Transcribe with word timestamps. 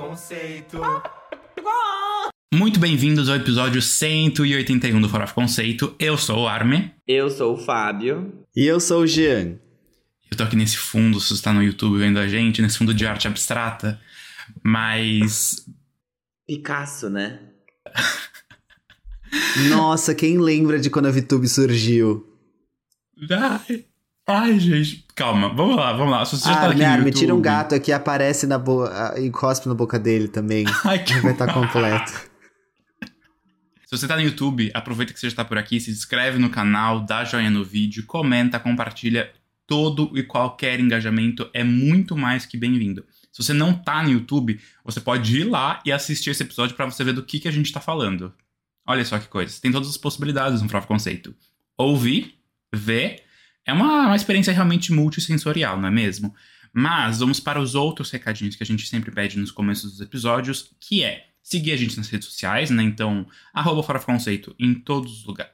Conceito. 0.00 0.80
Muito 2.54 2.80
bem-vindos 2.80 3.28
ao 3.28 3.36
episódio 3.36 3.82
181 3.82 4.98
do 4.98 5.10
Farofa 5.10 5.34
Conceito. 5.34 5.94
Eu 5.98 6.16
sou 6.16 6.44
o 6.44 6.48
Arme. 6.48 6.94
Eu 7.06 7.28
sou 7.28 7.52
o 7.52 7.58
Fábio. 7.58 8.46
E 8.56 8.64
eu 8.64 8.80
sou 8.80 9.02
o 9.02 9.06
Jean. 9.06 9.58
Eu 10.30 10.38
tô 10.38 10.42
aqui 10.42 10.56
nesse 10.56 10.78
fundo, 10.78 11.20
se 11.20 11.28
você 11.28 11.34
está 11.34 11.52
no 11.52 11.62
YouTube 11.62 11.98
vendo 11.98 12.18
a 12.18 12.26
gente, 12.26 12.62
nesse 12.62 12.78
fundo 12.78 12.94
de 12.94 13.06
arte 13.06 13.28
abstrata. 13.28 14.00
Mas. 14.64 15.66
Picasso, 16.46 17.10
né? 17.10 17.38
Nossa, 19.68 20.14
quem 20.14 20.38
lembra 20.38 20.80
de 20.80 20.88
quando 20.88 21.08
a 21.08 21.12
VTube 21.12 21.46
surgiu? 21.46 22.26
Ai, 23.30 23.84
ai, 24.30 24.58
gente. 24.58 25.04
Calma, 25.14 25.52
vamos 25.54 25.76
lá, 25.76 25.92
vamos 25.92 26.12
lá. 26.12 26.24
Se 26.24 26.38
você 26.38 26.48
já 26.48 26.54
tá 26.54 26.62
Ah, 26.62 26.70
aqui 26.70 26.78
me 26.78 26.84
YouTube... 26.84 27.12
tira 27.12 27.34
um 27.34 27.40
gato 27.40 27.74
aqui, 27.74 27.92
aparece 27.92 28.46
na 28.46 28.58
boca 28.58 29.14
e 29.18 29.30
cospe 29.30 29.68
na 29.68 29.74
boca 29.74 29.98
dele 29.98 30.28
também. 30.28 30.64
Ai, 30.84 31.02
que 31.02 31.14
Vai 31.20 31.32
estar 31.32 31.52
completo. 31.52 32.30
Se 33.86 33.98
você 33.98 34.06
tá 34.06 34.14
no 34.16 34.22
YouTube, 34.22 34.70
aproveita 34.72 35.12
que 35.12 35.18
você 35.18 35.28
já 35.28 35.36
tá 35.36 35.44
por 35.44 35.58
aqui, 35.58 35.80
se 35.80 35.90
inscreve 35.90 36.38
no 36.38 36.48
canal, 36.48 37.00
dá 37.00 37.24
joinha 37.24 37.50
no 37.50 37.64
vídeo, 37.64 38.04
comenta, 38.06 38.58
compartilha. 38.58 39.30
Todo 39.66 40.10
e 40.16 40.22
qualquer 40.24 40.80
engajamento 40.80 41.48
é 41.54 41.62
muito 41.62 42.16
mais 42.16 42.44
que 42.44 42.56
bem-vindo. 42.56 43.04
Se 43.32 43.42
você 43.44 43.52
não 43.52 43.72
tá 43.72 44.02
no 44.02 44.10
YouTube, 44.10 44.60
você 44.84 45.00
pode 45.00 45.38
ir 45.40 45.44
lá 45.44 45.80
e 45.84 45.92
assistir 45.92 46.30
esse 46.30 46.42
episódio 46.42 46.74
pra 46.74 46.86
você 46.86 47.04
ver 47.04 47.12
do 47.12 47.22
que, 47.22 47.38
que 47.38 47.46
a 47.46 47.52
gente 47.52 47.72
tá 47.72 47.80
falando. 47.80 48.32
Olha 48.86 49.04
só 49.04 49.18
que 49.18 49.28
coisa. 49.28 49.60
Tem 49.60 49.70
todas 49.70 49.88
as 49.88 49.96
possibilidades 49.96 50.60
no 50.62 50.68
próprio 50.68 50.88
conceito. 50.88 51.34
Ouvir, 51.78 52.34
ver, 52.74 53.22
é 53.64 53.72
uma, 53.72 54.06
uma 54.06 54.16
experiência 54.16 54.52
realmente 54.52 54.92
multissensorial, 54.92 55.80
não 55.80 55.88
é 55.88 55.90
mesmo? 55.90 56.34
Mas 56.72 57.18
vamos 57.18 57.40
para 57.40 57.60
os 57.60 57.74
outros 57.74 58.10
recadinhos 58.10 58.56
que 58.56 58.62
a 58.62 58.66
gente 58.66 58.86
sempre 58.86 59.10
pede 59.10 59.38
nos 59.38 59.50
começos 59.50 59.92
dos 59.92 60.00
episódios, 60.00 60.70
que 60.78 61.02
é 61.02 61.26
seguir 61.42 61.72
a 61.72 61.76
gente 61.76 61.96
nas 61.96 62.08
redes 62.08 62.28
sociais, 62.28 62.70
né? 62.70 62.82
Então, 62.82 63.26
arroba 63.52 63.82
Fora 63.82 63.98
Conceito 63.98 64.54
em 64.58 64.74
todos 64.74 65.20
os 65.20 65.24
lugares. 65.24 65.52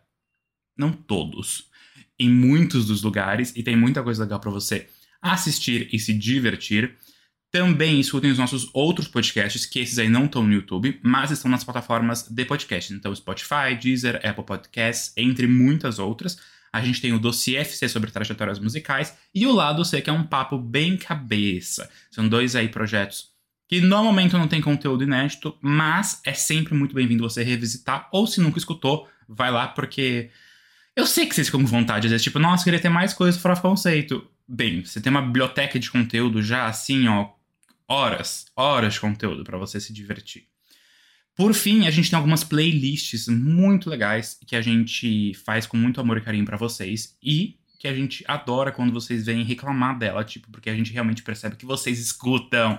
Não 0.77 0.92
todos. 0.92 1.70
Em 2.19 2.30
muitos 2.30 2.86
dos 2.86 3.03
lugares, 3.03 3.53
e 3.56 3.62
tem 3.62 3.77
muita 3.77 4.03
coisa 4.03 4.23
legal 4.23 4.41
para 4.41 4.50
você 4.50 4.89
assistir 5.20 5.89
e 5.92 5.98
se 5.98 6.12
divertir. 6.12 6.97
Também 7.50 7.98
escutem 7.98 8.30
os 8.30 8.39
nossos 8.39 8.69
outros 8.75 9.08
podcasts, 9.08 9.64
que 9.64 9.78
esses 9.78 9.98
aí 9.98 10.08
não 10.08 10.27
estão 10.27 10.42
no 10.42 10.52
YouTube, 10.52 11.00
mas 11.02 11.30
estão 11.30 11.50
nas 11.50 11.64
plataformas 11.64 12.28
de 12.28 12.45
podcast. 12.45 12.92
Então, 12.92 13.14
Spotify, 13.14 13.75
Deezer, 13.80 14.20
Apple 14.27 14.45
Podcasts, 14.45 15.12
entre 15.17 15.47
muitas 15.47 15.98
outras. 15.98 16.39
A 16.72 16.81
gente 16.81 17.00
tem 17.00 17.12
o 17.12 17.19
Dossiê 17.19 17.56
FC 17.59 17.89
sobre 17.89 18.11
trajetórias 18.11 18.59
musicais 18.59 19.17
e 19.34 19.47
o 19.47 19.53
Lado 19.53 19.84
C, 19.84 20.00
que 20.03 20.11
é 20.11 20.12
um 20.12 20.25
papo 20.25 20.59
bem 20.59 20.97
cabeça. 20.97 21.91
São 22.11 22.28
dois 22.28 22.55
aí 22.55 22.69
projetos 22.69 23.36
que 23.69 23.81
no 23.81 24.05
momento 24.05 24.39
não 24.39 24.48
tem 24.48 24.61
conteúdo 24.61 25.05
inédito, 25.05 25.56
mas 25.61 26.20
é 26.25 26.33
sempre 26.33 26.75
muito 26.75 26.95
bem-vindo 26.95 27.23
você 27.23 27.42
revisitar, 27.42 28.08
ou 28.12 28.27
se 28.27 28.41
nunca 28.41 28.58
escutou, 28.58 29.08
vai 29.28 29.50
lá, 29.50 29.67
porque 29.69 30.31
eu 30.95 31.06
sei 31.06 31.27
que 31.27 31.34
vocês 31.34 31.48
ficam 31.48 31.61
com 31.61 31.67
vontade, 31.67 32.06
às 32.06 32.11
vezes, 32.11 32.25
tipo, 32.25 32.39
nossa, 32.39 32.64
queria 32.64 32.80
ter 32.80 32.89
mais 32.89 33.12
coisa 33.12 33.39
fora 33.39 33.61
conceito. 33.61 34.27
Bem, 34.48 34.84
você 34.84 35.01
tem 35.01 35.11
uma 35.11 35.23
biblioteca 35.23 35.78
de 35.78 35.91
conteúdo 35.91 36.41
já 36.41 36.67
assim, 36.67 37.08
ó, 37.08 37.30
horas, 37.89 38.47
horas 38.55 38.95
de 38.95 39.01
conteúdo 39.01 39.42
para 39.42 39.58
você 39.58 39.80
se 39.80 39.92
divertir. 39.92 40.47
Por 41.37 41.53
fim, 41.53 41.87
a 41.87 41.91
gente 41.91 42.09
tem 42.09 42.17
algumas 42.17 42.42
playlists 42.42 43.29
muito 43.29 43.91
legais 43.91 44.39
que 44.47 44.56
a 44.56 44.62
gente 44.62 45.34
faz 45.45 45.67
com 45.67 45.77
muito 45.77 46.01
amor 46.01 46.17
e 46.17 46.23
carinho 46.23 46.47
para 46.47 46.56
vocês 46.56 47.15
e 47.23 47.59
que 47.79 47.87
a 47.87 47.95
gente 47.95 48.25
adora 48.27 48.73
quando 48.73 48.91
vocês 48.91 49.27
vêm 49.27 49.45
reclamar 49.45 49.98
dela, 49.98 50.25
tipo, 50.25 50.51
porque 50.51 50.70
a 50.70 50.75
gente 50.75 50.91
realmente 50.95 51.23
percebe 51.23 51.57
que 51.57 51.67
vocês 51.67 52.01
escutam. 52.01 52.75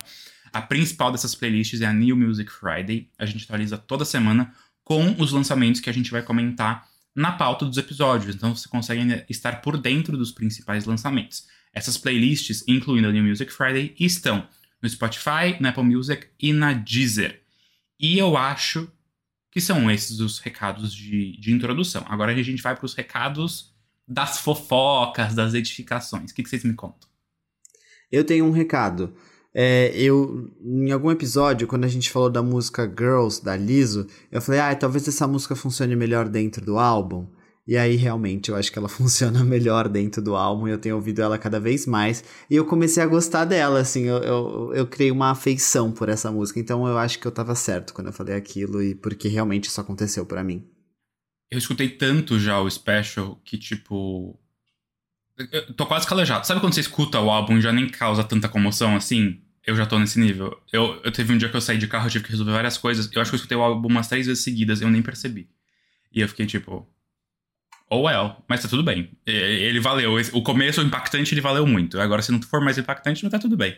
A 0.52 0.60
principal 0.60 1.12
dessas 1.12 1.36
playlists 1.36 1.80
é 1.80 1.86
a 1.86 1.92
New 1.92 2.16
Music 2.16 2.50
Friday. 2.50 3.08
A 3.16 3.24
gente 3.24 3.44
atualiza 3.44 3.78
toda 3.78 4.04
semana 4.04 4.52
com 4.82 5.14
os 5.18 5.30
lançamentos 5.30 5.80
que 5.80 5.88
a 5.88 5.94
gente 5.94 6.10
vai 6.10 6.22
comentar 6.22 6.88
na 7.14 7.30
pauta 7.30 7.64
dos 7.64 7.76
episódios. 7.76 8.34
Então 8.34 8.56
você 8.56 8.68
consegue 8.68 9.24
estar 9.28 9.60
por 9.60 9.78
dentro 9.78 10.16
dos 10.16 10.32
principais 10.32 10.84
lançamentos. 10.84 11.46
Essas 11.72 11.96
playlists, 11.96 12.64
incluindo 12.66 13.06
a 13.06 13.12
New 13.12 13.22
Music 13.22 13.52
Friday, 13.52 13.94
estão 14.00 14.48
no 14.82 14.88
Spotify, 14.88 15.56
na 15.60 15.68
Apple 15.68 15.84
Music 15.84 16.26
e 16.40 16.52
na 16.52 16.72
Deezer. 16.72 17.40
E 17.98 18.18
eu 18.18 18.36
acho 18.36 18.90
que 19.50 19.60
são 19.60 19.90
esses 19.90 20.20
os 20.20 20.38
recados 20.38 20.94
de, 20.94 21.38
de 21.40 21.52
introdução. 21.52 22.04
Agora 22.06 22.32
a 22.32 22.42
gente 22.42 22.62
vai 22.62 22.76
para 22.76 22.86
os 22.86 22.94
recados 22.94 23.74
das 24.06 24.38
fofocas, 24.38 25.34
das 25.34 25.54
edificações. 25.54 26.30
O 26.30 26.34
que, 26.34 26.42
que 26.42 26.48
vocês 26.48 26.64
me 26.64 26.74
contam? 26.74 27.08
Eu 28.10 28.24
tenho 28.24 28.44
um 28.44 28.50
recado. 28.50 29.14
É, 29.52 29.90
eu, 29.94 30.54
em 30.62 30.90
algum 30.92 31.10
episódio, 31.10 31.66
quando 31.66 31.84
a 31.84 31.88
gente 31.88 32.10
falou 32.10 32.30
da 32.30 32.42
música 32.42 32.86
Girls, 32.86 33.42
da 33.42 33.56
Liso, 33.56 34.06
eu 34.30 34.40
falei, 34.40 34.60
ah, 34.60 34.74
talvez 34.74 35.08
essa 35.08 35.26
música 35.26 35.56
funcione 35.56 35.96
melhor 35.96 36.28
dentro 36.28 36.64
do 36.64 36.78
álbum. 36.78 37.26
E 37.68 37.76
aí, 37.76 37.96
realmente, 37.96 38.48
eu 38.48 38.56
acho 38.56 38.72
que 38.72 38.78
ela 38.78 38.88
funciona 38.88 39.44
melhor 39.44 39.90
dentro 39.90 40.22
do 40.22 40.34
álbum. 40.34 40.66
Eu 40.66 40.78
tenho 40.78 40.94
ouvido 40.96 41.20
ela 41.20 41.36
cada 41.36 41.60
vez 41.60 41.84
mais. 41.84 42.24
E 42.48 42.56
eu 42.56 42.64
comecei 42.64 43.02
a 43.02 43.06
gostar 43.06 43.44
dela, 43.44 43.78
assim. 43.80 44.04
Eu, 44.04 44.16
eu, 44.22 44.72
eu 44.74 44.86
criei 44.86 45.10
uma 45.10 45.30
afeição 45.30 45.92
por 45.92 46.08
essa 46.08 46.32
música. 46.32 46.58
Então, 46.58 46.88
eu 46.88 46.96
acho 46.96 47.18
que 47.18 47.26
eu 47.26 47.30
tava 47.30 47.54
certo 47.54 47.92
quando 47.92 48.06
eu 48.06 48.12
falei 48.14 48.34
aquilo. 48.34 48.82
E 48.82 48.94
porque 48.94 49.28
realmente 49.28 49.66
isso 49.66 49.78
aconteceu 49.78 50.24
para 50.24 50.42
mim. 50.42 50.66
Eu 51.50 51.58
escutei 51.58 51.90
tanto 51.90 52.40
já 52.40 52.58
o 52.58 52.70
Special 52.70 53.38
que, 53.44 53.58
tipo. 53.58 54.40
Eu 55.52 55.74
tô 55.74 55.84
quase 55.84 56.06
calejado. 56.06 56.46
Sabe 56.46 56.60
quando 56.60 56.72
você 56.72 56.80
escuta 56.80 57.20
o 57.20 57.30
álbum 57.30 57.58
e 57.58 57.60
já 57.60 57.70
nem 57.70 57.86
causa 57.86 58.24
tanta 58.24 58.48
comoção 58.48 58.96
assim? 58.96 59.42
Eu 59.66 59.76
já 59.76 59.84
tô 59.84 59.98
nesse 59.98 60.18
nível. 60.18 60.58
Eu, 60.72 61.02
eu 61.04 61.12
teve 61.12 61.34
um 61.34 61.36
dia 61.36 61.50
que 61.50 61.56
eu 61.56 61.60
saí 61.60 61.76
de 61.76 61.86
carro, 61.86 62.06
eu 62.06 62.10
tive 62.10 62.24
que 62.24 62.30
resolver 62.30 62.52
várias 62.52 62.78
coisas. 62.78 63.10
Eu 63.12 63.20
acho 63.20 63.30
que 63.30 63.34
eu 63.34 63.38
escutei 63.38 63.58
o 63.58 63.62
álbum 63.62 63.88
umas 63.88 64.08
três 64.08 64.26
vezes 64.26 64.42
seguidas, 64.42 64.80
eu 64.80 64.90
nem 64.90 65.02
percebi. 65.02 65.50
E 66.10 66.22
eu 66.22 66.28
fiquei 66.28 66.46
tipo. 66.46 66.88
Oh 67.90 68.02
well, 68.02 68.36
mas 68.48 68.60
tá 68.62 68.68
tudo 68.68 68.82
bem. 68.82 69.10
Ele 69.26 69.80
valeu. 69.80 70.14
O 70.34 70.42
começo, 70.42 70.80
o 70.80 70.84
impactante, 70.84 71.32
ele 71.34 71.40
valeu 71.40 71.66
muito. 71.66 71.98
Agora, 72.00 72.20
se 72.20 72.30
não 72.30 72.40
for 72.42 72.60
mais 72.60 72.76
impactante, 72.76 73.22
não 73.22 73.30
tá 73.30 73.38
tudo 73.38 73.56
bem. 73.56 73.76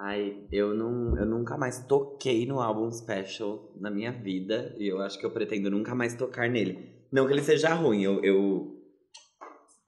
Ai, 0.00 0.36
eu, 0.52 0.74
não, 0.74 1.16
eu 1.18 1.26
nunca 1.26 1.56
mais 1.58 1.80
toquei 1.86 2.46
no 2.46 2.60
álbum 2.60 2.90
Special 2.90 3.72
na 3.80 3.90
minha 3.90 4.12
vida. 4.12 4.74
E 4.78 4.86
eu 4.86 5.00
acho 5.00 5.18
que 5.18 5.26
eu 5.26 5.30
pretendo 5.30 5.70
nunca 5.70 5.94
mais 5.94 6.14
tocar 6.14 6.48
nele. 6.48 6.78
Não 7.12 7.26
que 7.26 7.32
ele 7.32 7.42
seja 7.42 7.74
ruim, 7.74 8.02
eu. 8.02 8.22
eu 8.22 8.74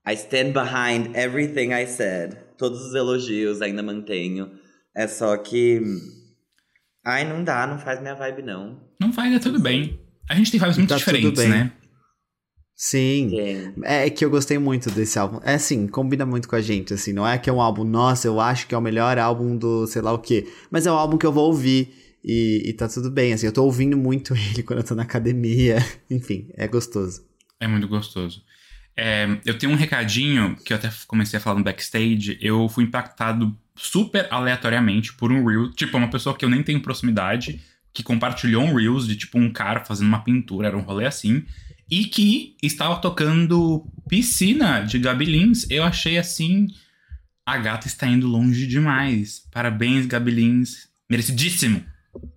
I 0.08 0.14
stand 0.14 0.52
behind 0.52 1.14
everything 1.14 1.72
I 1.72 1.86
said. 1.86 2.34
Todos 2.56 2.80
os 2.80 2.94
elogios 2.94 3.60
ainda 3.62 3.82
mantenho. 3.82 4.50
É 4.96 5.06
só 5.06 5.36
que. 5.36 5.80
Ai, 7.04 7.24
não 7.28 7.44
dá, 7.44 7.66
não 7.66 7.78
faz 7.78 8.00
minha 8.00 8.14
vibe, 8.14 8.42
não. 8.42 8.80
Não 9.00 9.12
faz, 9.12 9.32
é 9.32 9.38
tudo 9.38 9.60
bem. 9.60 10.00
A 10.28 10.34
gente 10.34 10.50
tem 10.50 10.58
vibes 10.60 10.76
muito 10.76 10.88
Tá 10.88 10.96
tudo 10.96 11.04
diferentes, 11.04 11.40
bem. 11.40 11.50
né? 11.50 11.72
Sim. 12.82 13.38
É. 13.38 14.06
É 14.06 14.10
que 14.10 14.24
eu 14.24 14.30
gostei 14.30 14.56
muito 14.56 14.90
desse 14.90 15.18
álbum. 15.18 15.38
É 15.44 15.56
assim, 15.56 15.86
combina 15.86 16.24
muito 16.24 16.48
com 16.48 16.56
a 16.56 16.62
gente, 16.62 16.94
assim. 16.94 17.12
Não 17.12 17.28
é 17.28 17.36
que 17.36 17.50
é 17.50 17.52
um 17.52 17.60
álbum, 17.60 17.84
nossa, 17.84 18.26
eu 18.26 18.40
acho 18.40 18.66
que 18.66 18.74
é 18.74 18.78
o 18.78 18.80
melhor 18.80 19.18
álbum 19.18 19.54
do 19.54 19.86
sei 19.86 20.00
lá 20.00 20.10
o 20.14 20.18
quê. 20.18 20.50
Mas 20.70 20.86
é 20.86 20.90
um 20.90 20.94
álbum 20.94 21.18
que 21.18 21.26
eu 21.26 21.32
vou 21.32 21.48
ouvir 21.48 21.92
e, 22.24 22.62
e 22.64 22.72
tá 22.72 22.88
tudo 22.88 23.10
bem, 23.10 23.34
assim. 23.34 23.44
Eu 23.44 23.52
tô 23.52 23.64
ouvindo 23.64 23.98
muito 23.98 24.32
ele 24.54 24.62
quando 24.62 24.78
eu 24.78 24.84
tô 24.84 24.94
na 24.94 25.02
academia. 25.02 25.76
Enfim, 26.10 26.48
é 26.56 26.66
gostoso. 26.66 27.22
É 27.60 27.68
muito 27.68 27.86
gostoso. 27.86 28.42
É, 28.96 29.28
eu 29.44 29.58
tenho 29.58 29.72
um 29.72 29.76
recadinho 29.76 30.56
que 30.64 30.72
eu 30.72 30.78
até 30.78 30.90
comecei 31.06 31.36
a 31.36 31.40
falar 31.40 31.58
no 31.58 31.64
backstage. 31.64 32.38
Eu 32.40 32.66
fui 32.66 32.84
impactado 32.84 33.54
super 33.76 34.26
aleatoriamente 34.30 35.12
por 35.12 35.30
um 35.30 35.44
Reel. 35.44 35.70
Tipo, 35.72 35.98
uma 35.98 36.08
pessoa 36.08 36.34
que 36.34 36.46
eu 36.46 36.48
nem 36.48 36.62
tenho 36.62 36.80
proximidade, 36.80 37.60
que 37.92 38.02
compartilhou 38.02 38.62
um 38.62 38.74
Reels 38.74 39.06
de 39.06 39.16
tipo 39.16 39.38
um 39.38 39.52
cara 39.52 39.84
fazendo 39.84 40.08
uma 40.08 40.24
pintura, 40.24 40.68
era 40.68 40.78
um 40.78 40.82
rolê 40.82 41.04
assim. 41.04 41.44
E 41.90 42.04
que 42.04 42.56
estava 42.62 42.96
tocando 43.00 43.84
piscina 44.08 44.80
de 44.82 44.98
Gabi 44.98 45.24
Lins. 45.24 45.66
Eu 45.68 45.82
achei 45.82 46.18
assim. 46.18 46.68
A 47.44 47.58
gata 47.58 47.86
está 47.88 48.06
indo 48.06 48.26
longe 48.28 48.66
demais. 48.66 49.42
Parabéns, 49.50 50.06
Gabi 50.06 50.30
Lins. 50.30 50.88
Merecidíssimo. 51.08 51.84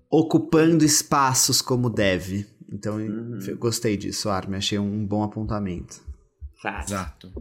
Ocupando 0.10 0.84
espaços 0.84 1.62
como 1.62 1.90
deve. 1.90 2.48
Então, 2.72 2.96
Uhum. 2.98 3.38
eu 3.48 3.58
gostei 3.58 3.96
disso, 3.96 4.30
Armin. 4.30 4.58
Achei 4.58 4.80
um 4.80 5.06
bom 5.06 5.22
apontamento. 5.22 6.02
Fácil. 6.62 6.96
Exato. 6.96 7.32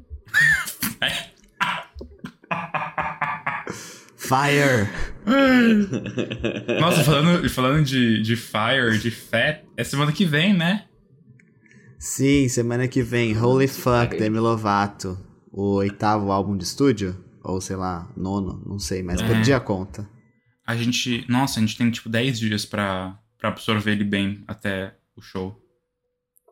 Fire! 4.16 4.88
Nossa, 6.80 7.04
falando, 7.04 7.48
falando 7.50 7.84
de, 7.84 8.22
de 8.22 8.36
Fire, 8.36 8.98
de 8.98 9.10
Fat, 9.10 9.62
é 9.76 9.84
semana 9.84 10.12
que 10.12 10.24
vem, 10.24 10.54
né? 10.54 10.84
Sim, 12.04 12.48
semana 12.48 12.88
que 12.88 13.00
vem, 13.00 13.38
Holy 13.40 13.68
Fuck, 13.68 14.18
Demi 14.18 14.40
Lovato. 14.40 15.16
O 15.52 15.74
oitavo 15.74 16.32
álbum 16.32 16.56
de 16.56 16.64
estúdio? 16.64 17.16
Ou 17.44 17.60
sei 17.60 17.76
lá, 17.76 18.10
nono, 18.16 18.60
não 18.66 18.76
sei, 18.76 19.04
mas 19.04 19.20
É. 19.20 19.26
perdi 19.28 19.52
a 19.52 19.60
conta. 19.60 20.08
A 20.66 20.74
gente. 20.74 21.24
Nossa, 21.30 21.60
a 21.60 21.62
gente 21.62 21.78
tem 21.78 21.88
tipo 21.92 22.08
10 22.08 22.40
dias 22.40 22.64
pra, 22.66 23.16
pra 23.38 23.50
absorver 23.50 23.92
ele 23.92 24.02
bem 24.02 24.42
até 24.48 24.96
o 25.16 25.22
show. 25.22 25.56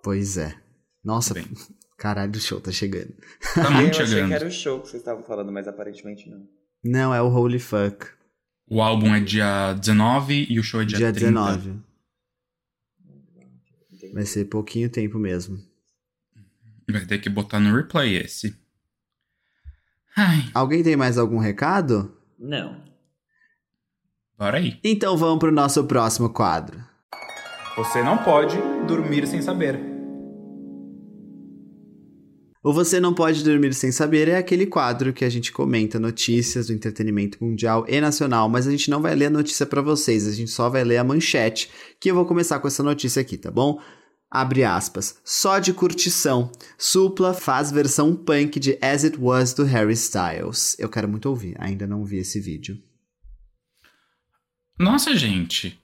Pois 0.05 0.37
é. 0.39 0.55
Nossa, 1.03 1.35
Bem. 1.35 1.47
caralho, 1.99 2.31
o 2.31 2.41
show 2.41 2.61
tá 2.61 2.71
chegando. 2.71 3.13
Tá 3.53 3.65
eu 3.67 3.71
muito 3.73 3.91
achei 3.91 4.05
que 4.05 4.11
chegando. 4.13 4.33
era 4.33 4.47
o 4.47 4.51
show 4.53 4.81
que 4.81 4.89
vocês 4.89 5.01
estavam 5.03 5.25
falando, 5.25 5.51
mas 5.51 5.67
aparentemente 5.67 6.31
não. 6.31 6.47
Não, 6.85 7.13
é 7.13 7.21
o 7.21 7.27
Holy 7.29 7.59
Fuck. 7.59 8.07
O 8.69 8.81
álbum 8.81 9.13
é 9.13 9.21
dia 9.21 9.73
19 9.73 10.47
e 10.49 10.61
o 10.61 10.63
show 10.63 10.81
é 10.81 10.85
dia, 10.85 10.99
Dia 10.99 11.13
30. 11.13 11.27
19. 11.57 11.90
Vai 14.13 14.25
ser 14.25 14.47
pouquinho 14.47 14.89
tempo 14.91 15.19
mesmo. 15.19 15.59
Vai 16.91 17.07
ter 17.07 17.19
que 17.19 17.29
botar 17.29 17.61
no 17.61 17.75
replay 17.75 18.17
esse. 18.17 18.57
Ai, 20.17 20.51
Alguém 20.53 20.83
tem 20.83 20.97
mais 20.97 21.17
algum 21.19 21.39
recado? 21.39 22.13
Não. 22.39 22.83
bora 24.37 24.59
aí. 24.59 24.79
Então 24.83 25.17
vamos 25.17 25.39
pro 25.39 25.53
nosso 25.53 25.85
próximo 25.85 26.31
quadro. 26.31 26.83
Você 27.77 28.03
não 28.03 28.19
pode 28.19 28.57
dormir 28.87 29.27
sem 29.27 29.41
saber. 29.41 29.79
O 32.63 32.75
Você 32.75 33.01
Não 33.01 33.15
Pode 33.15 33.43
Dormir 33.43 33.73
Sem 33.73 33.91
Saber 33.91 34.29
é 34.29 34.37
aquele 34.37 34.67
quadro 34.67 35.15
que 35.15 35.25
a 35.25 35.31
gente 35.31 35.51
comenta 35.51 35.99
notícias 35.99 36.67
do 36.67 36.75
entretenimento 36.75 37.43
mundial 37.43 37.87
e 37.89 37.99
nacional, 38.03 38.51
mas 38.51 38.67
a 38.67 38.71
gente 38.71 38.91
não 38.91 39.01
vai 39.01 39.15
ler 39.15 39.27
a 39.27 39.31
notícia 39.31 39.65
pra 39.65 39.81
vocês, 39.81 40.29
a 40.29 40.33
gente 40.33 40.51
só 40.51 40.69
vai 40.69 40.85
ler 40.85 40.99
a 40.99 41.05
manchete, 41.05 41.71
que 41.99 42.11
eu 42.11 42.15
vou 42.15 42.27
começar 42.27 42.59
com 42.59 42.69
essa 42.69 42.83
notícia 42.83 43.23
aqui, 43.23 43.39
tá 43.39 43.51
bom? 43.51 43.81
Abre 44.31 44.63
aspas. 44.63 45.19
Só 45.25 45.59
de 45.59 45.73
curtição. 45.73 46.53
Supla 46.79 47.35
faz 47.35 47.71
versão 47.73 48.15
punk 48.15 48.61
de 48.61 48.79
As 48.81 49.05
It 49.05 49.19
Was 49.19 49.53
do 49.53 49.65
Harry 49.65 49.95
Styles. 49.95 50.79
Eu 50.79 50.89
quero 50.89 51.09
muito 51.09 51.27
ouvir, 51.29 51.57
ainda 51.59 51.87
não 51.87 52.05
vi 52.05 52.19
esse 52.19 52.41
vídeo. 52.41 52.81
Nossa, 54.79 55.15
gente. 55.17 55.79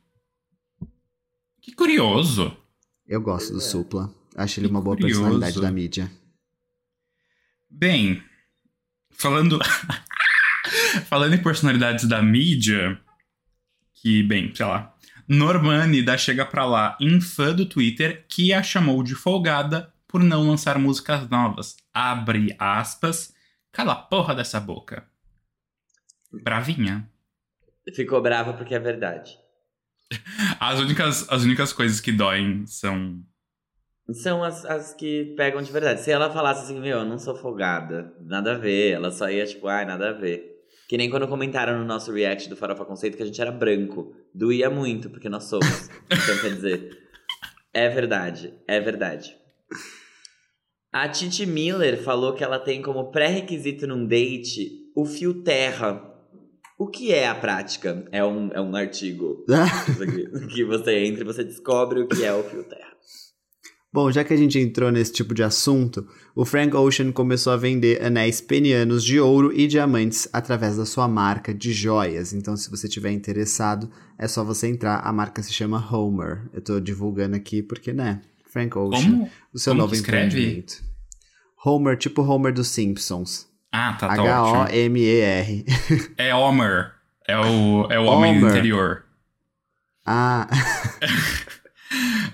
Que 1.60 1.72
curioso. 1.72 2.56
Eu 3.06 3.20
gosto 3.20 3.52
do 3.52 3.60
Supla. 3.60 4.14
Acho 4.36 4.60
ele 4.60 4.68
Que 4.68 4.72
uma 4.74 4.80
boa 4.80 4.96
curioso. 4.96 5.20
personalidade 5.20 5.60
da 5.60 5.70
mídia. 5.70 6.10
Bem, 7.68 8.22
falando 9.10 9.58
falando 11.08 11.34
em 11.34 11.42
personalidades 11.42 12.06
da 12.06 12.22
mídia, 12.22 12.98
que 13.94 14.22
bem, 14.22 14.54
sei 14.54 14.64
lá, 14.66 14.95
Normani 15.28 16.02
da 16.02 16.16
chega 16.16 16.44
pra 16.46 16.64
lá 16.64 16.96
em 17.00 17.20
fã 17.20 17.52
do 17.52 17.66
Twitter 17.66 18.24
que 18.28 18.52
a 18.52 18.62
chamou 18.62 19.02
de 19.02 19.14
folgada 19.14 19.92
por 20.06 20.22
não 20.22 20.48
lançar 20.48 20.78
músicas 20.78 21.28
novas. 21.28 21.76
Abre 21.92 22.54
aspas, 22.58 23.34
cala 23.72 23.92
a 23.92 23.96
porra 23.96 24.34
dessa 24.34 24.60
boca. 24.60 25.04
Bravinha. 26.32 27.08
Ficou 27.94 28.22
brava 28.22 28.52
porque 28.52 28.74
é 28.74 28.78
verdade. 28.78 29.36
As 30.60 30.78
únicas, 30.78 31.28
as 31.28 31.42
únicas 31.42 31.72
coisas 31.72 32.00
que 32.00 32.12
doem 32.12 32.64
são 32.66 33.20
São 34.12 34.44
as, 34.44 34.64
as 34.64 34.94
que 34.94 35.34
pegam 35.36 35.60
de 35.60 35.72
verdade. 35.72 36.00
Se 36.00 36.10
ela 36.12 36.32
falasse 36.32 36.64
assim, 36.64 36.80
meu, 36.80 36.98
eu 36.98 37.04
não 37.04 37.18
sou 37.18 37.36
folgada, 37.36 38.14
nada 38.20 38.52
a 38.52 38.58
ver, 38.58 38.92
ela 38.92 39.10
só 39.10 39.28
ia 39.28 39.44
tipo, 39.44 39.66
ai, 39.66 39.84
nada 39.84 40.10
a 40.10 40.12
ver. 40.12 40.55
Que 40.88 40.96
nem 40.96 41.10
quando 41.10 41.26
comentaram 41.26 41.78
no 41.78 41.84
nosso 41.84 42.12
react 42.12 42.48
do 42.48 42.56
Farofa 42.56 42.84
Conceito 42.84 43.16
que 43.16 43.22
a 43.22 43.26
gente 43.26 43.40
era 43.40 43.50
branco. 43.50 44.14
Doía 44.34 44.70
muito, 44.70 45.10
porque 45.10 45.28
nós 45.28 45.44
somos. 45.44 45.88
então 46.06 46.38
quer 46.40 46.54
dizer, 46.54 46.98
é 47.74 47.88
verdade, 47.88 48.54
é 48.66 48.80
verdade. 48.80 49.36
A 50.92 51.08
Titi 51.08 51.44
Miller 51.44 52.02
falou 52.02 52.32
que 52.32 52.42
ela 52.42 52.58
tem 52.58 52.80
como 52.80 53.10
pré-requisito 53.10 53.86
num 53.86 54.06
date 54.06 54.90
o 54.96 55.04
fio 55.04 55.42
terra. 55.42 56.02
O 56.78 56.88
que 56.88 57.12
é 57.12 57.28
a 57.28 57.34
prática? 57.34 58.06
É 58.12 58.24
um, 58.24 58.50
é 58.52 58.60
um 58.60 58.74
artigo 58.74 59.44
que 60.54 60.64
você 60.64 61.04
entra 61.04 61.22
e 61.22 61.26
você 61.26 61.44
descobre 61.44 62.00
o 62.00 62.08
que 62.08 62.24
é 62.24 62.32
o 62.32 62.42
fio 62.44 62.64
terra. 62.64 62.95
Bom, 63.92 64.10
já 64.12 64.22
que 64.24 64.34
a 64.34 64.36
gente 64.36 64.58
entrou 64.58 64.90
nesse 64.92 65.12
tipo 65.12 65.32
de 65.32 65.42
assunto, 65.42 66.06
o 66.34 66.44
Frank 66.44 66.74
Ocean 66.76 67.10
começou 67.12 67.52
a 67.52 67.56
vender 67.56 68.02
anéis 68.04 68.40
penianos 68.42 69.02
de 69.02 69.18
ouro 69.18 69.52
e 69.58 69.66
diamantes 69.66 70.28
através 70.32 70.76
da 70.76 70.84
sua 70.84 71.08
marca 71.08 71.54
de 71.54 71.72
joias. 71.72 72.34
Então, 72.34 72.56
se 72.56 72.68
você 72.70 72.88
tiver 72.88 73.10
interessado, 73.12 73.90
é 74.18 74.28
só 74.28 74.44
você 74.44 74.66
entrar. 74.68 74.98
A 74.98 75.12
marca 75.12 75.42
se 75.42 75.52
chama 75.52 75.78
Homer. 75.90 76.42
Eu 76.52 76.60
tô 76.60 76.78
divulgando 76.78 77.36
aqui 77.36 77.62
porque, 77.62 77.92
né? 77.92 78.20
Frank 78.50 78.76
Ocean, 78.76 79.00
Como? 79.02 79.30
o 79.54 79.58
seu 79.58 79.72
como 79.72 79.82
novo 79.82 79.94
empreendimento. 79.96 80.82
Homer, 81.64 81.96
tipo 81.96 82.22
Homer 82.22 82.52
dos 82.52 82.68
Simpsons. 82.68 83.46
Ah, 83.72 83.94
tá, 83.94 84.08
tá. 84.08 84.14
H-O-M-E-R. 84.22 85.64
É 86.18 86.34
Homer. 86.34 86.92
É 87.26 87.36
o, 87.38 87.86
é 87.90 87.98
o 87.98 88.04
homem 88.04 88.36
Homer. 88.38 88.50
interior. 88.50 89.04
Ah, 90.04 90.46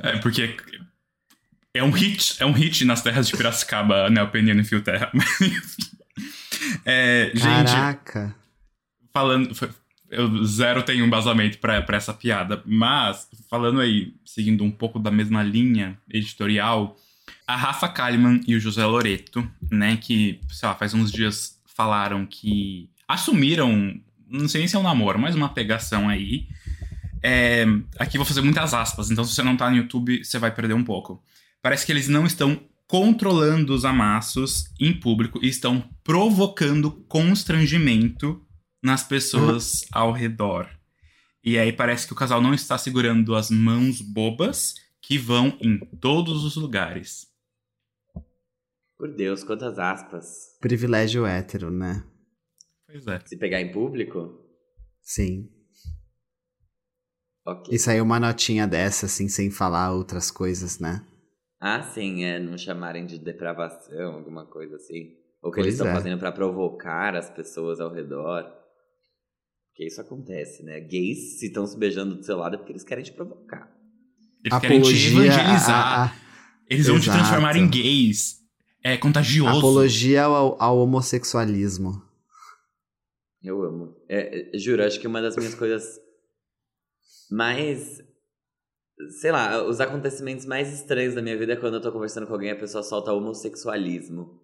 É 0.02 0.19
porque 0.19 0.56
é 1.74 1.82
um 1.82 1.90
hit, 1.90 2.36
é 2.40 2.46
um 2.46 2.52
hit 2.52 2.84
nas 2.84 3.02
terras 3.02 3.26
de 3.26 3.36
Piracicaba, 3.36 4.10
né? 4.10 4.22
O 4.22 4.28
Peniano 4.28 4.60
e 4.60 4.64
Fio 4.64 4.82
Terra. 4.82 5.10
É, 6.84 7.30
gente, 7.34 7.72
caraca. 7.72 8.34
falando. 9.12 9.52
Eu 10.08 10.44
zero 10.44 10.82
tenho 10.82 11.02
um 11.02 11.06
embasamento 11.06 11.58
pra, 11.58 11.80
pra 11.82 11.96
essa 11.96 12.12
piada, 12.12 12.62
mas 12.66 13.26
falando 13.48 13.80
aí, 13.80 14.14
seguindo 14.24 14.62
um 14.62 14.70
pouco 14.70 14.98
da 14.98 15.10
mesma 15.10 15.42
linha 15.42 15.98
editorial, 16.08 16.96
a 17.46 17.56
Rafa 17.56 17.88
Kalimann 17.88 18.40
e 18.46 18.54
o 18.54 18.60
José 18.60 18.84
Loreto, 18.84 19.48
né, 19.70 19.96
que, 19.96 20.38
sei 20.50 20.69
lá, 20.69 20.74
faz 20.74 20.92
uns 20.92 21.10
dias 21.10 21.58
falaram 21.64 22.26
que 22.26 22.90
assumiram, 23.08 23.98
não 24.28 24.48
sei 24.48 24.60
nem 24.60 24.69
se 24.69 24.76
é 24.76 24.78
um 24.78 24.82
namoro, 24.82 25.19
mas 25.19 25.34
uma 25.34 25.48
pegação 25.48 26.08
aí. 26.08 26.46
É, 27.22 27.64
aqui 27.98 28.19
vou 28.19 28.26
fazer 28.26 28.42
muitas 28.42 28.74
aspas, 28.74 29.10
então 29.10 29.24
se 29.24 29.34
você 29.34 29.42
não 29.42 29.56
tá 29.56 29.70
no 29.70 29.76
YouTube, 29.76 30.24
você 30.24 30.38
vai 30.38 30.50
perder 30.50 30.74
um 30.74 30.84
pouco. 30.84 31.22
Parece 31.62 31.87
que 31.87 31.93
eles 31.93 32.09
não 32.09 32.26
estão 32.26 32.69
controlando 32.88 33.73
os 33.73 33.85
amassos 33.85 34.64
em 34.79 34.99
público 34.99 35.38
e 35.43 35.49
estão 35.49 35.88
provocando 36.03 36.91
constrangimento 37.06 38.44
nas 38.82 39.05
pessoas 39.05 39.87
ao 39.93 40.12
redor. 40.12 40.69
E 41.44 41.56
aí 41.56 41.73
parece 41.73 42.06
que 42.06 42.12
o 42.12 42.17
casal 42.17 42.43
não 42.43 42.53
está 42.53 42.76
segurando 42.76 43.35
as 43.35 43.50
mãos 43.50 44.00
bobas 44.00 44.75
que 45.00 45.17
vão 45.17 45.56
em 45.61 45.79
todos 46.00 46.44
os 46.44 46.56
lugares. 46.56 47.26
Por 48.99 49.15
Deus, 49.15 49.43
quantas 49.43 49.79
aspas. 49.79 50.56
Privilégio 50.61 51.25
hétero, 51.25 51.70
né? 51.70 52.05
Pois 52.87 53.06
é. 53.06 53.20
Se 53.25 53.37
pegar 53.37 53.61
em 53.61 53.73
público? 53.73 54.38
Sim. 55.00 55.49
Ok. 57.44 57.75
E 57.75 57.79
saiu 57.79 58.05
uma 58.05 58.20
notinha 58.20 58.67
dessa, 58.67 59.06
assim, 59.06 59.29
sem 59.29 59.50
falar 59.50 59.93
outras 59.93 60.31
coisas, 60.31 60.79
né? 60.79 61.05
Ah, 61.64 61.81
sim, 61.82 62.25
é 62.25 62.41
não 62.41 62.59
chamarem 62.59 63.06
de 63.06 63.19
depravação, 63.20 64.15
alguma 64.15 64.44
coisa 64.44 64.75
assim. 64.75 65.17
Ou 65.41 65.51
que 65.53 65.56
Pois 65.56 65.67
eles 65.67 65.75
estão 65.75 65.86
é. 65.86 65.94
fazendo 65.94 66.19
pra 66.19 66.32
provocar 66.32 67.15
as 67.15 67.31
pessoas 67.31 67.79
ao 67.81 67.93
redor. 67.93 68.43
Porque 69.69 69.86
isso 69.86 70.01
acontece, 70.01 70.65
né? 70.65 70.81
Gays, 70.81 71.39
se 71.39 71.46
estão 71.46 71.65
se 71.67 71.79
beijando 71.79 72.17
do 72.17 72.25
seu 72.25 72.36
lado, 72.36 72.56
é 72.56 72.58
porque 72.58 72.72
eles 72.72 72.82
querem 72.82 73.05
te 73.05 73.13
provocar. 73.13 73.72
Eles 74.44 74.58
querem 74.60 74.81
te 74.81 74.86
Apologia 74.89 75.10
evangelizar. 75.27 75.70
a- 75.70 76.05
a- 76.06 76.17
Eles 76.69 76.86
vão 76.89 76.98
te 76.98 77.10
transformar 77.10 77.56
em 77.56 77.69
gays. 77.70 78.41
É 78.82 78.96
contagioso. 78.96 79.58
apologia 79.58 80.25
ao, 80.25 80.60
ao 80.60 80.79
homossexualismo. 80.79 82.03
Eu 83.41 83.63
amo. 83.63 83.96
É, 84.08 84.55
é, 84.55 84.58
juro, 84.58 84.84
acho 84.84 84.98
que 85.01 85.06
uma 85.06 85.22
das 85.22 85.36
minhas 85.36 85.55
coisas 85.55 86.01
mais. 87.31 88.03
Sei 89.11 89.31
lá, 89.31 89.63
os 89.65 89.81
acontecimentos 89.81 90.47
mais 90.47 90.73
estranhos 90.73 91.15
da 91.15 91.23
minha 91.23 91.37
vida 91.37 91.53
é 91.53 91.56
quando 91.56 91.75
eu 91.75 91.81
tô 91.81 91.93
conversando 91.93 92.27
com 92.27 92.32
alguém 92.32 92.49
e 92.49 92.53
a 92.53 92.59
pessoa 92.59 92.82
solta 92.82 93.13
homossexualismo. 93.13 94.41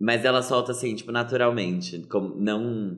Mas 0.00 0.24
ela 0.24 0.42
solta 0.42 0.72
assim, 0.72 0.94
tipo, 0.94 1.12
naturalmente. 1.12 2.06
Como, 2.08 2.34
não. 2.36 2.96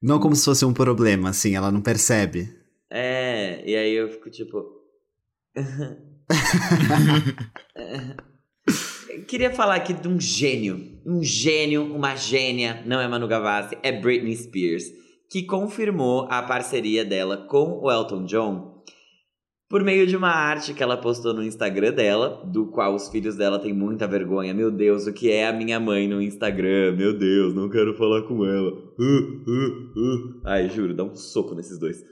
Não 0.00 0.18
como 0.18 0.34
se 0.34 0.44
fosse 0.44 0.64
um 0.64 0.72
problema, 0.72 1.30
assim, 1.30 1.54
ela 1.54 1.70
não 1.70 1.80
percebe. 1.80 2.48
É, 2.90 3.62
e 3.68 3.76
aí 3.76 3.92
eu 3.92 4.08
fico 4.08 4.30
tipo. 4.30 4.64
Queria 9.28 9.52
falar 9.52 9.76
aqui 9.76 9.92
de 9.92 10.08
um 10.08 10.20
gênio. 10.20 11.00
Um 11.06 11.22
gênio, 11.22 11.94
uma 11.94 12.16
gênia, 12.16 12.82
não 12.86 13.00
é 13.00 13.06
Manu 13.06 13.28
Gavassi, 13.28 13.78
é 13.82 13.92
Britney 13.92 14.36
Spears, 14.36 14.84
que 15.30 15.44
confirmou 15.44 16.26
a 16.30 16.42
parceria 16.42 17.04
dela 17.04 17.46
com 17.48 17.80
o 17.80 17.90
Elton 17.90 18.24
John 18.24 18.73
por 19.74 19.82
meio 19.82 20.06
de 20.06 20.16
uma 20.16 20.30
arte 20.30 20.72
que 20.72 20.84
ela 20.84 20.96
postou 20.96 21.34
no 21.34 21.42
Instagram 21.42 21.90
dela, 21.90 22.40
do 22.44 22.66
qual 22.66 22.94
os 22.94 23.08
filhos 23.08 23.34
dela 23.34 23.58
têm 23.58 23.72
muita 23.72 24.06
vergonha. 24.06 24.54
Meu 24.54 24.70
Deus, 24.70 25.08
o 25.08 25.12
que 25.12 25.32
é 25.32 25.48
a 25.48 25.52
minha 25.52 25.80
mãe 25.80 26.06
no 26.06 26.22
Instagram? 26.22 26.94
Meu 26.96 27.12
Deus, 27.12 27.52
não 27.52 27.68
quero 27.68 27.92
falar 27.94 28.22
com 28.22 28.46
ela. 28.46 28.70
Uh, 28.70 29.42
uh, 29.48 29.90
uh. 29.96 30.40
Ai, 30.44 30.68
juro, 30.68 30.94
dá 30.94 31.02
um 31.02 31.16
soco 31.16 31.56
nesses 31.56 31.76
dois. 31.76 32.04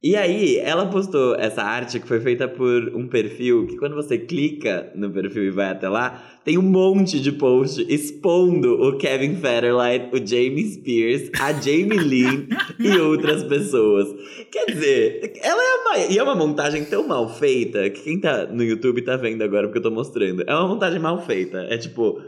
E 0.00 0.14
aí, 0.14 0.58
ela 0.58 0.86
postou 0.86 1.34
essa 1.34 1.60
arte 1.60 1.98
que 1.98 2.06
foi 2.06 2.20
feita 2.20 2.46
por 2.46 2.94
um 2.94 3.08
perfil 3.08 3.66
que 3.66 3.76
quando 3.76 3.96
você 3.96 4.16
clica 4.16 4.92
no 4.94 5.10
perfil 5.10 5.42
e 5.42 5.50
vai 5.50 5.70
até 5.70 5.88
lá, 5.88 6.38
tem 6.44 6.56
um 6.56 6.62
monte 6.62 7.18
de 7.18 7.32
post 7.32 7.84
expondo 7.92 8.80
o 8.80 8.96
Kevin 8.96 9.34
Federline, 9.34 10.08
o 10.12 10.24
Jamie 10.24 10.70
Spears, 10.70 11.30
a 11.40 11.52
Jamie 11.52 11.98
Lynn 11.98 12.46
e 12.78 12.96
outras 12.98 13.42
pessoas. 13.42 14.06
Quer 14.52 14.66
dizer, 14.66 15.32
ela 15.42 15.60
é 15.60 15.74
uma, 15.74 15.98
e 16.12 16.16
é 16.16 16.22
uma 16.22 16.36
montagem 16.36 16.84
tão 16.84 17.04
mal 17.04 17.28
feita 17.28 17.90
que 17.90 18.02
quem 18.02 18.20
tá 18.20 18.46
no 18.46 18.62
YouTube 18.62 19.02
tá 19.02 19.16
vendo 19.16 19.42
agora 19.42 19.66
porque 19.66 19.78
eu 19.78 19.82
tô 19.82 19.90
mostrando. 19.90 20.44
É 20.46 20.54
uma 20.54 20.68
montagem 20.68 21.00
mal 21.00 21.20
feita. 21.26 21.66
É 21.68 21.76
tipo, 21.76 22.22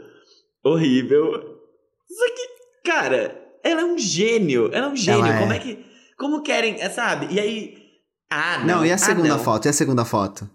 horrível. 0.61 1.31
Só 2.09 2.25
que, 2.35 2.91
cara, 2.91 3.33
ela 3.63 3.79
é 3.79 3.85
um 3.85 3.97
gênio. 3.97 4.69
Ela 4.73 4.87
é 4.87 4.89
um 4.89 4.95
gênio. 4.95 5.25
Ela 5.25 5.35
é. 5.35 5.39
Como 5.39 5.53
é 5.53 5.59
que. 5.59 5.90
Como 6.21 6.43
querem, 6.43 6.75
é, 6.79 6.87
sabe? 6.87 7.27
E 7.33 7.39
aí. 7.39 7.77
Ah, 8.31 8.59
não. 8.59 8.65
Não, 8.77 8.85
e 8.85 8.91
a 8.91 8.95
Ah, 8.95 8.97
segunda 8.99 9.27
não. 9.29 9.39
foto? 9.39 9.65
E 9.65 9.69
a 9.69 9.73
segunda 9.73 10.05
foto? 10.05 10.47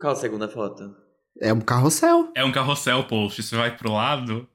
Qual 0.00 0.12
a 0.12 0.16
segunda 0.16 0.48
foto? 0.48 0.92
É 1.40 1.52
um 1.52 1.60
carrossel. 1.60 2.30
É 2.34 2.44
um 2.44 2.50
carrossel 2.50 3.04
post. 3.04 3.40
Você 3.40 3.54
vai 3.56 3.76
pro 3.76 3.92
lado 3.92 4.48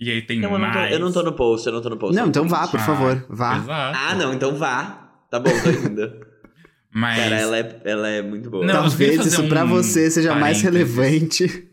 e 0.00 0.10
aí 0.10 0.22
tem 0.22 0.40
Não, 0.40 0.52
eu 0.54 0.58
não, 0.58 0.72
tô, 0.72 0.78
mais. 0.78 0.92
eu 0.92 0.98
não 0.98 1.12
tô 1.12 1.22
no 1.22 1.32
post, 1.34 1.66
eu 1.66 1.72
não 1.74 1.82
tô 1.82 1.90
no 1.90 1.98
post. 1.98 2.16
Não, 2.16 2.26
então 2.28 2.48
vá, 2.48 2.66
por 2.66 2.80
Ah, 2.80 2.84
favor. 2.84 3.26
Vá. 3.28 3.56
Exato. 3.58 3.98
Ah, 3.98 4.14
não, 4.14 4.32
então 4.32 4.56
vá. 4.56 5.10
Tá 5.30 5.38
bom, 5.38 5.50
tô 5.62 5.70
indo. 5.70 6.26
Mas. 6.90 7.18
Cara, 7.22 7.36
ela 7.36 7.58
é, 7.58 7.80
ela 7.84 8.08
é 8.08 8.22
muito 8.22 8.48
boa. 8.48 8.64
Não, 8.64 8.72
Talvez 8.74 9.26
isso 9.26 9.46
pra 9.46 9.64
um 9.64 9.68
você 9.68 10.10
seja 10.10 10.34
mais 10.34 10.62
parênteses. 10.62 10.96
relevante. 10.96 11.70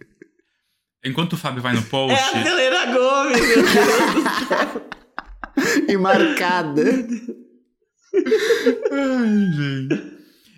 Enquanto 1.06 1.34
o 1.34 1.38
Fábio 1.38 1.62
vai 1.62 1.72
no 1.74 1.80
É 1.80 1.84
post. 1.84 2.38
a 2.38 2.44
Selena 2.44 2.86
Gomes, 2.98 3.40
meu 3.42 3.64
Deus 3.64 3.74
do 4.14 4.48
céu. 4.48 4.82
e 5.88 5.98
marcada. 5.98 6.84
Ai, 8.14 9.52
gente. 9.52 10.14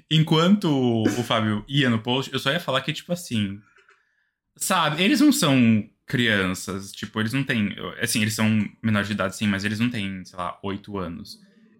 Enquanto 0.09 0.67
o 0.67 1.23
Fábio 1.23 1.65
ia 1.67 1.89
no 1.89 1.99
post, 1.99 2.31
eu 2.31 2.39
só 2.39 2.51
ia 2.51 2.59
falar 2.59 2.81
que, 2.81 2.93
tipo 2.93 3.11
assim. 3.11 3.59
Sabe, 4.55 5.03
eles 5.03 5.19
não 5.19 5.31
são 5.31 5.87
crianças. 6.05 6.91
Tipo, 6.91 7.19
eles 7.19 7.33
não 7.33 7.43
têm. 7.43 7.75
Assim, 8.01 8.21
eles 8.21 8.35
são 8.35 8.69
menores 8.81 9.07
de 9.07 9.13
idade, 9.13 9.35
sim, 9.35 9.47
mas 9.47 9.63
eles 9.65 9.79
não 9.79 9.89
têm, 9.89 10.23
sei 10.23 10.37
lá, 10.37 10.57
oito 10.63 10.97
anos. 10.97 11.39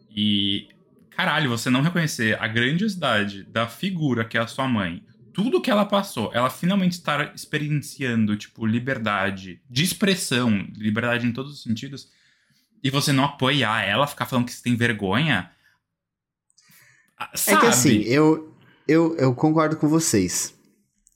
E. 0.10 0.68
Caralho, 1.12 1.50
você 1.50 1.70
não 1.70 1.82
reconhecer 1.82 2.38
a 2.42 2.48
grandiosidade 2.48 3.44
da 3.44 3.68
figura 3.68 4.26
que 4.26 4.38
é 4.38 4.42
a 4.42 4.48
sua 4.48 4.68
mãe. 4.68 5.02
Tudo 5.34 5.62
que 5.62 5.72
ela 5.72 5.86
passou, 5.86 6.30
ela 6.34 6.50
finalmente 6.50 6.94
está 6.94 7.32
experienciando, 7.34 8.36
tipo, 8.36 8.66
liberdade 8.66 9.62
de 9.70 9.84
expressão, 9.84 10.68
liberdade 10.76 11.26
em 11.26 11.32
todos 11.32 11.54
os 11.54 11.64
sentidos, 11.64 12.10
e 12.84 12.90
você 12.90 13.14
não 13.14 13.26
apoiar 13.26 13.82
ela, 13.82 14.08
ficar 14.08 14.26
falando 14.26 14.46
que 14.46 14.54
você 14.54 14.62
tem 14.62 14.76
vergonha. 14.76 15.50
Ah, 17.18 17.30
É 17.34 17.38
Sabe? 17.38 17.62
que 17.62 17.68
assim, 17.68 18.02
eu, 18.04 18.50
eu, 18.88 19.16
eu 19.18 19.34
concordo 19.34 19.78
com 19.78 19.88
vocês. 19.88 20.54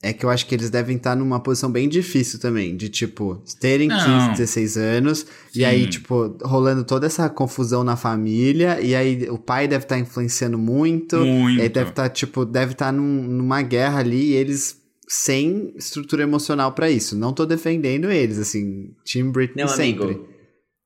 É 0.02 0.14
que 0.14 0.24
eu 0.24 0.30
acho 0.30 0.46
que 0.46 0.54
eles 0.54 0.70
devem 0.70 0.96
estar 0.96 1.14
numa 1.14 1.38
posição 1.40 1.70
bem 1.70 1.86
difícil 1.86 2.38
também, 2.40 2.74
de 2.74 2.88
tipo, 2.88 3.42
terem 3.60 3.86
Não. 3.88 4.28
15, 4.28 4.30
16 4.38 4.76
anos, 4.78 5.26
e 5.54 5.62
aí, 5.62 5.82
Sim. 5.84 5.90
tipo, 5.90 6.38
rolando 6.42 6.84
toda 6.84 7.06
essa 7.06 7.28
confusão 7.28 7.84
na 7.84 7.96
família, 7.96 8.80
e 8.80 8.94
aí 8.94 9.28
o 9.28 9.36
pai 9.36 9.68
deve 9.68 9.84
estar 9.84 9.98
influenciando 9.98 10.56
muito, 10.56 11.18
Muito. 11.18 11.58
e 11.58 11.60
aí 11.62 11.68
deve 11.68 11.90
estar, 11.90 12.08
tipo, 12.08 12.46
deve 12.46 12.72
estar 12.72 12.90
num- 12.90 13.22
numa 13.24 13.60
guerra 13.60 13.98
ali, 13.98 14.30
e 14.30 14.32
eles 14.32 14.80
sem 15.06 15.74
estrutura 15.76 16.22
emocional 16.22 16.72
pra 16.72 16.90
isso. 16.90 17.14
Não 17.14 17.34
tô 17.34 17.44
defendendo 17.44 18.10
eles, 18.10 18.38
assim, 18.38 18.92
Team 19.04 19.30
Britney 19.30 19.64
Não, 19.64 19.68
sempre. 19.68 20.04
amigo. 20.04 20.28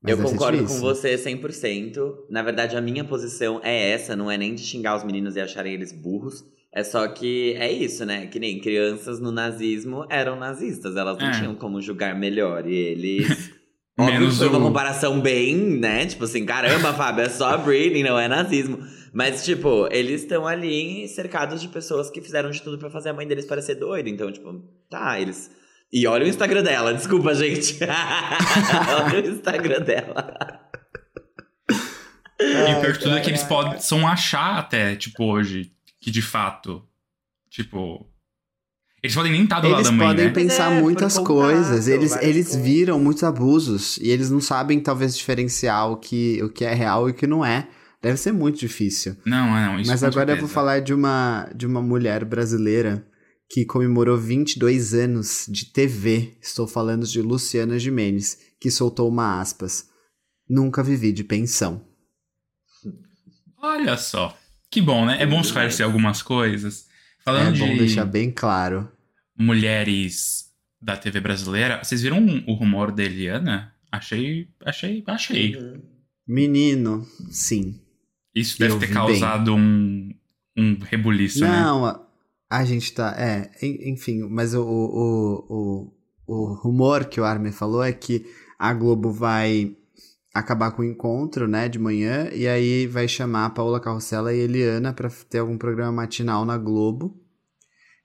Mas 0.05 0.19
eu 0.19 0.25
concordo 0.25 0.63
com 0.65 0.79
você 0.79 1.15
100%. 1.15 2.25
Na 2.29 2.41
verdade, 2.43 2.75
a 2.75 2.81
minha 2.81 3.03
posição 3.03 3.59
é 3.63 3.91
essa, 3.91 4.15
não 4.15 4.29
é 4.29 4.37
nem 4.37 4.53
de 4.55 4.61
xingar 4.63 4.95
os 4.97 5.03
meninos 5.03 5.35
e 5.35 5.41
acharem 5.41 5.73
eles 5.73 5.91
burros. 5.91 6.43
É 6.73 6.83
só 6.83 7.07
que 7.07 7.53
é 7.57 7.71
isso, 7.71 8.05
né? 8.05 8.27
Que 8.27 8.37
nem 8.37 8.59
crianças 8.59 9.19
no 9.19 9.31
nazismo 9.31 10.05
eram 10.09 10.35
nazistas, 10.35 10.97
elas 10.97 11.17
não 11.17 11.27
É. 11.27 11.31
tinham 11.31 11.55
como 11.55 11.81
julgar 11.81 12.13
melhor. 12.19 12.67
E 12.67 12.75
eles. 12.75 13.53
Óbvio 13.97 14.27
que 14.29 14.35
foi 14.35 14.47
uma 14.49 14.59
comparação 14.59 15.21
bem, 15.21 15.55
né? 15.55 16.05
Tipo 16.05 16.25
assim, 16.25 16.45
caramba, 16.45 16.93
Fábio, 16.93 17.23
é 17.23 17.29
só 17.29 17.57
Britney, 17.57 18.03
não 18.03 18.19
é 18.19 18.27
nazismo. 18.27 18.79
Mas, 19.13 19.45
tipo, 19.45 19.87
eles 19.89 20.23
estão 20.23 20.45
ali 20.45 21.07
cercados 21.07 21.61
de 21.61 21.69
pessoas 21.69 22.09
que 22.09 22.19
fizeram 22.19 22.49
de 22.51 22.61
tudo 22.61 22.77
pra 22.77 22.89
fazer 22.89 23.07
a 23.07 23.13
mãe 23.13 23.25
deles 23.25 23.45
parecer 23.45 23.75
doida. 23.75 24.09
Então, 24.09 24.29
tipo, 24.29 24.61
tá, 24.89 25.17
eles. 25.21 25.49
E 25.95 26.05
olha 26.07 26.25
o 26.25 26.27
Instagram 26.27 26.61
dela, 26.61 26.93
desculpa, 26.93 27.33
gente. 27.33 27.79
olha 29.01 29.23
o 29.23 29.31
Instagram 29.31 29.79
dela. 29.79 30.59
E 32.37 32.73
o 32.73 32.81
pior 32.81 32.91
de 32.91 32.99
tudo 32.99 33.15
é 33.15 33.21
que 33.21 33.29
eles 33.29 33.43
possam 33.43 34.05
achar 34.05 34.59
até, 34.59 34.97
tipo, 34.97 35.23
hoje, 35.23 35.71
que 36.01 36.11
de 36.11 36.21
fato, 36.21 36.83
tipo. 37.49 38.05
Eles 39.01 39.15
podem 39.15 39.31
nem 39.31 39.45
estar 39.45 39.61
do 39.61 39.69
lado 39.69 39.77
Eles 39.77 39.87
da 39.89 39.93
mãe, 39.93 40.07
podem 40.07 40.25
né? 40.25 40.31
pensar 40.33 40.73
é, 40.73 40.81
muitas 40.81 41.17
coisas. 41.17 41.87
Eles, 41.87 42.13
eles 42.21 42.47
coisas. 42.47 42.61
viram 42.61 42.99
muitos 42.99 43.23
abusos 43.23 43.95
e 43.99 44.09
eles 44.09 44.29
não 44.29 44.41
sabem, 44.41 44.81
talvez, 44.81 45.15
diferenciar 45.15 45.89
o 45.89 45.95
que, 45.95 46.43
o 46.43 46.49
que 46.49 46.65
é 46.65 46.73
real 46.73 47.07
e 47.07 47.11
o 47.11 47.15
que 47.15 47.25
não 47.25 47.45
é. 47.45 47.69
Deve 48.01 48.17
ser 48.17 48.33
muito 48.33 48.59
difícil. 48.59 49.15
Não, 49.23 49.49
não, 49.49 49.79
isso 49.79 49.89
Mas 49.89 50.03
agora 50.03 50.33
eu 50.33 50.35
vou 50.35 50.49
certeza. 50.49 50.53
falar 50.53 50.81
de 50.81 50.93
uma, 50.93 51.49
de 51.55 51.65
uma 51.65 51.81
mulher 51.81 52.25
brasileira 52.25 53.07
que 53.49 53.65
comemorou 53.65 54.17
22 54.17 54.93
anos 54.93 55.45
de 55.49 55.65
TV. 55.65 56.37
Estou 56.41 56.67
falando 56.67 57.05
de 57.05 57.21
Luciana 57.21 57.77
Gimenez, 57.79 58.39
que 58.59 58.71
soltou 58.71 59.09
uma 59.09 59.39
aspas. 59.39 59.89
Nunca 60.47 60.83
vivi 60.83 61.11
de 61.11 61.23
pensão. 61.23 61.85
Olha 63.57 63.97
só. 63.97 64.37
Que 64.69 64.81
bom, 64.81 65.05
né? 65.05 65.21
É 65.21 65.25
bom 65.25 65.41
esclarecer 65.41 65.85
algumas 65.85 66.21
coisas. 66.21 66.87
Falando 67.23 67.55
é 67.55 67.59
bom 67.59 67.69
de 67.69 67.79
deixar 67.79 68.05
bem 68.05 68.31
claro. 68.31 68.91
mulheres 69.37 70.45
da 70.81 70.95
TV 70.95 71.19
brasileira, 71.19 71.83
vocês 71.83 72.01
viram 72.01 72.43
o 72.45 72.53
rumor 72.53 72.91
da 72.91 73.03
Eliana? 73.03 73.73
Achei, 73.91 74.47
achei, 74.63 75.03
achei. 75.07 75.55
Menino, 76.27 77.03
sim. 77.31 77.81
Isso 78.35 78.59
deve 78.59 78.73
Eu 78.73 78.79
ter 78.79 78.91
causado 78.91 79.55
um, 79.55 80.13
um 80.55 80.77
rebuliço, 80.79 81.39
né? 81.39 81.47
Não, 81.47 82.04
a, 82.59 82.65
gente 82.65 82.93
tá. 82.93 83.15
É, 83.17 83.51
en- 83.61 83.91
enfim, 83.91 84.21
mas 84.29 84.53
o, 84.53 84.61
o, 84.61 85.45
o, 85.49 85.93
o, 86.27 86.53
rumor 86.55 87.05
que 87.05 87.19
o 87.19 87.25
Armin 87.25 87.51
falou 87.51 87.83
é 87.83 87.91
que 87.91 88.25
a 88.57 88.73
Globo 88.73 89.11
vai 89.11 89.75
acabar 90.33 90.71
com 90.71 90.81
o 90.81 90.85
encontro, 90.85 91.47
né, 91.47 91.69
de 91.69 91.79
manhã, 91.79 92.29
e 92.33 92.47
aí 92.47 92.87
vai 92.87 93.07
chamar 93.07 93.45
a 93.45 93.49
Paula 93.49 93.79
Carrossela 93.79 94.33
e 94.33 94.39
Eliana 94.39 94.93
pra 94.93 95.09
ter 95.29 95.39
algum 95.39 95.57
programa 95.57 95.91
matinal 95.91 96.43
na 96.43 96.57
Globo. 96.57 97.21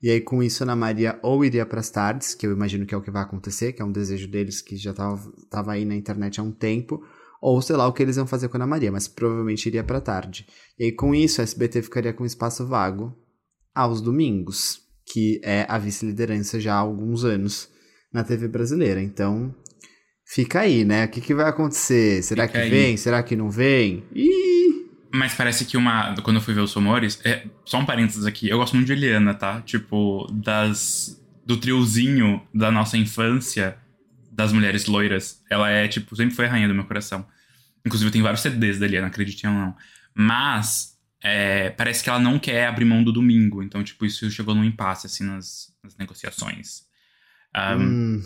E 0.02 0.08
aí, 0.08 0.20
com 0.20 0.42
isso, 0.42 0.62
Ana 0.62 0.74
Maria 0.74 1.18
ou 1.22 1.44
iria 1.44 1.66
pras 1.66 1.90
tardes, 1.90 2.34
que 2.34 2.46
eu 2.46 2.52
imagino 2.52 2.86
que 2.86 2.94
é 2.94 2.96
o 2.98 3.02
que 3.02 3.10
vai 3.10 3.22
acontecer, 3.22 3.72
que 3.72 3.82
é 3.82 3.84
um 3.84 3.92
desejo 3.92 4.28
deles 4.28 4.62
que 4.62 4.76
já 4.76 4.94
tava, 4.94 5.20
tava 5.50 5.72
aí 5.72 5.84
na 5.84 5.94
internet 5.94 6.40
há 6.40 6.42
um 6.42 6.52
tempo, 6.52 7.02
ou 7.42 7.60
sei 7.60 7.76
lá 7.76 7.86
o 7.86 7.92
que 7.92 8.02
eles 8.02 8.16
iam 8.16 8.26
fazer 8.26 8.48
com 8.48 8.56
a 8.56 8.58
Ana 8.58 8.66
Maria, 8.66 8.90
mas 8.92 9.08
provavelmente 9.08 9.66
iria 9.66 9.84
pra 9.84 10.00
tarde. 10.00 10.46
E 10.78 10.84
aí, 10.84 10.92
com 10.92 11.14
isso, 11.14 11.40
a 11.40 11.44
SBT 11.44 11.82
ficaria 11.82 12.12
com 12.14 12.24
espaço 12.24 12.66
vago 12.66 13.14
aos 13.74 14.00
domingos, 14.00 14.80
que 15.12 15.40
é 15.44 15.66
a 15.68 15.78
vice-liderança 15.78 16.60
já 16.60 16.74
há 16.74 16.78
alguns 16.78 17.24
anos 17.24 17.68
na 18.12 18.24
TV 18.24 18.48
brasileira. 18.48 19.00
Então, 19.00 19.54
fica 20.26 20.60
aí, 20.60 20.84
né? 20.84 21.04
O 21.04 21.08
que, 21.08 21.20
que 21.20 21.34
vai 21.34 21.48
acontecer? 21.48 22.22
Será 22.22 22.46
Fica 22.46 22.58
que 22.58 22.64
aí. 22.64 22.70
vem? 22.70 22.96
Será 22.96 23.22
que 23.22 23.36
não 23.36 23.50
vem? 23.50 24.04
Ih! 24.14 24.86
Mas 25.12 25.34
parece 25.34 25.64
que 25.64 25.76
uma. 25.76 26.14
Quando 26.22 26.36
eu 26.36 26.42
fui 26.42 26.54
ver 26.54 26.60
os 26.60 26.72
rumores. 26.72 27.20
É, 27.24 27.44
só 27.64 27.78
um 27.78 27.84
parênteses 27.84 28.24
aqui. 28.24 28.48
Eu 28.48 28.58
gosto 28.58 28.74
muito 28.76 28.86
de 28.86 28.92
Eliana, 28.92 29.34
tá? 29.34 29.60
Tipo, 29.62 30.26
das. 30.32 31.20
Do 31.44 31.56
triozinho 31.56 32.40
da 32.54 32.70
nossa 32.70 32.96
infância, 32.96 33.76
das 34.30 34.52
mulheres 34.52 34.86
loiras. 34.86 35.42
Ela 35.50 35.68
é, 35.68 35.88
tipo, 35.88 36.14
sempre 36.14 36.34
foi 36.34 36.46
a 36.46 36.50
rainha 36.50 36.68
do 36.68 36.74
meu 36.74 36.84
coração. 36.84 37.26
Inclusive, 37.84 38.08
eu 38.08 38.12
tenho 38.12 38.22
vários 38.22 38.40
CDs 38.42 38.78
da 38.78 38.86
Eliana, 38.86 39.08
acreditem 39.08 39.50
ou 39.50 39.56
não. 39.56 39.76
Mas. 40.14 40.96
É, 41.22 41.70
parece 41.70 42.02
que 42.02 42.08
ela 42.10 42.18
não 42.18 42.38
quer 42.38 42.66
abrir 42.66 42.84
mão 42.84 43.02
do 43.04 43.12
domingo. 43.12 43.62
Então, 43.62 43.82
tipo, 43.84 44.04
isso 44.06 44.30
chegou 44.30 44.54
num 44.54 44.64
impasse, 44.64 45.06
assim, 45.06 45.24
nas, 45.24 45.72
nas 45.84 45.96
negociações. 45.96 46.82
Ah, 47.54 47.76
Hum. 47.76 48.22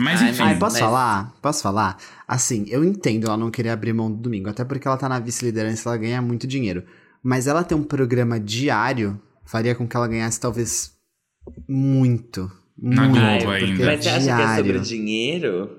Mas 0.00 0.22
enfim. 0.22 0.42
Ai, 0.42 0.58
posso 0.58 0.74
mas- 0.74 0.80
falar? 0.80 1.34
Posso 1.42 1.60
falar? 1.62 1.96
Assim, 2.26 2.64
eu 2.68 2.84
entendo 2.84 3.26
ela 3.26 3.36
não 3.36 3.50
querer 3.50 3.70
abrir 3.70 3.92
mão 3.92 4.08
do 4.08 4.16
domingo, 4.16 4.48
até 4.48 4.64
porque 4.64 4.86
ela 4.86 4.96
tá 4.96 5.08
na 5.08 5.18
vice-liderança, 5.18 5.88
ela 5.88 5.96
ganha 5.98 6.22
muito 6.22 6.46
dinheiro. 6.46 6.84
Mas 7.20 7.48
ela 7.48 7.64
ter 7.64 7.74
um 7.74 7.82
programa 7.82 8.38
diário 8.38 9.20
faria 9.44 9.74
com 9.74 9.88
que 9.88 9.96
ela 9.96 10.06
ganhasse 10.06 10.38
talvez 10.38 10.92
muito. 11.68 12.50
Na 12.80 13.02
muito, 13.08 13.18
Globo 13.20 13.38
porque 13.44 13.64
ainda. 13.64 13.86
Mas 13.86 14.04
você 14.04 14.08
acha 14.10 14.24
que 14.24 14.30
é 14.30 14.36
sobre 14.56 14.62
diário. 14.72 14.80
dinheiro? 14.82 15.78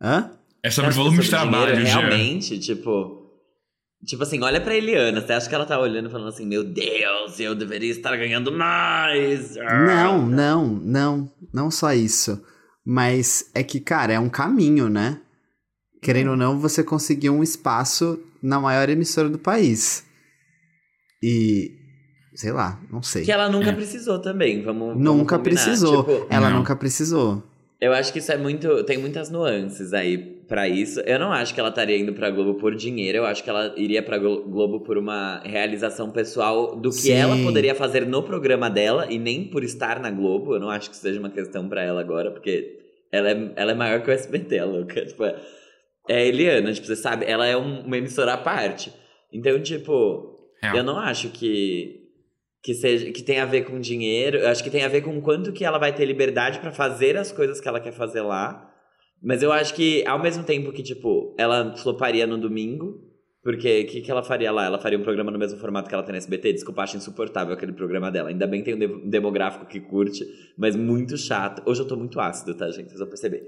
Hã? 0.00 0.30
É 0.62 0.70
sobre 0.70 0.90
é 0.90 0.94
volume 0.94 1.18
de 1.18 1.28
trabalho, 1.28 1.76
dinheiro. 1.76 1.98
Realmente, 2.00 2.58
tipo. 2.58 3.19
Tipo 4.06 4.22
assim, 4.22 4.42
olha 4.42 4.60
pra 4.60 4.74
Eliana. 4.74 5.20
Você 5.20 5.32
acha 5.32 5.48
que 5.48 5.54
ela 5.54 5.66
tá 5.66 5.78
olhando 5.78 6.08
e 6.08 6.12
falando 6.12 6.28
assim: 6.28 6.46
Meu 6.46 6.64
Deus, 6.64 7.38
eu 7.38 7.54
deveria 7.54 7.90
estar 7.90 8.16
ganhando 8.16 8.50
mais? 8.50 9.56
Não, 9.56 10.26
não, 10.26 10.66
não. 10.66 11.30
Não 11.52 11.70
só 11.70 11.92
isso. 11.92 12.42
Mas 12.84 13.50
é 13.54 13.62
que, 13.62 13.78
cara, 13.78 14.12
é 14.14 14.18
um 14.18 14.30
caminho, 14.30 14.88
né? 14.88 15.20
Querendo 16.02 16.30
ou 16.30 16.36
não, 16.36 16.58
você 16.58 16.82
conseguiu 16.82 17.34
um 17.34 17.42
espaço 17.42 18.18
na 18.42 18.58
maior 18.58 18.88
emissora 18.88 19.28
do 19.28 19.38
país. 19.38 20.02
E. 21.22 21.78
Sei 22.34 22.52
lá, 22.52 22.80
não 22.90 23.02
sei. 23.02 23.24
Que 23.24 23.32
ela 23.32 23.50
nunca 23.50 23.68
É. 23.70 23.72
precisou 23.72 24.18
também, 24.20 24.62
vamos. 24.62 24.94
vamos 24.94 25.02
Nunca 25.04 25.36
combinar. 25.36 25.62
precisou. 25.62 26.04
Tipo, 26.04 26.26
Ela 26.30 26.48
Não. 26.48 26.58
nunca 26.58 26.74
precisou. 26.74 27.42
Eu 27.80 27.92
acho 27.92 28.12
que 28.12 28.18
isso 28.18 28.30
é 28.32 28.36
muito. 28.36 28.84
Tem 28.84 28.98
muitas 28.98 29.30
nuances 29.30 29.92
aí 29.92 30.18
pra 30.46 30.68
isso. 30.68 31.00
Eu 31.00 31.18
não 31.18 31.32
acho 31.32 31.54
que 31.54 31.60
ela 31.60 31.68
estaria 31.70 31.96
indo 31.96 32.12
pra 32.12 32.28
Globo 32.30 32.54
por 32.58 32.74
dinheiro. 32.74 33.18
Eu 33.18 33.24
acho 33.26 33.42
que 33.42 33.48
ela 33.50 33.72
iria 33.76 34.02
pra 34.02 34.18
Glo- 34.18 34.42
Globo 34.48 34.80
por 34.80 34.98
uma 34.98 35.40
realização 35.44 36.10
pessoal 36.10 36.76
do 36.76 36.90
que 36.90 36.96
Sim. 36.96 37.12
ela 37.12 37.36
poderia 37.42 37.74
fazer 37.74 38.04
no 38.06 38.22
programa 38.22 38.68
dela 38.68 39.06
e 39.10 39.18
nem 39.18 39.44
por 39.44 39.62
estar 39.64 40.00
na 40.00 40.10
Globo. 40.10 40.54
Eu 40.54 40.60
não 40.60 40.68
acho 40.70 40.90
que 40.90 40.96
seja 40.96 41.18
uma 41.20 41.30
questão 41.30 41.68
pra 41.68 41.82
ela 41.82 42.00
agora, 42.00 42.30
porque 42.30 42.78
ela 43.12 43.30
é, 43.30 43.52
ela 43.56 43.70
é 43.72 43.74
maior 43.74 44.02
que 44.02 44.10
o 44.10 44.12
SBT, 44.12 44.58
a 44.58 44.64
louca. 44.64 45.00
Tipo, 45.06 45.24
é 45.24 45.36
é 46.08 46.16
a 46.16 46.24
Eliana, 46.24 46.72
tipo, 46.72 46.86
você 46.86 46.96
sabe, 46.96 47.24
ela 47.26 47.46
é 47.46 47.56
um- 47.56 47.82
uma 47.82 47.96
emissora 47.96 48.32
à 48.32 48.36
parte. 48.38 48.92
Então, 49.32 49.60
tipo, 49.62 50.38
Real. 50.62 50.76
Eu 50.78 50.82
não 50.82 50.98
acho 50.98 51.28
que 51.28 51.99
que 52.62 52.74
seja 52.74 53.10
que 53.10 53.22
tem 53.22 53.38
a 53.40 53.46
ver 53.46 53.62
com 53.64 53.80
dinheiro. 53.80 54.38
Eu 54.38 54.48
acho 54.48 54.62
que 54.62 54.70
tem 54.70 54.84
a 54.84 54.88
ver 54.88 55.02
com 55.02 55.20
quanto 55.20 55.52
que 55.52 55.64
ela 55.64 55.78
vai 55.78 55.94
ter 55.94 56.04
liberdade 56.04 56.58
pra 56.58 56.72
fazer 56.72 57.16
as 57.16 57.32
coisas 57.32 57.60
que 57.60 57.68
ela 57.68 57.80
quer 57.80 57.92
fazer 57.92 58.20
lá. 58.22 58.66
Mas 59.22 59.42
eu 59.42 59.52
acho 59.52 59.74
que 59.74 60.04
ao 60.06 60.18
mesmo 60.20 60.44
tempo 60.44 60.72
que 60.72 60.82
tipo, 60.82 61.34
ela 61.38 61.74
floparia 61.76 62.26
no 62.26 62.38
domingo, 62.38 62.98
porque 63.42 63.82
o 63.82 63.86
que, 63.86 64.00
que 64.02 64.10
ela 64.10 64.22
faria 64.22 64.50
lá? 64.52 64.66
Ela 64.66 64.78
faria 64.78 64.98
um 64.98 65.02
programa 65.02 65.30
no 65.30 65.38
mesmo 65.38 65.58
formato 65.58 65.88
que 65.88 65.94
ela 65.94 66.02
tem 66.02 66.12
na 66.12 66.18
SBT? 66.18 66.52
Desculpa, 66.52 66.82
acho 66.82 66.96
insuportável 66.96 67.54
aquele 67.54 67.72
programa 67.72 68.10
dela. 68.10 68.28
Ainda 68.28 68.46
bem 68.46 68.62
que 68.62 68.66
tem 68.66 68.74
um 68.74 68.78
de- 68.78 69.10
demográfico 69.10 69.64
que 69.66 69.80
curte, 69.80 70.24
mas 70.58 70.76
muito 70.76 71.16
chato. 71.16 71.62
Hoje 71.66 71.80
eu 71.80 71.86
tô 71.86 71.96
muito 71.96 72.20
ácido, 72.20 72.54
tá, 72.54 72.70
gente? 72.70 72.88
Vocês 72.88 72.98
vão 72.98 73.08
perceber. 73.08 73.42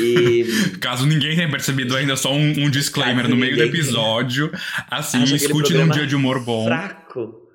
E. 0.00 0.44
Caso 0.80 1.06
ninguém 1.06 1.36
tenha 1.36 1.48
percebido 1.50 1.94
ainda, 1.94 2.16
só 2.16 2.32
um, 2.32 2.64
um 2.64 2.70
disclaimer 2.70 3.22
Caso 3.22 3.34
no 3.34 3.40
meio 3.40 3.56
do 3.56 3.62
episódio. 3.62 4.50
Assim, 4.90 5.22
escute 5.22 5.74
num 5.74 5.88
dia 5.88 6.06
de 6.06 6.16
humor 6.16 6.44
bom. 6.44 6.64
fraco. 6.66 7.45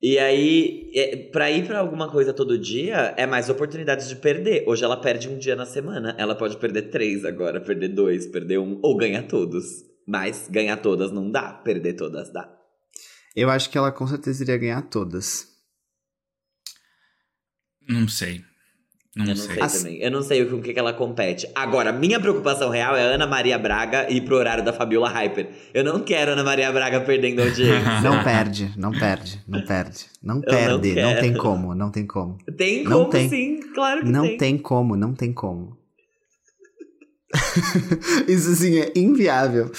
E 0.00 0.16
aí, 0.18 0.92
é, 0.94 1.16
pra 1.16 1.50
ir 1.50 1.66
pra 1.66 1.80
alguma 1.80 2.08
coisa 2.08 2.32
todo 2.32 2.56
dia, 2.56 3.14
é 3.16 3.26
mais 3.26 3.50
oportunidades 3.50 4.08
de 4.08 4.14
perder. 4.16 4.62
Hoje 4.66 4.84
ela 4.84 4.96
perde 4.96 5.28
um 5.28 5.36
dia 5.36 5.56
na 5.56 5.66
semana. 5.66 6.14
Ela 6.16 6.36
pode 6.36 6.56
perder 6.56 6.82
três 6.90 7.24
agora, 7.24 7.60
perder 7.60 7.88
dois, 7.88 8.26
perder 8.26 8.58
um, 8.58 8.78
ou 8.80 8.96
ganhar 8.96 9.24
todos. 9.24 9.64
Mas 10.06 10.48
ganhar 10.48 10.76
todas 10.76 11.10
não 11.10 11.30
dá, 11.30 11.52
perder 11.52 11.94
todas 11.94 12.32
dá. 12.32 12.48
Eu 13.34 13.50
acho 13.50 13.68
que 13.70 13.76
ela 13.76 13.90
com 13.90 14.06
certeza 14.06 14.42
iria 14.44 14.56
ganhar 14.56 14.82
todas. 14.82 15.48
Não 17.88 18.06
sei. 18.08 18.44
Não, 19.18 19.24
Eu 19.24 19.30
não 19.30 19.36
sei. 19.36 19.54
sei 19.54 19.62
As- 19.64 19.82
também. 19.82 19.98
Eu 20.00 20.10
não 20.12 20.22
sei 20.22 20.44
com 20.44 20.56
o 20.56 20.62
que, 20.62 20.72
que 20.72 20.78
ela 20.78 20.92
compete. 20.92 21.50
Agora, 21.52 21.90
minha 21.92 22.20
preocupação 22.20 22.70
real 22.70 22.94
é 22.94 23.02
Ana 23.02 23.26
Maria 23.26 23.58
Braga 23.58 24.08
ir 24.08 24.20
pro 24.20 24.36
horário 24.36 24.64
da 24.64 24.72
Fabiola 24.72 25.08
Hyper. 25.08 25.48
Eu 25.74 25.82
não 25.82 26.00
quero 26.04 26.30
Ana 26.32 26.44
Maria 26.44 26.70
Braga 26.70 27.00
perdendo 27.00 27.42
audiência. 27.42 27.98
Não 28.00 28.22
perde, 28.22 28.72
não 28.76 28.92
perde, 28.92 29.42
não 29.48 29.64
perde. 29.64 30.06
Não 30.22 30.34
não 30.36 30.42
perde, 30.42 30.94
não, 30.94 31.08
quero. 31.10 31.20
tem 31.20 31.34
como, 31.34 31.74
não 31.74 31.90
tem 31.90 32.06
como. 32.06 32.38
tem 32.56 32.84
Não 32.84 32.98
como 33.00 33.10
tem. 33.10 33.28
sim, 33.28 33.60
claro 33.74 34.02
que 34.04 34.08
Não 34.08 34.22
tem. 34.22 34.38
tem 34.38 34.56
como, 34.58 34.94
não 34.96 35.12
tem 35.12 35.32
como. 35.32 35.76
Isso 38.28 38.50
assim 38.52 38.78
é 38.78 38.92
inviável. 38.96 39.70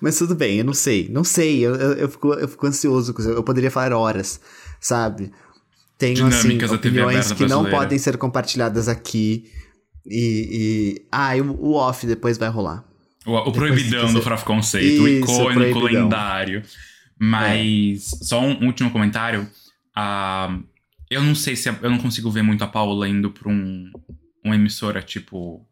Mas 0.00 0.18
tudo 0.18 0.34
bem, 0.34 0.58
eu 0.58 0.64
não 0.64 0.74
sei. 0.74 1.08
Não 1.10 1.24
sei, 1.24 1.60
eu, 1.60 1.74
eu, 1.74 1.92
eu, 1.94 2.08
fico, 2.08 2.32
eu 2.34 2.48
fico 2.48 2.66
ansioso. 2.66 3.14
Eu 3.18 3.42
poderia 3.42 3.70
falar 3.70 3.92
horas, 3.92 4.40
sabe? 4.80 5.30
Tenho, 6.00 6.26
assim, 6.26 6.58
opiniões 6.64 7.30
que 7.32 7.46
não 7.46 7.64
podem 7.70 7.98
ser 7.98 8.16
compartilhadas 8.16 8.88
aqui. 8.88 9.44
E. 10.06 10.96
e... 11.00 11.06
Ah, 11.12 11.36
e 11.36 11.42
o, 11.42 11.52
o 11.52 11.74
off 11.74 12.06
depois 12.06 12.38
vai 12.38 12.48
rolar. 12.48 12.82
O, 13.26 13.36
o 13.36 13.52
proibidão 13.52 14.06
quiser- 14.06 14.14
do 14.14 14.22
Fraf 14.22 14.44
Conceito, 14.44 15.02
o 15.02 15.06
Isso, 15.08 15.24
icônico, 15.30 15.78
proibidão. 15.78 16.04
lendário. 16.04 16.62
Mas, 17.18 18.06
só 18.22 18.40
um 18.40 18.64
último 18.66 18.90
comentário. 18.90 19.46
Ah, 19.94 20.58
eu 21.10 21.22
não 21.22 21.34
sei 21.34 21.54
se. 21.54 21.68
a- 21.68 21.78
eu 21.82 21.90
não 21.90 21.98
consigo 21.98 22.30
ver 22.30 22.42
muito 22.42 22.64
a 22.64 22.66
Paula 22.66 23.06
indo 23.06 23.30
pra 23.30 23.50
um, 23.50 23.90
uma 24.42 24.54
emissora, 24.54 25.02
tipo. 25.02 25.66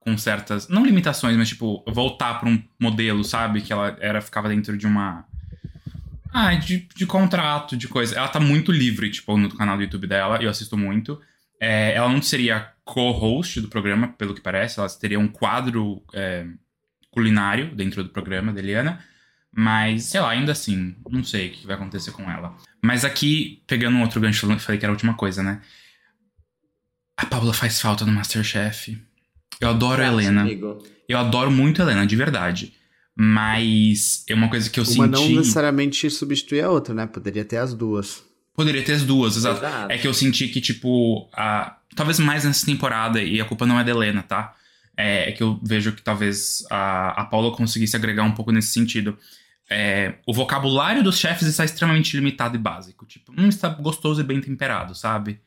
Com 0.00 0.16
certas. 0.16 0.68
Não 0.68 0.84
limitações, 0.86 1.36
mas, 1.36 1.48
tipo, 1.50 1.84
voltar 1.88 2.40
pra 2.40 2.48
um 2.48 2.62
modelo, 2.80 3.22
sabe? 3.24 3.60
Que 3.60 3.72
ela 3.74 3.94
era, 4.00 4.20
ficava 4.22 4.48
dentro 4.48 4.76
de 4.76 4.86
uma. 4.86 5.26
Ah, 6.36 6.52
de, 6.56 6.88
de 6.96 7.06
contrato, 7.06 7.76
de 7.76 7.86
coisa. 7.86 8.16
Ela 8.16 8.26
tá 8.26 8.40
muito 8.40 8.72
livre, 8.72 9.08
tipo, 9.08 9.36
no 9.36 9.48
canal 9.56 9.76
do 9.76 9.84
YouTube 9.84 10.08
dela, 10.08 10.42
eu 10.42 10.50
assisto 10.50 10.76
muito. 10.76 11.20
É, 11.60 11.94
ela 11.94 12.08
não 12.08 12.20
seria 12.20 12.72
co-host 12.84 13.60
do 13.60 13.68
programa, 13.68 14.08
pelo 14.08 14.34
que 14.34 14.40
parece. 14.40 14.80
Ela 14.80 14.88
teria 14.88 15.20
um 15.20 15.28
quadro 15.28 16.02
é, 16.12 16.44
culinário 17.12 17.72
dentro 17.76 18.02
do 18.02 18.10
programa 18.10 18.52
da 18.52 18.58
Eliana. 18.58 18.98
Mas, 19.56 20.06
sei 20.06 20.20
lá, 20.20 20.30
ainda 20.30 20.50
assim, 20.50 20.96
não 21.08 21.22
sei 21.22 21.48
o 21.48 21.52
que 21.52 21.66
vai 21.68 21.76
acontecer 21.76 22.10
com 22.10 22.28
ela. 22.28 22.56
Mas 22.82 23.04
aqui, 23.04 23.62
pegando 23.68 23.96
um 23.96 24.02
outro 24.02 24.20
gancho, 24.20 24.50
eu 24.50 24.58
falei 24.58 24.78
que 24.80 24.84
era 24.84 24.90
a 24.90 24.96
última 24.96 25.14
coisa, 25.14 25.40
né? 25.40 25.62
A 27.16 27.26
Paula 27.26 27.54
faz 27.54 27.80
falta 27.80 28.04
no 28.04 28.10
Masterchef. 28.10 29.00
Eu 29.60 29.68
adoro 29.68 30.02
a 30.02 30.08
Acho, 30.08 30.18
Helena. 30.18 30.40
amigo. 30.40 30.84
Eu 31.08 31.16
adoro 31.16 31.52
muito 31.52 31.80
a 31.80 31.84
Helena, 31.84 32.04
de 32.04 32.16
verdade. 32.16 32.74
Mas 33.16 34.24
é 34.28 34.34
uma 34.34 34.48
coisa 34.48 34.68
que 34.68 34.80
eu 34.80 34.84
Uma 34.84 35.06
não 35.06 35.18
senti. 35.18 35.36
necessariamente 35.36 36.10
substitui 36.10 36.60
a 36.60 36.70
outra, 36.70 36.92
né? 36.92 37.06
Poderia 37.06 37.44
ter 37.44 37.58
as 37.58 37.72
duas. 37.72 38.24
Poderia 38.54 38.82
ter 38.82 38.92
as 38.92 39.04
duas, 39.04 39.36
exato. 39.36 39.58
Exato. 39.58 39.92
É 39.92 39.98
que 39.98 40.06
eu 40.06 40.14
senti 40.14 40.48
que, 40.48 40.60
tipo, 40.60 41.28
a... 41.32 41.76
talvez 41.94 42.18
mais 42.18 42.44
nessa 42.44 42.66
temporada, 42.66 43.22
e 43.22 43.40
a 43.40 43.44
culpa 43.44 43.66
não 43.66 43.78
é 43.78 43.84
da 43.84 43.90
Helena, 43.90 44.22
tá? 44.22 44.54
É, 44.96 45.28
é 45.28 45.32
que 45.32 45.42
eu 45.42 45.58
vejo 45.62 45.92
que 45.92 46.02
talvez 46.02 46.64
a, 46.70 47.22
a 47.22 47.24
Paula 47.24 47.54
conseguisse 47.56 47.96
agregar 47.96 48.24
um 48.24 48.32
pouco 48.32 48.52
nesse 48.52 48.68
sentido. 48.68 49.16
É, 49.68 50.14
o 50.26 50.32
vocabulário 50.32 51.02
dos 51.02 51.18
chefes 51.18 51.48
está 51.48 51.64
extremamente 51.64 52.16
limitado 52.16 52.56
e 52.56 52.58
básico. 52.58 53.06
Tipo, 53.06 53.32
não 53.32 53.48
está 53.48 53.68
gostoso 53.68 54.20
e 54.20 54.24
bem 54.24 54.40
temperado, 54.40 54.94
sabe? 54.94 55.40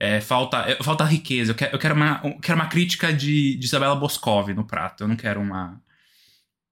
É, 0.00 0.20
falta, 0.20 0.58
é, 0.58 0.82
falta 0.82 1.04
riqueza. 1.04 1.52
Eu 1.52 1.54
quero, 1.54 1.74
eu 1.74 1.78
quero, 1.78 1.94
uma, 1.94 2.20
eu 2.24 2.38
quero 2.40 2.58
uma 2.58 2.68
crítica 2.68 3.12
de, 3.12 3.56
de 3.56 3.66
Isabela 3.66 3.96
Boscov 3.96 4.52
no 4.52 4.64
prato. 4.64 5.04
Eu 5.04 5.08
não 5.08 5.16
quero 5.16 5.40
uma, 5.40 5.80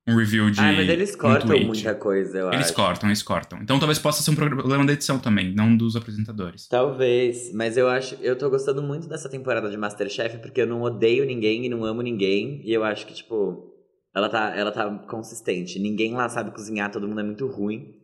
um 0.06 0.16
review 0.16 0.50
de. 0.50 0.60
Ah, 0.60 0.72
mas 0.72 0.88
eles 0.88 1.16
cortam 1.16 1.58
muita 1.60 1.94
coisa, 1.94 2.38
eu 2.38 2.52
Eles 2.52 2.66
acho. 2.66 2.74
cortam, 2.74 3.08
eles 3.08 3.22
cortam. 3.22 3.58
Então 3.62 3.78
talvez 3.78 3.98
possa 3.98 4.22
ser 4.22 4.30
um 4.30 4.34
problema 4.36 4.84
da 4.86 4.92
edição 4.92 5.18
também, 5.18 5.52
não 5.54 5.76
dos 5.76 5.96
apresentadores. 5.96 6.68
Talvez, 6.68 7.52
mas 7.52 7.76
eu 7.76 7.88
acho, 7.88 8.14
eu 8.20 8.36
tô 8.36 8.48
gostando 8.48 8.82
muito 8.82 9.08
dessa 9.08 9.28
temporada 9.28 9.68
de 9.70 9.76
Masterchef 9.76 10.38
porque 10.38 10.60
eu 10.60 10.66
não 10.66 10.82
odeio 10.82 11.24
ninguém 11.26 11.66
e 11.66 11.68
não 11.68 11.84
amo 11.84 12.02
ninguém 12.02 12.60
e 12.64 12.72
eu 12.72 12.84
acho 12.84 13.04
que 13.06 13.14
tipo, 13.14 13.72
ela 14.14 14.28
tá, 14.28 14.54
ela 14.56 14.70
tá 14.70 14.88
consistente. 15.08 15.78
Ninguém 15.78 16.14
lá 16.14 16.28
sabe 16.28 16.50
cozinhar, 16.52 16.90
todo 16.90 17.08
mundo 17.08 17.20
é 17.20 17.24
muito 17.24 17.46
ruim. 17.48 17.94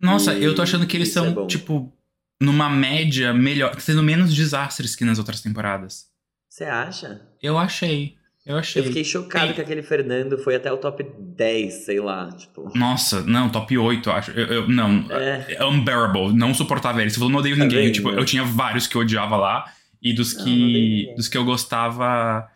Nossa, 0.00 0.34
E 0.34 0.44
eu 0.44 0.54
tô 0.54 0.62
achando 0.62 0.86
que 0.86 0.96
eles 0.96 1.08
isso 1.08 1.18
é 1.18 1.22
são, 1.24 1.32
bom. 1.34 1.46
tipo, 1.46 1.92
numa 2.40 2.68
média 2.68 3.32
melhor, 3.34 3.74
tendo 3.76 4.02
menos 4.02 4.34
desastres 4.34 4.94
que 4.94 5.04
nas 5.04 5.18
outras 5.18 5.40
temporadas. 5.40 6.04
Você 6.48 6.64
acha? 6.64 7.22
Eu 7.42 7.56
achei. 7.58 8.17
Eu 8.48 8.56
achei. 8.56 8.80
Eu 8.80 8.86
fiquei 8.86 9.04
chocado 9.04 9.48
Ei. 9.48 9.52
que 9.52 9.60
aquele 9.60 9.82
Fernando 9.82 10.38
foi 10.38 10.54
até 10.56 10.72
o 10.72 10.78
top 10.78 11.04
10, 11.18 11.84
sei 11.84 12.00
lá, 12.00 12.30
tipo. 12.32 12.72
Nossa, 12.74 13.20
não, 13.22 13.50
top 13.50 13.76
8, 13.76 14.08
eu 14.08 14.12
acho. 14.14 14.30
Eu, 14.30 14.46
eu- 14.46 14.68
não, 14.68 15.04
É. 15.12 15.62
unbearable, 15.66 16.32
não 16.32 16.54
suportava 16.54 17.00
ele. 17.02 17.10
Você 17.10 17.16
falou, 17.18 17.30
não 17.30 17.40
odeio 17.40 17.56
Tá 17.58 17.62
ninguém. 17.64 17.92
Tipo, 17.92 18.08
eu 18.08 18.24
tinha 18.24 18.42
vários 18.44 18.86
que 18.86 18.96
eu 18.96 19.02
odiava 19.02 19.36
lá. 19.36 19.64
E 20.02 20.14
dos 20.14 20.32
Não, 20.32 20.38
não 20.40 20.44
que. 20.46 20.50
ninguém. 20.56 21.14
dos 21.14 21.28
que 21.28 21.36
eu 21.36 21.44
gostava. 21.44 22.48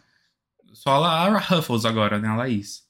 Só 0.73 0.91
a 0.93 0.99
Lara 0.99 1.39
Ruffles 1.39 1.85
agora, 1.85 2.19
né? 2.19 2.29
A 2.29 2.37
Laís. 2.37 2.83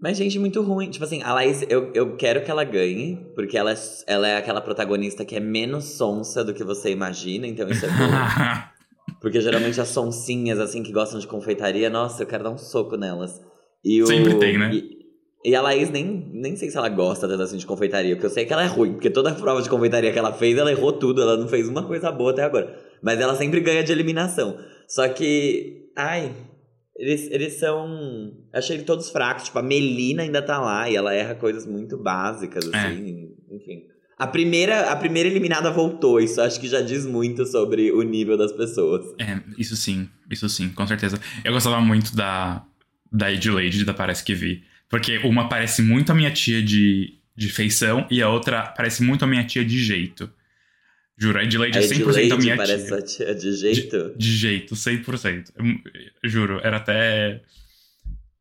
Mas 0.00 0.16
gente 0.16 0.38
muito 0.38 0.62
ruim. 0.62 0.88
Tipo 0.88 1.04
assim, 1.04 1.22
a 1.22 1.34
Laís, 1.34 1.62
eu, 1.68 1.90
eu 1.92 2.16
quero 2.16 2.42
que 2.44 2.50
ela 2.50 2.62
ganhe, 2.64 3.16
porque 3.34 3.58
ela 3.58 3.72
é, 3.72 3.76
ela 4.06 4.28
é 4.28 4.36
aquela 4.36 4.60
protagonista 4.60 5.24
que 5.24 5.34
é 5.36 5.40
menos 5.40 5.84
sonsa 5.96 6.42
do 6.44 6.54
que 6.54 6.62
você 6.64 6.90
imagina, 6.90 7.46
então 7.46 7.68
isso 7.68 7.84
é 7.84 7.88
bom. 7.90 8.79
Porque 9.20 9.40
geralmente 9.40 9.80
as 9.80 9.88
sonsinhas, 9.88 10.58
assim, 10.58 10.82
que 10.82 10.92
gostam 10.92 11.18
de 11.18 11.26
confeitaria, 11.26 11.88
nossa, 11.88 12.22
eu 12.22 12.26
quero 12.26 12.44
dar 12.44 12.50
um 12.50 12.58
soco 12.58 12.96
nelas. 12.96 13.40
E 13.84 14.02
o, 14.02 14.06
Sempre 14.06 14.38
tem, 14.38 14.58
né? 14.58 14.70
E, 14.74 15.00
e 15.44 15.54
a 15.54 15.62
Laís 15.62 15.90
nem, 15.90 16.30
nem 16.32 16.54
sei 16.56 16.70
se 16.70 16.76
ela 16.76 16.88
gosta 16.88 17.26
tanto 17.26 17.42
assim 17.42 17.56
de 17.56 17.66
confeitaria, 17.66 18.14
porque 18.14 18.26
eu 18.26 18.30
sei 18.30 18.44
que 18.44 18.52
ela 18.52 18.62
é 18.62 18.66
ruim, 18.66 18.92
porque 18.92 19.08
toda 19.08 19.34
prova 19.34 19.62
de 19.62 19.70
confeitaria 19.70 20.12
que 20.12 20.18
ela 20.18 20.32
fez, 20.32 20.58
ela 20.58 20.70
errou 20.70 20.92
tudo, 20.92 21.22
ela 21.22 21.36
não 21.36 21.48
fez 21.48 21.68
uma 21.68 21.82
coisa 21.82 22.12
boa 22.12 22.32
até 22.32 22.42
agora. 22.42 22.78
Mas 23.02 23.18
ela 23.18 23.34
sempre 23.34 23.60
ganha 23.60 23.82
de 23.82 23.92
eliminação. 23.92 24.58
Só 24.86 25.08
que, 25.08 25.88
ai, 25.96 26.34
eles, 26.96 27.30
eles 27.30 27.54
são. 27.54 27.88
Achei 28.52 28.82
todos 28.82 29.10
fracos. 29.10 29.44
Tipo, 29.44 29.58
a 29.58 29.62
Melina 29.62 30.22
ainda 30.22 30.42
tá 30.42 30.60
lá 30.60 30.90
e 30.90 30.96
ela 30.96 31.14
erra 31.14 31.34
coisas 31.34 31.64
muito 31.64 31.96
básicas, 31.96 32.70
É. 32.72 32.76
assim, 32.76 33.30
enfim. 33.50 33.89
A 34.20 34.26
primeira, 34.26 34.90
a 34.90 34.96
primeira 34.96 35.28
eliminada 35.28 35.70
voltou, 35.70 36.20
isso 36.20 36.40
acho 36.42 36.60
que 36.60 36.68
já 36.68 36.80
diz 36.82 37.06
muito 37.06 37.46
sobre 37.46 37.90
o 37.90 38.02
nível 38.02 38.36
das 38.36 38.52
pessoas. 38.52 39.02
É, 39.18 39.40
isso 39.56 39.74
sim, 39.76 40.08
isso 40.30 40.46
sim, 40.48 40.68
com 40.68 40.86
certeza. 40.86 41.18
Eu 41.42 41.52
gostava 41.52 41.80
muito 41.80 42.14
da, 42.14 42.62
da 43.10 43.28
Adelaide, 43.28 43.84
da 43.84 43.94
Parece 43.94 44.22
Que 44.22 44.34
Vi. 44.34 44.62
Porque 44.90 45.18
uma 45.18 45.48
parece 45.48 45.80
muito 45.82 46.12
a 46.12 46.14
minha 46.14 46.30
tia 46.30 46.62
de, 46.62 47.14
de 47.34 47.48
feição 47.48 48.06
e 48.10 48.20
a 48.20 48.28
outra 48.28 48.62
parece 48.76 49.02
muito 49.02 49.24
a 49.24 49.26
minha 49.26 49.44
tia 49.44 49.64
de 49.64 49.78
jeito. 49.82 50.30
Juro, 51.16 51.38
a 51.38 51.42
Adelaide 51.42 51.78
A 51.78 51.82
é 51.82 51.84
100% 51.86 51.96
a 51.96 52.10
Adelaide 52.10 52.36
minha 52.38 52.56
parece 52.56 52.76
tia. 52.78 52.88
sua 52.88 53.02
tia 53.02 53.34
de 53.34 53.52
jeito. 53.52 54.12
De 54.16 54.32
jeito, 54.36 54.74
100%. 54.74 55.44
Eu- 55.56 56.28
Juro, 56.30 56.60
era 56.62 56.76
até 56.78 57.40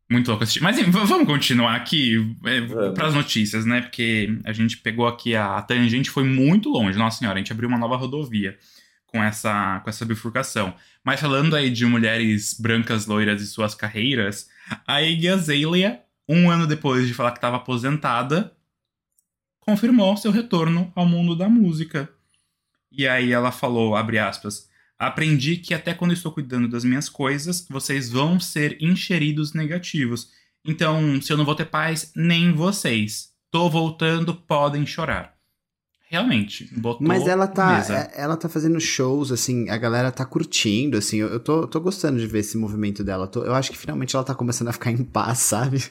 muito 0.09 0.27
louco 0.27 0.43
assistir. 0.43 0.61
Mas 0.61 0.79
vamos 0.87 1.27
continuar 1.27 1.75
aqui 1.75 2.17
Vamos. 2.41 2.93
para 2.93 3.07
as 3.07 3.13
notícias, 3.13 3.65
né? 3.65 3.81
Porque 3.81 4.39
a 4.43 4.51
gente 4.51 4.77
pegou 4.77 5.07
aqui 5.07 5.35
a, 5.35 5.57
a 5.57 5.61
tangente, 5.61 6.09
foi 6.09 6.23
muito 6.23 6.69
longe. 6.69 6.97
Nossa 6.97 7.19
senhora, 7.19 7.37
a 7.37 7.41
gente 7.41 7.51
abriu 7.51 7.69
uma 7.69 7.77
nova 7.77 7.95
rodovia 7.95 8.57
com 9.05 9.23
essa, 9.23 9.79
com 9.81 9.89
essa 9.89 10.05
bifurcação. 10.05 10.73
Mas 11.03 11.19
falando 11.19 11.55
aí 11.55 11.69
de 11.69 11.85
mulheres 11.85 12.55
brancas 12.59 13.05
loiras 13.05 13.41
e 13.41 13.47
suas 13.47 13.75
carreiras, 13.75 14.49
a 14.87 15.01
Iggy 15.01 15.29
Azalea, 15.29 16.01
um 16.27 16.49
ano 16.49 16.67
depois 16.67 17.07
de 17.07 17.13
falar 17.13 17.31
que 17.31 17.37
estava 17.37 17.57
aposentada, 17.57 18.51
confirmou 19.59 20.17
seu 20.17 20.31
retorno 20.31 20.91
ao 20.95 21.05
mundo 21.05 21.35
da 21.35 21.49
música. 21.49 22.09
E 22.91 23.07
aí 23.07 23.31
ela 23.31 23.51
falou, 23.51 23.95
abre 23.95 24.17
aspas, 24.17 24.68
aprendi 24.99 25.55
que 25.57 25.73
até 25.73 25.93
quando 25.93 26.13
estou 26.13 26.31
cuidando 26.31 26.67
das 26.67 26.83
minhas 26.83 27.07
coisas, 27.07 27.65
vocês 27.69 28.09
vão 28.09 28.39
ser 28.39 28.77
encheridos 28.81 29.53
negativos. 29.53 30.29
Então, 30.65 31.21
se 31.21 31.31
eu 31.31 31.37
não 31.37 31.45
vou 31.45 31.55
ter 31.55 31.65
paz, 31.65 32.11
nem 32.15 32.51
vocês. 32.51 33.29
tô 33.51 33.67
voltando, 33.69 34.35
podem 34.35 34.85
chorar. 34.85 35.33
Realmente, 36.07 36.69
botou 36.77 37.07
Mas 37.07 37.27
ela 37.27 37.47
tá, 37.47 37.77
mesa. 37.77 37.95
é- 37.97 38.21
ela 38.21 38.35
tá 38.37 38.47
fazendo 38.49 38.79
shows, 38.79 39.31
assim, 39.31 39.69
a 39.69 39.77
galera 39.77 40.11
tá 40.11 40.25
curtindo, 40.25 40.97
assim, 40.97 41.17
eu, 41.17 41.29
eu 41.29 41.39
tô, 41.39 41.67
tô 41.67 41.79
gostando 41.79 42.19
de 42.19 42.27
ver 42.27 42.39
esse 42.39 42.57
movimento 42.57 43.03
dela. 43.03 43.27
Tô- 43.27 43.43
eu 43.43 43.53
acho 43.55 43.71
que 43.71 43.77
finalmente 43.77 44.15
ela 44.15 44.23
tá 44.25 44.35
começando 44.35 44.67
a 44.67 44.73
ficar 44.73 44.91
em 44.91 45.03
paz, 45.03 45.39
sabe? 45.39 45.83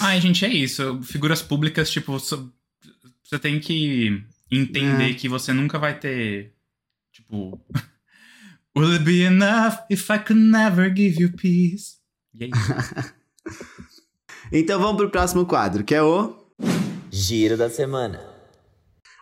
Ai, 0.00 0.20
gente, 0.20 0.44
é 0.44 0.48
isso. 0.48 1.00
Figuras 1.02 1.42
públicas, 1.42 1.90
tipo, 1.90 2.18
você 2.18 3.38
tem 3.40 3.58
que 3.60 4.22
entender 4.50 5.10
É. 5.10 5.14
que 5.14 5.28
você 5.28 5.52
nunca 5.52 5.78
vai 5.78 5.98
ter. 5.98 6.52
Tipo. 7.12 7.60
Will 8.76 8.92
it 8.92 9.04
be 9.04 9.22
enough 9.22 9.84
if 9.88 10.10
I 10.10 10.18
could 10.18 10.40
never 10.40 10.88
give 10.88 11.20
you 11.20 11.30
peace? 11.30 11.98
E 12.34 12.44
é 12.44 12.48
isso. 12.48 13.14
Então 14.52 14.78
vamos 14.78 14.96
pro 14.96 15.10
próximo 15.10 15.46
quadro, 15.46 15.82
que 15.82 15.94
é 15.94 16.02
o. 16.02 16.34
Giro 17.10 17.56
da 17.56 17.70
semana. 17.70 18.20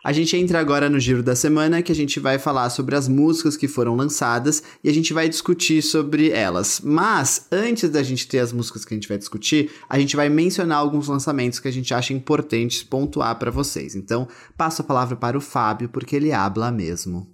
A 0.05 0.13
gente 0.13 0.37
entra 0.37 0.59
agora 0.59 0.91
no 0.91 0.99
giro 0.99 1.23
da 1.23 1.37
semana, 1.37 1.81
que 1.81 1.93
a 1.93 1.95
gente 1.95 2.19
vai 2.19 2.39
falar 2.39 2.69
sobre 2.71 2.97
as 2.97 3.07
músicas 3.07 3.57
que 3.57 3.69
foram 3.69 3.95
lançadas 3.95 4.61
e 4.83 4.89
a 4.89 4.93
gente 4.93 5.13
vai 5.13 5.29
discutir 5.29 5.81
sobre 5.81 6.31
elas. 6.31 6.81
Mas, 6.83 7.47
antes 7.53 7.89
da 7.89 8.03
gente 8.03 8.27
ter 8.27 8.41
as 8.41 8.53
músicas 8.53 8.85
que 8.85 8.93
a 8.93 8.97
gente 8.97 9.09
vai 9.09 9.17
discutir, 9.17 9.71
a 9.89 9.99
gente 10.01 10.17
vai 10.17 10.29
mencionar 10.29 10.79
alguns 10.79 11.07
lançamentos 11.07 11.61
que 11.61 11.69
a 11.69 11.73
gente 11.73 11.95
acha 11.95 12.13
importantes 12.13 12.83
pontuar 12.83 13.39
pra 13.39 13.53
vocês. 13.53 13.95
Então, 13.95 14.27
passo 14.57 14.83
a 14.83 14.85
palavra 14.85 15.15
para 15.15 15.39
o 15.39 15.41
Fábio, 15.41 15.89
porque 15.89 16.17
ele 16.17 16.33
habla 16.33 16.73
mesmo. 16.73 17.32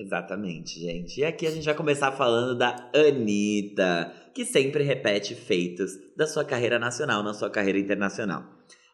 Exatamente, 0.00 0.80
gente. 0.80 1.20
E 1.20 1.24
aqui 1.24 1.46
a 1.46 1.50
gente 1.50 1.66
vai 1.66 1.74
começar 1.74 2.10
falando 2.12 2.56
da 2.56 2.90
Anitta, 2.94 4.10
que 4.32 4.46
sempre 4.46 4.82
repete 4.82 5.34
feitos 5.34 5.92
da 6.16 6.26
sua 6.26 6.42
carreira 6.42 6.78
nacional 6.78 7.22
na 7.22 7.34
sua 7.34 7.50
carreira 7.50 7.78
internacional. 7.78 8.42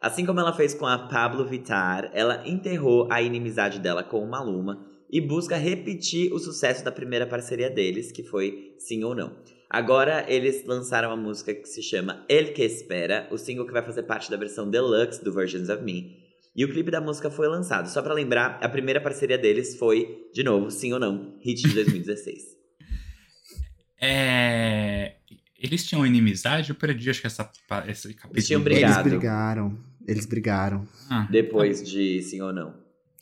Assim 0.01 0.27
como 0.27 0.41
ela 0.41 0.53
fez 0.53 0.75
com 0.75 0.85
a 0.85 0.99
Pablo 0.99 1.47
Vittar, 1.47 2.11
ela 2.13 2.43
enterrou 2.45 3.07
a 3.09 3.23
inimizade 3.23 3.79
dela 3.79 4.03
com 4.03 4.19
o 4.19 4.29
Maluma 4.29 4.85
e 5.09 5.21
busca 5.21 5.57
repetir 5.57 6.33
o 6.33 6.41
sucesso 6.41 6.85
da 6.85 6.91
primeira 6.91 7.25
parceria 7.25 7.71
deles, 7.71 8.11
que 8.11 8.25
foi 8.25 8.75
Sim 8.77 9.05
ou 9.05 9.15
Não. 9.15 9.33
Agora 9.71 10.25
eles 10.29 10.65
lançaram 10.67 11.11
uma 11.11 11.17
música 11.17 11.55
que 11.55 11.69
se 11.69 11.85
chama 11.85 12.25
El 12.29 12.53
Que 12.53 12.65
Espera, 12.65 13.29
o 13.31 13.39
single 13.39 13.65
que 13.65 13.73
vai 13.73 13.83
fazer 13.85 14.03
parte 14.03 14.29
da 14.29 14.37
versão 14.37 14.69
deluxe 14.69 15.23
do 15.23 15.33
Versions 15.33 15.69
of 15.69 15.85
Me. 15.85 16.26
E 16.57 16.65
o 16.65 16.69
clipe 16.73 16.91
da 16.91 17.01
música 17.03 17.31
foi 17.31 17.47
lançado. 17.49 17.87
Só 17.89 18.01
pra 18.01 18.15
lembrar, 18.15 18.59
a 18.63 18.69
primeira 18.69 18.99
parceria 19.01 19.37
deles 19.37 19.77
foi, 19.79 20.27
de 20.33 20.43
novo, 20.43 20.71
Sim 20.71 20.93
ou 20.95 20.99
Não, 20.99 21.35
hit 21.41 21.63
de 21.63 21.75
2016. 21.75 22.57
É. 24.01 25.15
Eles 25.59 25.85
tinham 25.87 26.05
inimizade? 26.07 26.69
Eu 26.71 26.77
perdi, 26.77 27.09
acho 27.09 27.21
que 27.21 27.27
essa, 27.27 27.51
esse 27.89 28.13
capítulo. 28.15 28.43
tinham 28.47 28.63
do- 28.63 28.69
Eles 28.71 29.03
brigaram. 29.03 29.79
Eles 30.07 30.27
brigaram. 30.27 30.87
Ah, 31.11 31.27
Depois 31.31 31.83
de 31.83 32.23
Sim 32.23 32.43
ou 32.43 32.53
Não. 32.53 32.75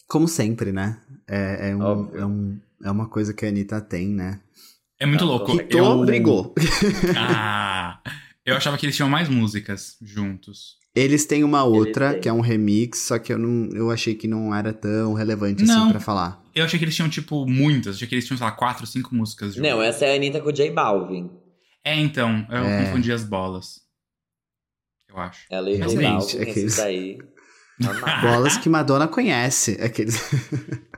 Como 0.08 0.26
sempre, 0.28 0.72
né? 0.72 1.00
É, 1.28 1.70
é, 1.70 1.76
um, 1.76 2.16
é, 2.16 2.26
um- 2.26 2.60
é 2.84 2.90
uma 2.90 3.08
coisa 3.08 3.32
que 3.32 3.46
a 3.46 3.48
Anitta 3.48 3.80
tem, 3.80 4.08
né? 4.08 4.40
é 4.98 5.06
muito 5.06 5.24
louco. 5.24 5.56
Quitou, 5.56 6.00
eu... 6.00 6.04
brigou. 6.06 6.54
Ah, 7.16 8.00
eu 8.44 8.56
achava 8.56 8.76
que 8.78 8.86
eles 8.86 8.96
tinham 8.96 9.08
mais 9.08 9.28
músicas 9.28 9.96
juntos. 10.02 10.76
Eles 10.94 11.24
têm 11.26 11.42
uma 11.42 11.64
outra, 11.64 12.12
têm. 12.12 12.20
que 12.20 12.28
é 12.28 12.32
um 12.32 12.40
remix, 12.40 13.00
só 13.00 13.18
que 13.18 13.32
eu, 13.32 13.38
não, 13.38 13.68
eu 13.76 13.90
achei 13.90 14.14
que 14.14 14.28
não 14.28 14.54
era 14.54 14.72
tão 14.72 15.12
relevante 15.12 15.64
Não. 15.64 15.82
assim 15.84 15.90
pra 15.90 15.98
falar. 16.00 16.40
Eu 16.54 16.64
achei 16.64 16.78
que 16.78 16.84
eles 16.84 16.94
tinham, 16.94 17.08
tipo, 17.08 17.44
muitas. 17.46 17.96
Achei 17.96 18.06
que 18.06 18.14
eles 18.14 18.24
tinham, 18.26 18.38
sei 18.38 18.44
lá, 18.46 18.52
quatro, 18.52 18.86
cinco 18.86 19.12
músicas 19.14 19.54
juntos. 19.54 19.68
Não, 19.70 19.82
essa 19.82 20.04
é 20.04 20.12
a 20.12 20.14
Anitta 20.16 20.40
com 20.40 20.50
o 20.50 20.52
J 20.52 20.70
Balvin. 20.70 21.30
É, 21.84 21.96
então, 21.96 22.46
eu 22.48 22.58
É. 22.64 22.84
confundi 22.84 23.10
as 23.10 23.24
bolas. 23.24 23.80
Eu 25.08 25.18
acho. 25.18 25.46
Ela 25.50 25.68
e 25.70 25.74
o 25.74 25.76
J 25.78 25.98
Realmente, 25.98 26.36
Balvin, 26.36 26.50
aqueles- 26.50 26.76
daí. 26.76 27.18
Bolas 28.22 28.56
que 28.56 28.68
Madonna 28.68 29.08
conhece. 29.08 29.72
Aqueles. 29.82 30.16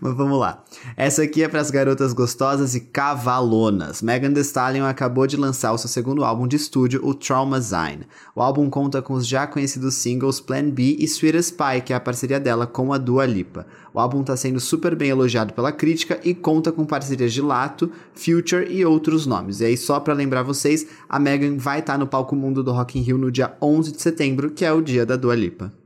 Mas 0.00 0.14
vamos 0.14 0.38
lá. 0.38 0.62
Essa 0.96 1.22
aqui 1.22 1.42
é 1.42 1.48
pras 1.48 1.70
garotas 1.70 2.12
gostosas 2.12 2.74
e 2.74 2.80
cavalonas. 2.80 4.02
Megan 4.02 4.32
Thee 4.32 4.42
Stallion 4.42 4.84
acabou 4.84 5.26
de 5.26 5.36
lançar 5.36 5.72
o 5.72 5.78
seu 5.78 5.88
segundo 5.88 6.24
álbum 6.24 6.46
de 6.46 6.56
estúdio, 6.56 7.00
o 7.04 7.14
Traumazine. 7.14 8.06
O 8.34 8.42
álbum 8.42 8.68
conta 8.68 9.02
com 9.02 9.14
os 9.14 9.26
já 9.26 9.46
conhecidos 9.46 9.94
singles 9.94 10.40
Plan 10.40 10.70
B 10.70 10.96
e 10.98 11.04
Sweetest 11.04 11.56
Pie, 11.56 11.82
que 11.82 11.92
é 11.92 11.96
a 11.96 12.00
parceria 12.00 12.40
dela 12.40 12.66
com 12.66 12.92
a 12.92 12.98
Dua 12.98 13.26
Lipa. 13.26 13.66
O 13.94 14.00
álbum 14.00 14.22
tá 14.22 14.36
sendo 14.36 14.58
super 14.58 14.96
bem 14.96 15.10
elogiado 15.10 15.52
pela 15.52 15.72
crítica 15.72 16.18
e 16.24 16.34
conta 16.34 16.72
com 16.72 16.84
parcerias 16.84 17.32
de 17.32 17.42
Lato, 17.42 17.90
Future 18.14 18.66
e 18.70 18.84
outros 18.84 19.26
nomes. 19.26 19.60
E 19.60 19.66
aí, 19.66 19.76
só 19.76 20.00
pra 20.00 20.14
lembrar 20.14 20.42
vocês, 20.42 20.86
a 21.08 21.18
Megan 21.18 21.56
vai 21.58 21.80
estar 21.80 21.98
no 21.98 22.06
palco 22.06 22.34
mundo 22.34 22.62
do 22.62 22.72
Rock 22.72 22.98
in 22.98 23.02
Rio 23.02 23.18
no 23.18 23.30
dia 23.30 23.54
11 23.60 23.92
de 23.92 24.00
setembro, 24.02 24.50
que 24.50 24.64
é 24.64 24.72
o 24.72 24.80
dia 24.80 25.04
da 25.04 25.16
Dua 25.16 25.34
Lipa. 25.34 25.81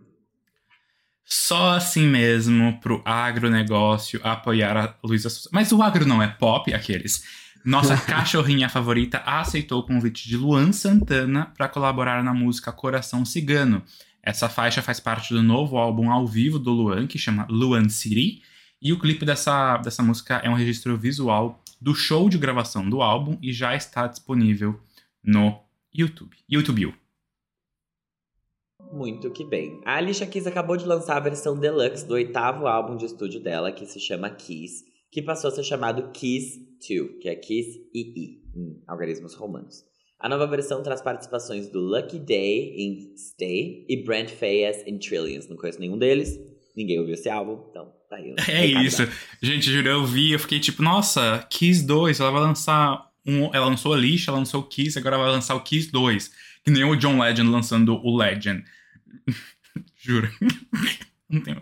Só 1.28 1.72
assim 1.72 2.06
mesmo 2.06 2.78
pro 2.80 3.02
agronegócio 3.04 4.20
apoiar 4.22 4.76
a 4.76 4.94
Luísa 5.02 5.28
Souza. 5.28 5.50
Mas 5.52 5.72
o 5.72 5.82
agro 5.82 6.06
não 6.06 6.22
é 6.22 6.28
pop, 6.28 6.72
aqueles. 6.72 7.24
Nossa 7.64 7.96
cachorrinha 8.06 8.68
favorita 8.68 9.18
aceitou 9.26 9.80
o 9.80 9.82
convite 9.82 10.28
de 10.28 10.36
Luan 10.36 10.70
Santana 10.70 11.52
para 11.56 11.68
colaborar 11.68 12.22
na 12.22 12.32
música 12.32 12.70
Coração 12.70 13.24
Cigano. 13.24 13.82
Essa 14.22 14.48
faixa 14.48 14.80
faz 14.80 15.00
parte 15.00 15.34
do 15.34 15.42
novo 15.42 15.76
álbum 15.76 16.12
ao 16.12 16.28
vivo 16.28 16.60
do 16.60 16.70
Luan, 16.70 17.08
que 17.08 17.18
chama 17.18 17.44
Luan 17.50 17.88
City. 17.88 18.40
E 18.80 18.92
o 18.92 18.98
clipe 18.98 19.24
dessa, 19.24 19.78
dessa 19.78 20.04
música 20.04 20.36
é 20.44 20.48
um 20.48 20.54
registro 20.54 20.96
visual 20.96 21.60
do 21.80 21.92
show 21.92 22.28
de 22.28 22.38
gravação 22.38 22.88
do 22.88 23.02
álbum 23.02 23.36
e 23.42 23.52
já 23.52 23.74
está 23.74 24.06
disponível 24.06 24.80
no 25.24 25.58
YouTube. 25.92 26.36
YouTube. 26.48 26.94
Muito 28.92 29.30
que 29.30 29.44
bem. 29.44 29.80
A 29.84 29.96
Alicia 29.96 30.26
Keys 30.26 30.46
acabou 30.46 30.76
de 30.76 30.86
lançar 30.86 31.16
a 31.16 31.20
versão 31.20 31.58
deluxe 31.58 32.06
do 32.06 32.14
oitavo 32.14 32.66
álbum 32.66 32.96
de 32.96 33.04
estúdio 33.04 33.40
dela, 33.40 33.72
que 33.72 33.86
se 33.86 34.00
chama 34.00 34.30
Kiss, 34.30 34.84
que 35.10 35.22
passou 35.22 35.48
a 35.48 35.54
ser 35.54 35.64
chamado 35.64 36.10
Kiss 36.12 36.58
2, 36.88 37.18
que 37.20 37.28
é 37.28 37.34
Kiss 37.34 37.78
II, 37.94 38.40
em 38.54 38.82
algarismos 38.86 39.34
romanos. 39.34 39.84
A 40.18 40.28
nova 40.28 40.46
versão 40.46 40.82
traz 40.82 41.02
participações 41.02 41.68
do 41.68 41.78
Lucky 41.78 42.18
Day 42.18 42.74
em 42.76 43.14
Stay 43.16 43.84
e 43.88 44.02
Brent 44.02 44.30
Fayez 44.30 44.82
em 44.86 44.98
Trillions. 44.98 45.46
Não 45.48 45.56
conheço 45.56 45.78
nenhum 45.78 45.98
deles, 45.98 46.38
ninguém 46.74 46.98
ouviu 46.98 47.14
esse 47.14 47.28
álbum, 47.28 47.66
então 47.70 47.92
tá 48.08 48.16
aí. 48.16 48.34
É 48.48 48.64
isso. 48.64 49.04
dado. 49.04 49.12
Gente, 49.42 49.70
juro, 49.70 49.88
eu 49.88 50.06
vi, 50.06 50.32
eu 50.32 50.38
fiquei 50.38 50.58
tipo, 50.58 50.82
nossa, 50.82 51.46
Kiss 51.50 51.84
2, 51.84 52.20
ela 52.20 52.30
vai 52.30 52.40
lançar 52.40 53.10
um. 53.26 53.54
Ela 53.54 53.66
lançou 53.66 53.92
a 53.92 53.96
Lixa, 53.96 54.30
ela 54.30 54.38
lançou 54.38 54.60
o 54.60 54.64
Kiss, 54.64 54.98
agora 54.98 55.18
vai 55.18 55.30
lançar 55.30 55.54
o 55.54 55.62
Kiss 55.62 55.90
2. 55.90 56.30
Que 56.66 56.72
nem 56.72 56.82
o 56.84 56.96
John 56.96 57.18
Legend 57.20 57.48
lançando 57.48 57.94
o 57.94 58.16
Legend. 58.16 58.64
Juro. 59.96 60.28
Não 61.28 61.40
tenho, 61.40 61.56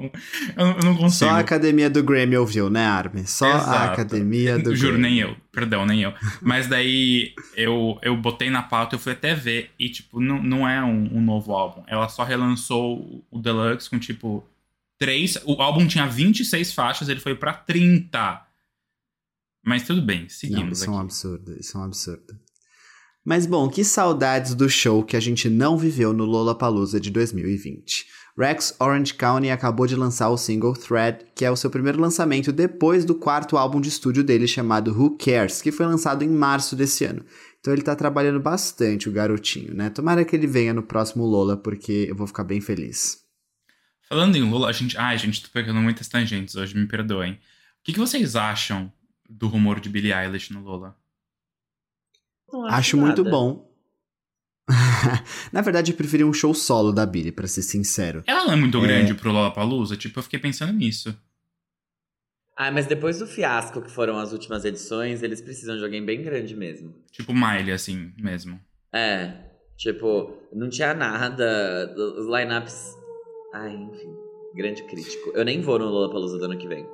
eu, 0.57 0.67
eu 0.67 0.83
não 0.85 0.95
consigo. 0.97 1.11
Só 1.11 1.31
a 1.31 1.39
academia 1.39 1.89
do 1.89 2.03
Grammy 2.03 2.37
ouviu, 2.37 2.69
né, 2.69 2.85
Armin? 2.85 3.25
Só 3.27 3.47
a 3.53 3.57
Exato. 3.57 3.93
academia 3.93 4.59
do 4.59 4.75
Juro, 4.77 4.95
Grammy. 4.99 5.03
nem 5.11 5.19
eu. 5.21 5.37
Perdão, 5.53 5.85
nem 5.87 6.03
eu. 6.03 6.13
Mas 6.43 6.67
daí 6.67 7.35
eu, 7.55 7.99
eu 8.03 8.17
botei 8.17 8.49
na 8.51 8.63
pauta, 8.63 8.95
eu 8.95 8.99
fui 8.99 9.13
até 9.13 9.35
ver. 9.35 9.71
E, 9.79 9.89
tipo, 9.91 10.21
não, 10.21 10.43
não 10.43 10.69
é 10.69 10.83
um, 10.83 11.17
um 11.19 11.21
novo 11.23 11.53
álbum. 11.53 11.83
Ela 11.87 12.09
só 12.09 12.25
relançou 12.25 13.25
o 13.31 13.39
Deluxe 13.39 13.89
com, 13.91 13.99
tipo, 13.99 14.43
três. 14.99 15.39
O 15.45 15.61
álbum 15.63 15.87
tinha 15.87 16.07
26 16.07 16.73
faixas, 16.73 17.09
ele 17.11 17.21
foi 17.21 17.35
pra 17.35 17.53
30. 17.55 18.43
Mas 19.67 19.83
tudo 19.83 20.03
bem, 20.03 20.23
Não, 20.23 20.29
seguimos 20.29 20.79
isso 20.81 20.91
é 20.91 20.93
um 20.93 20.97
aqui. 20.97 21.05
absurdo, 21.05 21.57
isso 21.59 21.77
é 21.77 21.81
um 21.81 21.85
absurdo. 21.85 22.39
Mas 23.25 23.47
bom, 23.47 23.71
que 23.71 23.83
saudades 23.83 24.55
do 24.55 24.69
show 24.69 25.03
que 25.03 25.17
a 25.17 25.21
gente 25.21 25.49
não 25.49 25.79
viveu 25.79 26.13
no 26.13 26.27
Lollapalooza 26.27 27.01
de 27.01 27.11
2020. 27.11 28.07
Rex 28.37 28.77
Orange 28.79 29.15
County 29.15 29.49
acabou 29.49 29.87
de 29.87 29.97
lançar 29.97 30.29
o 30.29 30.37
single 30.37 30.75
Thread, 30.75 31.25
que 31.35 31.45
é 31.45 31.51
o 31.51 31.57
seu 31.57 31.71
primeiro 31.71 32.01
lançamento 32.01 32.53
depois 32.53 33.05
do 33.05 33.15
quarto 33.15 33.57
álbum 33.57 33.81
de 33.81 33.89
estúdio 33.89 34.23
dele 34.23 34.47
chamado 34.47 34.91
Who 34.91 35.17
Cares, 35.17 35.63
que 35.63 35.73
foi 35.73 35.87
lançado 35.87 36.23
em 36.23 36.29
março 36.29 36.77
desse 36.77 37.05
ano. 37.05 37.25
Então 37.61 37.73
ele 37.73 37.81
tá 37.81 37.97
trabalhando 37.97 38.41
bastante, 38.41 39.09
o 39.09 39.13
garotinho, 39.13 39.73
né? 39.73 39.89
Tomara 39.89 40.25
que 40.25 40.37
ele 40.37 40.47
venha 40.47 40.75
no 40.75 40.83
próximo 40.83 41.25
Lola, 41.25 41.57
porque 41.57 42.07
eu 42.11 42.15
vou 42.15 42.27
ficar 42.27 42.45
bem 42.45 42.61
feliz. 42.61 43.25
Falando 44.07 44.37
em 44.37 44.43
Lula, 44.43 44.69
a 44.69 44.73
gente. 44.73 44.99
Ai, 44.99 45.17
gente, 45.17 45.43
tô 45.43 45.49
pegando 45.51 45.81
muitas 45.81 46.09
tangentes 46.09 46.57
hoje, 46.57 46.77
me 46.77 46.87
perdoem. 46.87 47.33
O 47.33 47.39
que, 47.85 47.95
que 47.95 47.99
vocês 47.99 48.37
acham 48.37 48.93
do 49.31 49.49
rumor 49.49 49.81
de 49.81 49.89
Billie 49.89 50.13
Eilish 50.13 50.53
no 50.53 50.61
Lola? 50.61 50.95
Não 52.63 52.67
Acho 52.67 52.97
muito 52.97 53.23
nada. 53.25 53.31
bom. 53.37 53.71
Na 55.53 55.61
verdade, 55.61 55.93
eu 55.93 55.97
preferi 55.97 56.25
um 56.25 56.33
show 56.33 56.55
solo 56.55 56.93
da 56.93 57.05
Billie, 57.05 57.33
pra 57.33 57.47
ser 57.47 57.63
sincero. 57.63 58.23
Ela 58.27 58.45
não 58.47 58.53
é 58.53 58.57
muito 58.57 58.79
É. 58.79 58.81
grande 58.81 59.15
pro 59.15 59.31
Lollapalooza? 59.31 59.97
Tipo, 59.97 60.19
eu 60.19 60.23
fiquei 60.23 60.39
pensando 60.39 60.73
nisso. 60.73 61.17
Ah, 62.57 62.71
mas 62.71 62.87
depois 62.87 63.19
do 63.19 63.27
fiasco 63.27 63.83
que 63.83 63.91
foram 63.91 64.17
as 64.19 64.33
últimas 64.33 64.65
edições, 64.65 65.23
eles 65.23 65.41
precisam 65.43 65.77
de 65.77 65.83
alguém 65.85 66.05
bem 66.05 66.23
grande 66.23 66.55
mesmo. 66.57 66.95
Tipo 67.11 67.35
Miley, 67.35 67.73
assim, 67.73 68.13
mesmo. 68.17 68.61
É, 68.93 69.35
tipo, 69.77 70.33
não 70.53 70.69
tinha 70.69 70.95
nada, 70.95 71.93
os 71.97 72.27
lineups. 72.27 72.95
Ai, 73.53 73.75
enfim, 73.75 74.15
grande 74.55 74.85
crítico. 74.85 75.33
Eu 75.35 75.45
nem 75.45 75.61
vou 75.61 75.79
no 75.81 75.87
Lollapalooza 75.87 76.39
do 76.39 76.45
ano 76.45 76.57
que 76.57 76.69
vem. 76.69 76.87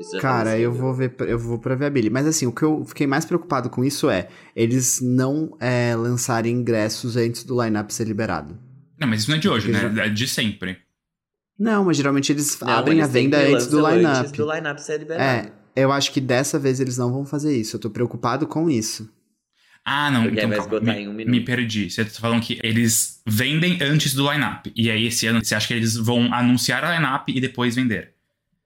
Isso 0.00 0.12
já 0.12 0.20
Cara, 0.20 0.58
eu 0.58 0.70
decidido. 0.70 0.86
vou 0.86 0.94
ver, 0.94 1.14
eu 1.20 1.38
vou 1.38 1.58
pra 1.58 1.74
ver 1.74 1.86
a 1.86 1.90
Billie. 1.90 2.10
Mas 2.10 2.26
assim, 2.26 2.46
o 2.46 2.52
que 2.52 2.62
eu 2.62 2.84
fiquei 2.84 3.06
mais 3.06 3.24
preocupado 3.24 3.70
com 3.70 3.84
isso 3.84 4.10
é 4.10 4.28
eles 4.54 5.00
não 5.00 5.56
é, 5.60 5.94
lançarem 5.96 6.54
ingressos 6.54 7.16
antes 7.16 7.44
do 7.44 7.62
lineup 7.62 7.90
ser 7.90 8.06
liberado. 8.06 8.58
Não, 8.98 9.08
mas 9.08 9.20
isso 9.22 9.30
não 9.30 9.36
é 9.36 9.40
de 9.40 9.48
hoje, 9.48 9.70
Porque 9.70 9.88
né? 9.88 10.06
É 10.06 10.08
de 10.08 10.26
sempre. 10.28 10.78
Não, 11.58 11.84
mas 11.84 11.96
geralmente 11.96 12.30
eles 12.32 12.58
Não, 12.60 12.68
abrem 12.68 13.00
a 13.00 13.04
eles 13.04 13.12
venda 13.12 13.38
sempre 13.38 13.54
antes 13.54 13.66
do 13.68 13.88
line-up. 13.88 14.18
Antes 14.20 14.32
do 14.32 14.52
line-up 14.52 14.82
ser 14.82 14.98
liberado. 14.98 15.48
É, 15.48 15.52
eu 15.74 15.90
acho 15.92 16.12
que 16.12 16.20
dessa 16.20 16.58
vez 16.58 16.80
eles 16.80 16.98
não 16.98 17.10
vão 17.12 17.24
fazer 17.24 17.56
isso. 17.56 17.76
Eu 17.76 17.80
tô 17.80 17.90
preocupado 17.90 18.46
com 18.46 18.68
isso. 18.68 19.10
Ah, 19.84 20.10
não, 20.10 20.24
Porque 20.24 20.38
então 20.40 20.48
vai 20.48 20.58
calma, 20.58 20.80
me, 20.80 20.92
em 20.98 21.08
um 21.08 21.12
me 21.12 21.40
perdi. 21.44 21.88
Você 21.88 22.04
tá 22.04 22.10
falando 22.20 22.42
que 22.42 22.58
eles 22.62 23.22
vendem 23.24 23.78
antes 23.80 24.12
do 24.14 24.30
line-up. 24.30 24.70
E 24.74 24.90
aí 24.90 25.06
esse 25.06 25.26
ano 25.28 25.42
você 25.42 25.54
acha 25.54 25.68
que 25.68 25.74
eles 25.74 25.94
vão 25.94 26.34
anunciar 26.34 26.84
a 26.84 26.94
line-up 26.96 27.32
e 27.34 27.40
depois 27.40 27.76
vender? 27.76 28.15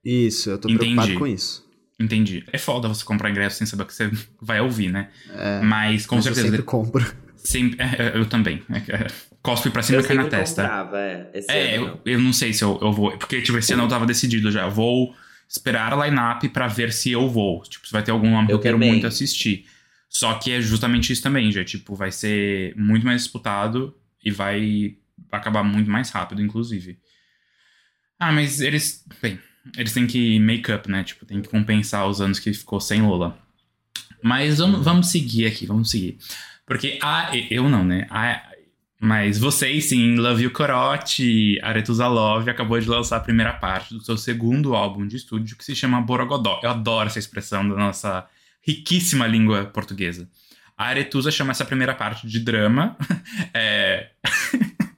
Isso, 0.03 0.49
eu 0.49 0.57
tô 0.57 0.67
Entendi. 0.69 0.93
preocupado 0.95 1.19
com 1.19 1.27
isso. 1.27 1.69
Entendi. 1.99 2.43
É 2.51 2.57
foda 2.57 2.87
você 2.87 3.03
comprar 3.05 3.29
ingresso 3.29 3.57
sem 3.57 3.67
saber 3.67 3.83
o 3.83 3.85
que 3.85 3.93
você 3.93 4.09
vai 4.41 4.59
ouvir, 4.59 4.91
né? 4.91 5.09
É, 5.29 5.61
Mas 5.61 6.05
com 6.07 6.15
mas 6.15 6.23
certeza. 6.25 6.47
eu 6.47 6.51
sempre 6.51 6.65
compro. 6.65 7.05
sempre- 7.35 7.79
é, 7.79 8.07
é, 8.07 8.17
eu 8.17 8.25
também. 8.25 8.63
É, 8.69 8.77
é, 8.95 9.07
Cospe 9.43 9.69
pra 9.69 9.81
cima 9.83 10.01
e 10.01 10.03
cai 10.03 10.15
na 10.15 10.27
testa. 10.27 10.63
comprava, 10.63 10.99
é. 10.99 11.31
É, 11.47 11.77
eu, 11.77 11.81
não. 11.87 11.99
eu 12.05 12.19
não 12.19 12.33
sei 12.33 12.53
se 12.53 12.63
eu, 12.63 12.77
eu 12.81 12.91
vou. 12.91 13.15
Porque, 13.17 13.41
tipo, 13.41 13.57
esse 13.57 13.73
ano 13.73 13.83
eu 13.83 13.87
tava 13.87 14.05
decidido 14.05 14.51
já. 14.51 14.67
Vou 14.67 15.15
esperar 15.49 15.93
a 15.93 16.05
line-up 16.07 16.47
pra 16.49 16.67
ver 16.67 16.91
se 16.93 17.11
eu 17.11 17.27
vou. 17.29 17.61
Tipo, 17.63 17.85
se 17.87 17.91
vai 17.93 18.03
ter 18.03 18.11
algum 18.11 18.29
nome 18.31 18.47
que 18.47 18.53
Eu 18.53 18.57
eu 18.57 18.61
quero 18.61 18.75
também. 18.77 18.91
muito 18.91 19.05
assistir. 19.07 19.65
Só 20.09 20.33
que 20.35 20.51
é 20.51 20.61
justamente 20.61 21.11
isso 21.13 21.21
também, 21.23 21.51
já. 21.51 21.63
Tipo, 21.63 21.95
vai 21.95 22.11
ser 22.11 22.75
muito 22.75 23.05
mais 23.05 23.21
disputado 23.23 23.95
e 24.23 24.29
vai 24.31 24.95
acabar 25.31 25.63
muito 25.63 25.89
mais 25.89 26.09
rápido, 26.09 26.41
inclusive. 26.41 26.97
Ah, 28.19 28.31
mas 28.31 28.59
eles. 28.61 29.03
Bem, 29.21 29.39
eles 29.77 29.93
têm 29.93 30.07
que 30.07 30.39
make 30.39 30.71
up, 30.71 30.89
né? 30.89 31.03
Tipo, 31.03 31.25
tem 31.25 31.41
que 31.41 31.49
compensar 31.49 32.07
os 32.07 32.21
anos 32.21 32.39
que 32.39 32.53
ficou 32.53 32.79
sem 32.79 33.01
Lola. 33.01 33.37
Mas 34.21 34.59
vamos, 34.59 34.83
vamos 34.83 35.07
seguir 35.07 35.45
aqui, 35.45 35.65
vamos 35.65 35.89
seguir. 35.89 36.17
Porque 36.65 36.99
a. 37.01 37.31
Eu 37.49 37.69
não, 37.69 37.83
né? 37.83 38.07
A, 38.09 38.41
mas 39.03 39.39
vocês 39.39 39.85
sim, 39.85 40.15
Love 40.15 40.43
You 40.43 40.51
Corote, 40.51 41.59
Aretusa 41.63 42.07
Love, 42.07 42.51
acabou 42.51 42.79
de 42.79 42.87
lançar 42.87 43.17
a 43.17 43.21
primeira 43.21 43.51
parte 43.51 43.95
do 43.95 44.03
seu 44.03 44.15
segundo 44.15 44.75
álbum 44.75 45.07
de 45.07 45.15
estúdio, 45.15 45.57
que 45.57 45.65
se 45.65 45.75
chama 45.75 45.99
Borogodó. 46.01 46.59
Eu 46.61 46.69
adoro 46.69 47.07
essa 47.07 47.17
expressão 47.17 47.67
da 47.67 47.75
nossa 47.75 48.27
riquíssima 48.61 49.25
língua 49.25 49.65
portuguesa. 49.65 50.29
A 50.77 50.85
Aretusa 50.85 51.31
chama 51.31 51.49
essa 51.49 51.65
primeira 51.65 51.95
parte 51.95 52.27
de 52.27 52.39
drama. 52.39 52.95
é... 53.55 54.11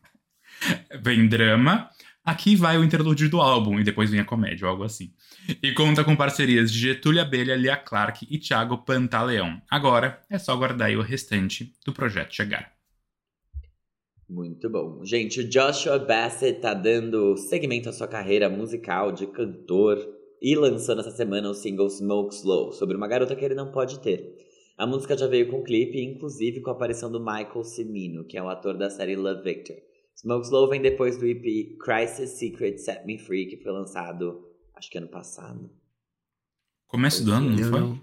vem 1.02 1.26
drama. 1.28 1.90
Aqui 2.26 2.56
vai 2.56 2.78
o 2.78 2.84
interlúdio 2.86 3.30
do 3.30 3.42
álbum 3.42 3.78
e 3.80 3.84
depois 3.84 4.10
vem 4.10 4.22
a 4.22 4.26
comédia, 4.26 4.66
ou 4.66 4.72
algo 4.72 4.84
assim. 4.86 5.12
E 5.62 5.74
conta 5.74 6.06
com 6.06 6.16
parcerias 6.16 6.72
de 6.72 6.80
Getúlio 6.80 7.22
Abelha, 7.22 7.54
Lia 7.54 7.76
Clark 7.76 8.26
e 8.30 8.38
Thiago 8.38 8.78
Pantaleão. 8.78 9.62
Agora 9.70 10.22
é 10.30 10.40
só 10.40 10.54
aguardar 10.54 10.90
o 10.92 11.02
restante 11.02 11.74
do 11.86 11.92
projeto 11.92 12.34
chegar. 12.34 12.72
Muito 14.30 14.70
bom. 14.70 15.04
Gente, 15.04 15.42
o 15.42 15.50
Joshua 15.50 16.00
Bassett 16.00 16.62
tá 16.62 16.74
dando 16.74 17.36
segmento 17.36 17.90
à 17.90 17.92
sua 17.92 18.08
carreira 18.08 18.50
musical 18.50 19.12
de 19.12 19.28
cantor 19.28 20.00
e 20.42 20.56
lançando 20.56 21.02
essa 21.02 21.12
semana 21.12 21.50
o 21.50 21.54
single 21.54 21.90
Smoke 21.90 22.34
Slow, 22.36 22.72
sobre 22.72 22.96
uma 22.96 23.08
garota 23.08 23.36
que 23.36 23.44
ele 23.44 23.54
não 23.54 23.70
pode 23.70 24.00
ter. 24.00 24.34
A 24.78 24.88
música 24.88 25.18
já 25.18 25.28
veio 25.28 25.52
com 25.52 25.62
clipe, 25.62 26.02
inclusive 26.02 26.62
com 26.62 26.70
a 26.70 26.74
aparição 26.74 27.12
do 27.12 27.20
Michael 27.20 27.64
Cimino, 27.66 28.24
que 28.24 28.38
é 28.38 28.42
o 28.42 28.48
ator 28.48 28.78
da 28.78 28.90
série 28.90 29.16
Love 29.16 29.44
Victor. 29.44 29.76
Smoke 30.16 30.46
Slow 30.46 30.70
vem 30.70 30.82
depois 30.82 31.18
do 31.18 31.26
EP 31.26 31.78
Crisis 31.84 32.32
Secret 32.32 32.78
Set 32.78 33.06
Me 33.06 33.18
Free, 33.18 33.48
que 33.48 33.58
foi 33.62 33.72
lançado, 33.72 34.42
acho 34.76 34.90
que 34.90 34.98
ano 34.98 35.08
passado. 35.10 35.70
Começo 36.88 37.24
do 37.26 37.32
ano, 37.32 37.50
não 37.50 37.70
foi? 37.70 37.80
não- 37.80 38.00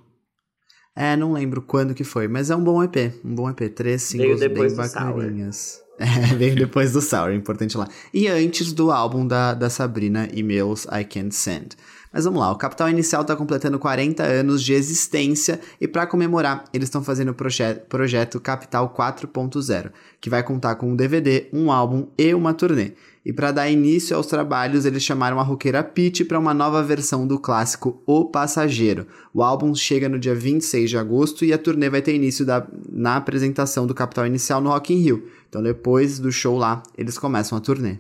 É, 0.97 1.17
não 1.17 1.33
lembro 1.33 1.63
quando 1.63 1.95
que 1.95 2.03
foi, 2.05 2.27
mas 2.29 2.51
é 2.51 2.57
um 2.57 2.65
bom 2.65 2.83
EP. 2.83 2.97
Um 3.25 3.35
bom 3.35 3.49
EP. 3.49 3.69
Três 3.71 4.03
singles 4.03 4.41
bem 4.41 4.49
bacaninhas. 4.77 5.83
É, 6.01 6.35
veio 6.35 6.55
depois 6.57 6.95
do 6.95 7.03
Sour, 7.03 7.29
é 7.31 7.35
importante 7.35 7.77
lá. 7.77 7.87
E 8.15 8.27
antes 8.27 8.73
do 8.73 8.91
álbum 8.91 9.27
da, 9.27 9.53
da 9.53 9.69
Sabrina 9.69 10.27
Emails 10.35 10.87
I 10.87 11.05
Can't 11.05 11.35
Send. 11.35 11.77
Mas 12.13 12.25
vamos 12.25 12.41
lá, 12.41 12.51
o 12.51 12.57
Capital 12.57 12.89
Inicial 12.89 13.25
tá 13.25 13.37
completando 13.37 13.79
40 13.79 14.25
anos 14.25 14.65
de 14.65 14.73
existência 14.73 15.61
e 15.81 15.87
para 15.87 16.09
comemorar, 16.09 16.65
eles 16.73 16.89
estão 16.89 17.05
fazendo 17.05 17.29
o 17.29 17.35
proje 17.35 17.63
projeto 17.89 18.41
Capital 18.41 18.93
4.0, 18.93 19.93
que 20.21 20.29
vai 20.29 20.43
contar 20.43 20.75
com 20.75 20.91
um 20.91 20.97
DVD, 20.97 21.47
um 21.53 21.71
álbum 21.71 22.09
e 22.19 22.35
uma 22.35 22.53
turnê. 22.53 22.95
E 23.25 23.33
para 23.33 23.53
dar 23.53 23.71
início 23.71 24.17
aos 24.17 24.27
trabalhos, 24.27 24.87
eles 24.87 25.05
chamaram 25.05 25.39
a 25.39 25.45
roqueira 25.45 25.85
Pete 25.85 26.25
para 26.25 26.39
uma 26.39 26.53
nova 26.53 26.83
versão 26.83 27.29
do 27.29 27.39
clássico 27.39 28.03
O 28.05 28.25
Passageiro. 28.25 29.07
O 29.33 29.43
álbum 29.43 29.73
chega 29.73 30.09
no 30.09 30.19
dia 30.19 30.35
26 30.35 30.91
de 30.91 30.99
agosto 30.99 31.45
e 31.45 31.53
a 31.53 31.59
turnê 31.59 31.89
vai 31.89 32.03
ter 32.03 32.15
início 32.15 32.45
da, 32.45 32.67
na 32.91 33.17
apresentação 33.17 33.87
do 33.87 33.95
Capital 33.95 34.27
Inicial 34.27 34.61
no 34.61 34.71
Rock 34.71 34.93
in 34.93 34.99
Rio. 34.99 35.29
Então 35.49 35.63
depois 35.63 36.19
do 36.19 36.33
show 36.33 36.57
lá, 36.57 36.83
eles 36.99 37.19
começam 37.19 37.57
a 37.57 37.61
turnê. 37.61 37.99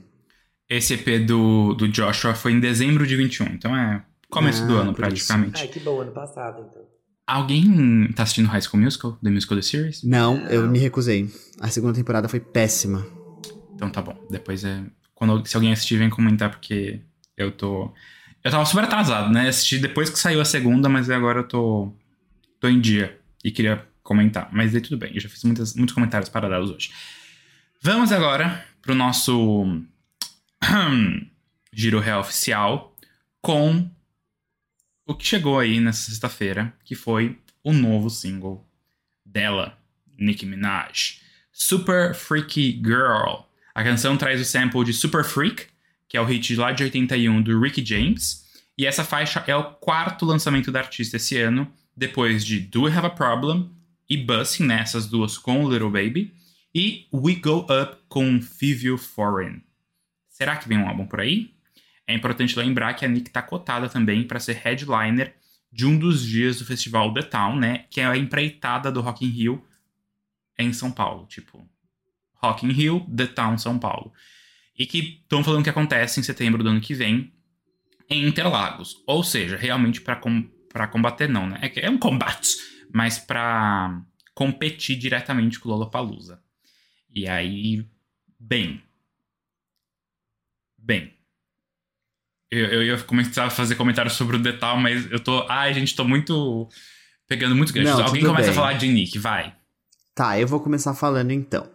Esse 0.71 0.95
EP 0.95 1.27
do, 1.27 1.75
do 1.75 1.89
Joshua 1.89 2.33
foi 2.33 2.53
em 2.53 2.61
dezembro 2.61 3.05
de 3.07 3.17
21, 3.17 3.47
então 3.49 3.77
é 3.77 4.03
começo 4.31 4.63
Ah, 4.63 4.67
do 4.67 4.77
ano 4.77 4.95
por 4.95 5.13
isso. 5.13 5.27
praticamente. 5.27 5.61
Ai, 5.63 5.67
que 5.69 5.81
bom, 5.81 6.01
ano 6.01 6.13
passado, 6.13 6.65
então. 6.71 6.83
Alguém 7.27 8.09
tá 8.15 8.23
assistindo 8.23 8.47
High 8.47 8.63
School 8.63 8.83
Musical? 8.83 9.19
The 9.23 9.31
Musical 9.31 9.57
The 9.59 9.63
Series? 9.63 10.03
Não, 10.05 10.37
eu 10.49 10.69
me 10.69 10.79
recusei. 10.79 11.29
A 11.61 11.69
segunda 11.69 11.95
temporada 11.95 12.29
foi 12.29 12.41
péssima. 12.41 13.07
Então 13.75 13.91
tá 13.91 14.01
bom. 14.03 14.17
Depois 14.31 14.65
é. 14.65 14.83
Quando, 15.15 15.45
se 15.47 15.55
alguém 15.57 15.73
assistir, 15.73 15.97
vem 15.97 16.09
comentar, 16.11 16.51
porque 16.51 17.01
eu 17.37 17.53
tô. 17.53 17.93
Eu 18.43 18.51
tava 18.51 18.65
super 18.65 18.85
atrasado, 18.85 19.33
né? 19.33 19.49
Assisti 19.49 19.79
depois 19.79 20.09
que 20.11 20.19
saiu 20.19 20.41
a 20.41 20.45
segunda, 20.45 20.89
mas 20.89 21.09
agora 21.11 21.41
eu 21.41 21.45
tô. 21.49 21.93
tô 22.59 22.69
em 22.69 22.81
dia. 22.81 23.19
E 23.45 23.51
queria 23.51 23.87
comentar. 24.03 24.49
Mas 24.53 24.75
aí 24.75 24.81
tudo 24.81 24.97
bem, 24.99 25.13
eu 25.15 25.21
já 25.21 25.29
fiz 25.29 25.45
muitas, 25.45 25.75
muitos 25.75 25.95
comentários 25.95 26.29
paralelos 26.29 26.71
hoje. 26.71 26.91
Vamos 27.83 28.11
agora 28.13 28.65
pro 28.83 28.95
nosso. 28.95 29.83
Giro 31.73 32.01
Real 32.01 32.21
Oficial 32.21 32.97
com 33.41 33.91
o 35.07 35.15
que 35.15 35.27
chegou 35.27 35.59
aí 35.59 35.81
nessa 35.81 36.11
sexta-feira, 36.11 36.73
que 36.85 36.95
foi 36.95 37.39
o 37.65 37.73
novo 37.73 38.09
single 38.11 38.67
dela, 39.25 39.79
Nicki 40.19 40.47
Minaj, 40.47 41.21
Super 41.53 42.15
Freaky 42.15 42.81
Girl. 42.85 43.43
A 43.75 43.83
canção 43.83 44.17
traz 44.17 44.41
o 44.41 44.45
sample 44.45 44.85
de 44.85 44.93
Super 44.93 45.25
Freak, 45.25 45.67
que 46.09 46.17
é 46.17 46.21
o 46.21 46.25
hit 46.25 46.55
lá 46.57 46.73
de 46.73 46.83
81 46.83 47.43
do 47.43 47.61
Ricky 47.61 47.85
James, 47.85 48.45
e 48.77 48.87
essa 48.87 49.05
faixa 49.05 49.45
é 49.47 49.55
o 49.55 49.75
quarto 49.75 50.25
lançamento 50.25 50.73
da 50.73 50.81
artista 50.81 51.17
esse 51.17 51.37
ano, 51.37 51.71
depois 51.97 52.45
de 52.45 52.61
Do 52.61 52.83
We 52.83 52.93
Have 52.93 53.07
a 53.07 53.11
Problem 53.11 53.71
e 54.09 54.17
Bussin', 54.17 54.67
né, 54.67 54.81
essas 54.81 55.07
duas 55.07 55.39
com 55.39 55.69
Little 55.69 55.91
Baby, 55.91 56.35
e 56.75 57.07
We 57.13 57.35
Go 57.37 57.67
Up 57.71 57.97
com 58.09 58.41
Fivio 58.41 58.97
Foreign. 58.97 59.63
Será 60.41 60.57
que 60.57 60.67
vem 60.67 60.79
um 60.79 60.89
álbum 60.89 61.05
por 61.05 61.21
aí? 61.21 61.53
É 62.07 62.15
importante 62.15 62.59
lembrar 62.59 62.95
que 62.95 63.05
a 63.05 63.09
Nick 63.09 63.29
tá 63.29 63.43
cotada 63.43 63.91
também 63.91 64.27
para 64.27 64.41
ser 64.41 64.55
headliner 64.55 65.37
de 65.71 65.85
um 65.85 65.99
dos 65.99 66.25
dias 66.25 66.59
do 66.59 66.65
festival 66.65 67.13
The 67.13 67.21
Town, 67.25 67.57
né? 67.57 67.85
Que 67.91 68.01
é 68.01 68.07
a 68.07 68.17
empreitada 68.17 68.91
do 68.91 69.03
Rock 69.03 69.23
in 69.23 69.29
Rio 69.29 69.63
em 70.59 70.73
São 70.73 70.91
Paulo. 70.91 71.27
Tipo, 71.27 71.69
Rock 72.37 72.65
in 72.65 72.73
Rio, 72.73 73.07
The 73.15 73.27
Town, 73.27 73.59
São 73.59 73.79
Paulo. 73.79 74.15
E 74.79 74.87
que 74.87 75.21
estão 75.23 75.45
falando 75.45 75.63
que 75.63 75.69
acontece 75.69 76.19
em 76.19 76.23
setembro 76.23 76.65
do 76.65 76.71
ano 76.71 76.81
que 76.81 76.95
vem 76.95 77.31
em 78.09 78.27
Interlagos. 78.27 78.97
Ou 79.07 79.23
seja, 79.23 79.59
realmente 79.59 80.01
para 80.01 80.17
com, 80.17 80.49
combater, 80.91 81.29
não, 81.29 81.47
né? 81.47 81.59
É, 81.61 81.85
é 81.85 81.91
um 81.91 81.99
combate, 81.99 82.57
mas 82.91 83.19
para 83.19 84.03
competir 84.35 84.97
diretamente 84.97 85.61
com 85.61 85.69
o 85.69 85.73
Lollapalooza. 85.73 86.43
E 87.15 87.29
aí, 87.29 87.87
bem. 88.39 88.83
Bem. 90.83 91.13
Eu, 92.51 92.67
eu 92.67 92.83
ia 92.83 92.99
começar 93.03 93.45
a 93.45 93.51
fazer 93.51 93.77
comentários 93.77 94.15
sobre 94.15 94.37
o 94.37 94.43
detal, 94.43 94.77
mas 94.77 95.11
eu 95.11 95.21
tô. 95.21 95.47
Ai, 95.49 95.73
gente, 95.73 95.95
tô 95.95 96.05
muito. 96.05 96.69
Pegando 97.29 97.55
muito 97.55 97.73
gancho. 97.73 97.97
Não, 97.97 98.05
Alguém 98.05 98.25
começa 98.25 98.49
bem. 98.49 98.51
a 98.51 98.55
falar 98.55 98.73
de 98.73 98.89
Nick, 98.89 99.19
vai. 99.19 99.55
Tá, 100.15 100.39
eu 100.39 100.49
vou 100.49 100.59
começar 100.61 100.95
falando 100.95 101.31
então. 101.31 101.69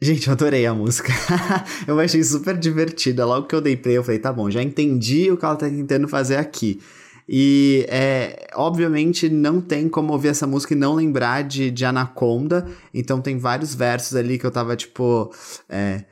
Gente, 0.00 0.26
eu 0.26 0.32
adorei 0.32 0.66
a 0.66 0.74
música. 0.74 1.12
eu 1.86 1.98
achei 2.00 2.22
super 2.22 2.58
divertida. 2.58 3.24
Logo 3.24 3.46
que 3.46 3.54
eu 3.54 3.60
dei 3.60 3.76
play, 3.76 3.96
eu 3.96 4.04
falei, 4.04 4.18
tá 4.18 4.32
bom, 4.32 4.50
já 4.50 4.62
entendi 4.62 5.30
o 5.30 5.36
que 5.36 5.44
ela 5.44 5.56
tá 5.56 5.68
tentando 5.68 6.08
fazer 6.08 6.36
aqui. 6.36 6.82
E, 7.28 7.86
é, 7.88 8.48
obviamente, 8.54 9.28
não 9.28 9.60
tem 9.60 9.88
como 9.88 10.12
ouvir 10.12 10.28
essa 10.28 10.46
música 10.46 10.74
e 10.74 10.76
não 10.76 10.94
lembrar 10.94 11.42
de, 11.42 11.70
de 11.70 11.84
Anaconda. 11.84 12.66
Então, 12.92 13.22
tem 13.22 13.38
vários 13.38 13.74
versos 13.74 14.16
ali 14.16 14.38
que 14.38 14.44
eu 14.44 14.50
tava, 14.50 14.76
tipo, 14.76 15.32
é, 15.68 16.04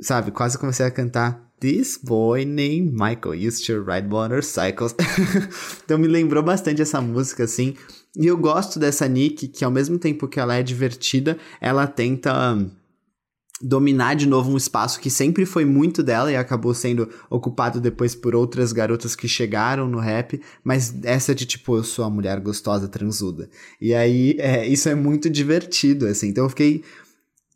sabe, 0.00 0.30
quase 0.30 0.58
comecei 0.58 0.86
a 0.86 0.90
cantar. 0.90 1.46
This 1.60 1.98
boy 2.00 2.44
named 2.44 2.92
Michael 2.92 3.34
used 3.34 3.66
to 3.66 3.82
ride 3.82 4.06
motorcycles. 4.06 4.94
então, 5.84 5.98
me 5.98 6.06
lembrou 6.06 6.42
bastante 6.42 6.80
essa 6.80 7.00
música, 7.00 7.44
assim. 7.44 7.74
E 8.16 8.26
eu 8.26 8.36
gosto 8.36 8.78
dessa 8.78 9.08
Nick, 9.08 9.48
que 9.48 9.64
ao 9.64 9.70
mesmo 9.70 9.98
tempo 9.98 10.28
que 10.28 10.38
ela 10.38 10.54
é 10.54 10.62
divertida, 10.62 11.36
ela 11.60 11.86
tenta 11.86 12.54
hum, 12.54 12.70
dominar 13.60 14.14
de 14.14 14.26
novo 14.26 14.52
um 14.52 14.56
espaço 14.56 15.00
que 15.00 15.10
sempre 15.10 15.44
foi 15.44 15.64
muito 15.64 16.02
dela 16.02 16.30
e 16.30 16.36
acabou 16.36 16.72
sendo 16.72 17.08
ocupado 17.28 17.80
depois 17.80 18.14
por 18.14 18.34
outras 18.34 18.72
garotas 18.72 19.16
que 19.16 19.26
chegaram 19.26 19.88
no 19.88 19.98
rap, 19.98 20.40
mas 20.62 20.94
essa 21.02 21.34
de 21.34 21.44
tipo, 21.44 21.76
eu 21.76 21.84
sou 21.84 22.04
a 22.04 22.10
mulher 22.10 22.40
gostosa 22.40 22.86
transuda. 22.86 23.48
E 23.80 23.94
aí, 23.94 24.36
é, 24.38 24.66
isso 24.66 24.88
é 24.88 24.94
muito 24.94 25.28
divertido, 25.28 26.06
assim. 26.06 26.28
Então 26.28 26.44
eu 26.44 26.50
fiquei 26.50 26.84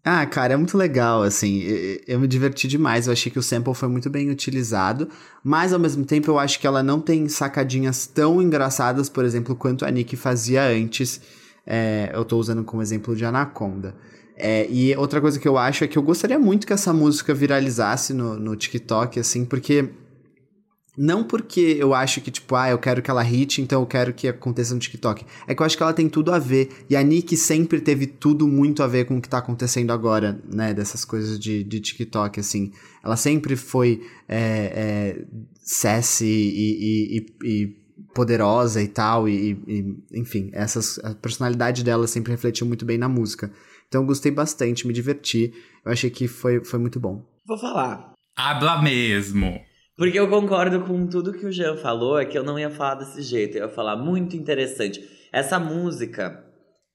Ah, 0.04 0.26
cara, 0.26 0.54
é 0.54 0.56
muito 0.56 0.76
legal, 0.76 1.22
assim, 1.22 1.62
eu, 2.08 2.18
me 2.18 2.26
diverti 2.26 2.66
demais, 2.66 3.06
eu 3.06 3.12
achei 3.12 3.30
que 3.30 3.38
o 3.38 3.42
sample 3.42 3.72
foi 3.72 3.88
muito 3.88 4.10
bem 4.10 4.30
utilizado, 4.30 5.08
mas 5.44 5.72
ao 5.72 5.78
mesmo 5.78 6.04
tempo 6.04 6.28
eu 6.28 6.40
acho 6.40 6.58
que 6.58 6.66
ela 6.66 6.82
não 6.82 7.00
tem 7.00 7.28
sacadinhas 7.28 8.04
tão 8.04 8.42
engraçadas, 8.42 9.08
por 9.08 9.24
exemplo, 9.24 9.54
quanto 9.54 9.84
a 9.84 9.90
Nick 9.92 10.16
fazia 10.16 10.64
antes, 10.64 11.20
é, 11.64 12.10
eu 12.12 12.24
tô 12.24 12.36
usando 12.36 12.64
como 12.64 12.82
exemplo 12.82 13.14
de 13.14 13.24
Anaconda. 13.24 13.94
É, 14.36 14.66
e 14.68 14.92
outra 14.96 15.20
coisa 15.20 15.38
que 15.38 15.46
eu 15.46 15.56
acho 15.56 15.84
é 15.84 15.86
que 15.86 15.96
eu 15.96 16.02
gostaria 16.02 16.38
muito 16.38 16.66
que 16.66 16.72
essa 16.72 16.92
música 16.92 17.32
viralizasse 17.32 18.12
no, 18.12 18.36
no 18.36 18.56
TikTok, 18.56 19.20
assim, 19.20 19.44
porque 19.44 19.88
não 20.96 21.24
porque 21.24 21.76
eu 21.78 21.94
acho 21.94 22.20
que, 22.20 22.30
tipo, 22.30 22.54
ah, 22.54 22.68
eu 22.68 22.78
quero 22.78 23.00
que 23.00 23.10
ela 23.10 23.22
hit, 23.22 23.62
então 23.62 23.80
eu 23.80 23.86
quero 23.86 24.12
que 24.12 24.28
aconteça 24.28 24.74
no 24.74 24.80
TikTok. 24.80 25.24
É 25.46 25.54
que 25.54 25.62
eu 25.62 25.66
acho 25.66 25.76
que 25.76 25.82
ela 25.82 25.94
tem 25.94 26.06
tudo 26.06 26.30
a 26.30 26.38
ver. 26.38 26.84
E 26.88 26.94
a 26.94 27.02
Nick 27.02 27.34
sempre 27.36 27.80
teve 27.80 28.06
tudo 28.06 28.46
muito 28.46 28.82
a 28.82 28.86
ver 28.86 29.06
com 29.06 29.16
o 29.16 29.22
que 29.22 29.28
tá 29.28 29.38
acontecendo 29.38 29.90
agora, 29.90 30.38
né? 30.44 30.74
Dessas 30.74 31.04
coisas 31.04 31.38
de, 31.38 31.64
de 31.64 31.80
TikTok, 31.80 32.38
assim. 32.38 32.72
Ela 33.02 33.16
sempre 33.16 33.56
foi 33.56 34.06
é, 34.28 34.38
é, 34.38 35.24
sassy 35.62 36.26
e, 36.26 37.16
e, 37.16 37.26
e, 37.42 37.76
poderosa 38.14 38.82
e 38.82 38.88
tal. 38.88 39.26
E, 39.26 39.52
e, 39.66 39.96
enfim, 40.12 40.50
essas, 40.52 40.98
a 40.98 41.14
personalidade 41.14 41.82
dela 41.82 42.06
sempre 42.06 42.32
refletiu 42.32 42.66
muito 42.66 42.84
bem 42.84 42.98
na 42.98 43.08
música. 43.08 43.50
Então 43.88 44.02
eu 44.02 44.06
gostei 44.06 44.30
bastante, 44.30 44.86
me 44.86 44.92
diverti. 44.92 45.54
Eu 45.86 45.92
achei 45.92 46.10
que 46.10 46.28
foi, 46.28 46.62
foi 46.62 46.78
muito 46.78 47.00
bom. 47.00 47.24
Vou 47.46 47.58
falar. 47.58 48.12
Habla 48.36 48.82
mesmo. 48.82 49.71
Porque 49.96 50.18
eu 50.18 50.28
concordo 50.28 50.80
com 50.82 51.06
tudo 51.06 51.32
que 51.32 51.44
o 51.44 51.52
Jean 51.52 51.76
falou, 51.76 52.18
é 52.18 52.24
que 52.24 52.36
eu 52.36 52.42
não 52.42 52.58
ia 52.58 52.70
falar 52.70 52.94
desse 52.96 53.22
jeito, 53.22 53.56
eu 53.56 53.64
ia 53.64 53.68
falar 53.68 53.96
muito 53.96 54.36
interessante. 54.36 55.06
Essa 55.30 55.58
música, 55.58 56.44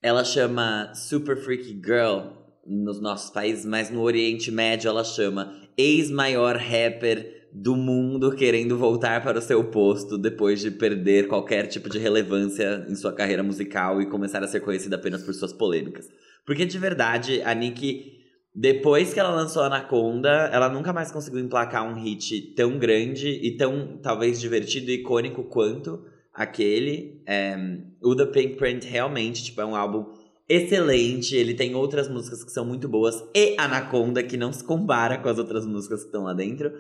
ela 0.02 0.24
chama 0.24 0.92
Super 0.96 1.38
Freaky 1.38 1.80
Girl 1.84 2.30
nos 2.66 3.00
nossos 3.00 3.30
países, 3.30 3.66
mas 3.66 3.90
no 3.90 4.02
Oriente 4.02 4.52
Médio 4.52 4.90
ela 4.90 5.04
chama 5.04 5.54
ex-maior 5.78 6.58
rapper 6.58 7.48
do 7.54 7.76
mundo 7.76 8.36
querendo 8.36 8.78
voltar 8.78 9.24
para 9.24 9.40
o 9.40 9.42
seu 9.42 9.64
posto 9.64 10.18
depois 10.18 10.60
de 10.60 10.72
perder 10.72 11.28
qualquer 11.28 11.68
tipo 11.68 11.90
de 11.90 11.98
relevância 11.98 12.86
em 12.90 12.96
sua 12.96 13.14
carreira 13.14 13.42
musical 13.42 14.02
e 14.02 14.10
começar 14.10 14.44
a 14.44 14.48
ser 14.48 14.60
conhecida 14.60 14.96
apenas 14.96 15.24
por 15.24 15.34
suas 15.34 15.54
polêmicas. 15.54 16.08
Porque 16.46 16.66
de 16.66 16.78
verdade, 16.78 17.42
a 17.44 17.54
Nick 17.54 18.17
depois 18.60 19.14
que 19.14 19.20
ela 19.20 19.30
lançou 19.30 19.62
Anaconda, 19.62 20.50
ela 20.52 20.68
nunca 20.68 20.92
mais 20.92 21.12
conseguiu 21.12 21.40
emplacar 21.40 21.88
um 21.88 21.94
hit 21.94 22.56
tão 22.56 22.80
grande 22.80 23.30
e 23.30 23.56
tão, 23.56 24.00
talvez, 24.02 24.42
divertido 24.42 24.90
e 24.90 24.96
icônico 24.96 25.44
quanto 25.44 26.04
aquele. 26.34 27.22
É, 27.28 27.56
o 28.02 28.16
The 28.16 28.26
Pink 28.26 28.56
Print 28.56 28.88
realmente, 28.88 29.44
tipo, 29.44 29.62
é 29.62 29.66
um 29.66 29.76
álbum 29.76 30.08
excelente. 30.50 31.36
Ele 31.36 31.54
tem 31.54 31.76
outras 31.76 32.10
músicas 32.10 32.44
que 32.44 32.52
são 32.52 32.66
muito 32.66 32.90
boas. 32.90 33.24
E 33.36 33.56
Anaconda, 33.60 34.24
que 34.24 34.38
não 34.38 34.52
se 34.52 34.64
compara 34.64 35.20
com 35.20 35.30
as 35.30 35.38
outras 35.38 35.64
músicas 35.64 36.00
que 36.00 36.08
estão 36.08 36.24
lá 36.24 36.34
dentro. 36.34 36.74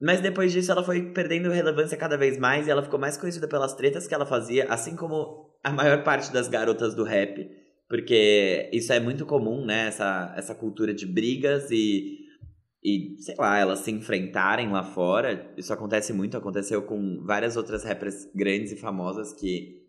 Mas 0.00 0.20
depois 0.20 0.52
disso 0.52 0.70
ela 0.70 0.84
foi 0.84 1.10
perdendo 1.10 1.50
relevância 1.50 1.98
cada 1.98 2.16
vez 2.16 2.38
mais 2.38 2.68
e 2.68 2.70
ela 2.70 2.84
ficou 2.84 3.00
mais 3.00 3.16
conhecida 3.16 3.48
pelas 3.48 3.74
tretas 3.74 4.06
que 4.06 4.14
ela 4.14 4.26
fazia, 4.26 4.66
assim 4.68 4.94
como 4.94 5.56
a 5.64 5.72
maior 5.72 6.04
parte 6.04 6.32
das 6.32 6.46
garotas 6.46 6.94
do 6.94 7.02
rap. 7.02 7.63
Porque 7.88 8.70
isso 8.72 8.92
é 8.92 9.00
muito 9.00 9.26
comum, 9.26 9.64
né? 9.64 9.88
Essa, 9.88 10.34
essa 10.36 10.54
cultura 10.54 10.94
de 10.94 11.06
brigas 11.06 11.70
e, 11.70 12.18
e, 12.82 13.16
sei 13.18 13.34
lá, 13.38 13.58
elas 13.58 13.80
se 13.80 13.90
enfrentarem 13.90 14.70
lá 14.70 14.82
fora. 14.82 15.52
Isso 15.56 15.72
acontece 15.72 16.12
muito, 16.12 16.36
aconteceu 16.36 16.82
com 16.82 17.22
várias 17.24 17.56
outras 17.56 17.84
rappers 17.84 18.28
grandes 18.34 18.72
e 18.72 18.76
famosas 18.76 19.32
que, 19.32 19.82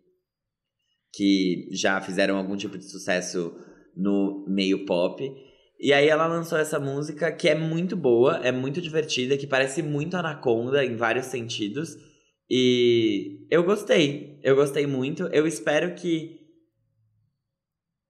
que 1.12 1.68
já 1.72 2.00
fizeram 2.00 2.36
algum 2.36 2.56
tipo 2.56 2.76
de 2.76 2.84
sucesso 2.84 3.54
no 3.96 4.44
meio 4.46 4.84
pop. 4.84 5.32
E 5.78 5.92
aí 5.92 6.08
ela 6.08 6.26
lançou 6.26 6.58
essa 6.58 6.78
música 6.78 7.30
que 7.32 7.48
é 7.48 7.54
muito 7.54 7.96
boa, 7.96 8.38
é 8.42 8.50
muito 8.50 8.80
divertida, 8.80 9.36
que 9.36 9.46
parece 9.46 9.82
muito 9.82 10.16
Anaconda 10.16 10.84
em 10.84 10.96
vários 10.96 11.26
sentidos. 11.26 11.96
E 12.48 13.46
eu 13.50 13.64
gostei, 13.64 14.38
eu 14.42 14.54
gostei 14.54 14.86
muito. 14.86 15.24
Eu 15.24 15.46
espero 15.46 15.94
que 15.94 16.45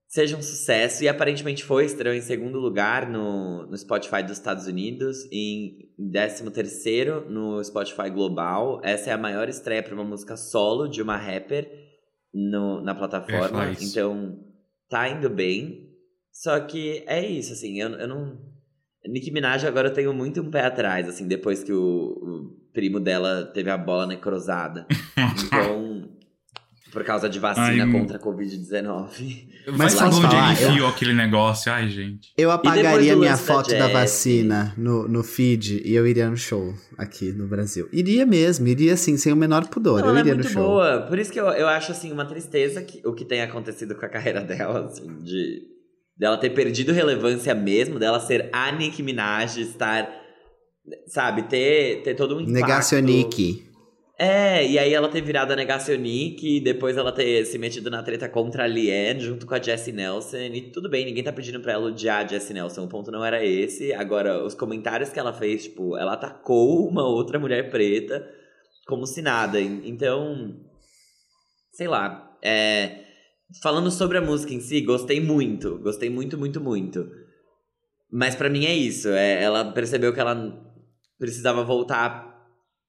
seja 0.09 0.37
um 0.37 0.42
sucesso. 0.42 1.05
E 1.05 1.09
aparentemente 1.09 1.64
foi, 1.64 1.85
estreou 1.85 2.14
em 2.14 2.21
segundo 2.21 2.59
lugar 2.59 3.09
no, 3.09 3.66
no 3.66 3.77
Spotify 3.77 4.23
dos 4.23 4.33
Estados 4.33 4.66
Unidos, 4.66 5.27
em 5.33 5.90
décimo 5.99 6.51
terceiro 6.51 7.29
no 7.29 7.62
Spotify 7.62 8.11
Global. 8.11 8.81
Essa 8.83 9.11
é 9.11 9.12
a 9.12 9.19
maior 9.19 9.49
estreia 9.49 9.83
para 9.83 9.95
uma 9.95 10.05
música 10.05 10.37
solo 10.37 10.88
de 10.88 11.03
uma 11.03 11.16
rapper 11.16 11.71
no, 12.33 12.81
na 12.81 12.95
plataforma. 12.95 13.73
Então, 13.81 14.38
tá 14.88 15.09
indo 15.09 15.29
bem. 15.29 15.87
Só 16.33 16.61
que 16.61 17.03
é 17.07 17.25
isso, 17.25 17.53
assim, 17.53 17.81
eu, 17.81 17.90
eu 17.90 18.07
não. 18.09 18.38
Nicki 19.07 19.31
Minaj 19.31 19.64
agora 19.64 19.88
eu 19.88 19.95
tenho 19.95 20.12
muito 20.12 20.42
um 20.42 20.51
pé 20.51 20.62
atrás, 20.62 21.09
assim, 21.09 21.27
depois 21.27 21.62
que 21.62 21.73
o, 21.73 21.79
o 21.79 22.73
primo 22.73 23.01
dela 23.01 23.45
teve 23.55 23.71
a 23.71 23.79
bola 23.79 24.07
necrosada. 24.07 24.87
Então 25.47 26.15
por 26.96 27.04
causa 27.04 27.28
de 27.28 27.38
vacina 27.38 27.85
Ai, 27.85 27.92
contra 27.92 28.16
a 28.16 28.18
Covid-19. 28.18 29.48
Mas 29.76 29.94
posso 29.94 30.22
falar, 30.22 30.54
enfiou 30.54 30.78
eu... 30.78 30.87
aquele 30.87 31.12
negócio, 31.12 31.70
ai 31.70 31.90
gente. 31.90 32.32
Eu 32.38 32.50
apagaria 32.50 33.14
minha 33.14 33.37
foto 33.37 33.68
da, 33.72 33.80
da 33.80 33.88
vacina 33.88 34.72
no, 34.78 35.06
no 35.06 35.22
feed 35.22 35.82
e 35.85 35.94
eu 35.94 36.06
iria 36.06 36.30
no 36.30 36.38
show 36.38 36.72
aqui 36.96 37.32
no 37.32 37.46
Brasil. 37.46 37.87
Iria 37.92 38.24
mesmo, 38.24 38.66
iria 38.66 38.94
assim, 38.94 39.18
sem 39.18 39.30
o 39.30 39.37
menor 39.37 39.66
pudor, 39.68 40.00
Não, 40.00 40.09
eu 40.09 40.18
iria 40.20 40.32
é 40.32 40.35
muito 40.37 40.48
no 40.48 40.54
show. 40.54 40.62
boa, 40.62 41.02
por 41.02 41.18
isso 41.18 41.30
que 41.30 41.38
eu, 41.38 41.44
eu 41.48 41.68
acho 41.68 41.92
assim 41.92 42.11
uma 42.11 42.24
tristeza 42.24 42.80
que, 42.80 43.06
o 43.06 43.12
que 43.12 43.26
tem 43.26 43.42
acontecido 43.42 43.94
com 43.94 44.06
a 44.06 44.09
carreira 44.09 44.40
dela, 44.40 44.87
assim, 44.87 45.20
de 45.22 45.61
dela 46.16 46.38
ter 46.38 46.48
perdido 46.48 46.94
relevância 46.94 47.54
mesmo, 47.54 47.98
dela 47.98 48.20
ser 48.20 48.48
a 48.54 48.72
Nicki 48.72 49.02
Minaj, 49.02 49.61
estar, 49.61 50.11
sabe, 51.09 51.42
ter, 51.42 52.00
ter 52.02 52.14
todo 52.14 52.38
um 52.38 52.40
impacto. 52.40 52.54
Negacionique. 52.54 53.65
É, 54.18 54.66
e 54.66 54.79
aí 54.79 54.94
ela 54.94 55.11
ter 55.11 55.20
virado 55.20 55.52
a 55.52 55.57
Negacionic 55.57 56.57
e 56.57 56.59
depois 56.59 56.96
ela 56.96 57.12
ter 57.12 57.44
se 57.44 57.59
metido 57.59 57.90
na 57.90 58.02
treta 58.02 58.26
contra 58.26 58.64
a 58.64 58.66
Liane 58.66 59.20
junto 59.20 59.46
com 59.46 59.55
a 59.55 59.61
Jessie 59.61 59.92
Nelson. 59.92 60.38
E 60.38 60.70
tudo 60.70 60.88
bem, 60.88 61.05
ninguém 61.05 61.22
tá 61.22 61.33
pedindo 61.33 61.61
pra 61.61 61.72
ela 61.74 61.88
odiar 61.88 62.24
a 62.24 62.26
Jessie 62.26 62.55
Nelson, 62.55 62.85
o 62.85 62.88
ponto 62.88 63.11
não 63.11 63.22
era 63.22 63.44
esse. 63.44 63.92
Agora, 63.92 64.42
os 64.42 64.55
comentários 64.55 65.11
que 65.11 65.18
ela 65.18 65.35
fez, 65.35 65.64
tipo, 65.64 65.98
ela 65.98 66.14
atacou 66.14 66.88
uma 66.88 67.07
outra 67.07 67.38
mulher 67.38 67.70
preta 67.70 68.26
como 68.87 69.07
se 69.07 69.20
nada. 69.20 69.61
Então, 69.61 70.57
sei 71.72 71.87
lá. 71.87 72.35
É, 72.42 73.05
falando 73.62 73.90
sobre 73.90 74.16
a 74.16 74.22
música 74.22 74.55
em 74.55 74.61
si, 74.61 74.81
gostei 74.81 75.20
muito. 75.20 75.79
Gostei 75.79 76.09
muito, 76.09 76.38
muito, 76.38 76.59
muito. 76.59 77.07
Mas 78.11 78.35
para 78.35 78.48
mim 78.48 78.64
é 78.64 78.74
isso. 78.74 79.09
É, 79.09 79.42
ela 79.42 79.72
percebeu 79.72 80.14
que 80.14 80.20
ela 80.20 80.59
precisava 81.18 81.62
voltar 81.62 82.26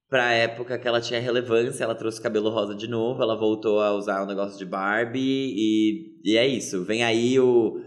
pra 0.08 0.32
época 0.32 0.78
que 0.78 0.88
ela 0.88 1.00
tinha 1.00 1.20
relevância, 1.20 1.84
ela 1.84 1.94
trouxe 1.94 2.20
cabelo 2.20 2.50
rosa 2.50 2.74
de 2.74 2.88
novo, 2.88 3.22
ela 3.22 3.36
voltou 3.36 3.80
a 3.80 3.92
usar 3.92 4.22
o 4.22 4.26
negócio 4.26 4.58
de 4.58 4.64
Barbie 4.64 5.20
e, 5.20 6.20
e 6.24 6.36
é 6.36 6.46
isso. 6.46 6.84
Vem 6.84 7.04
aí 7.04 7.38
o 7.38 7.82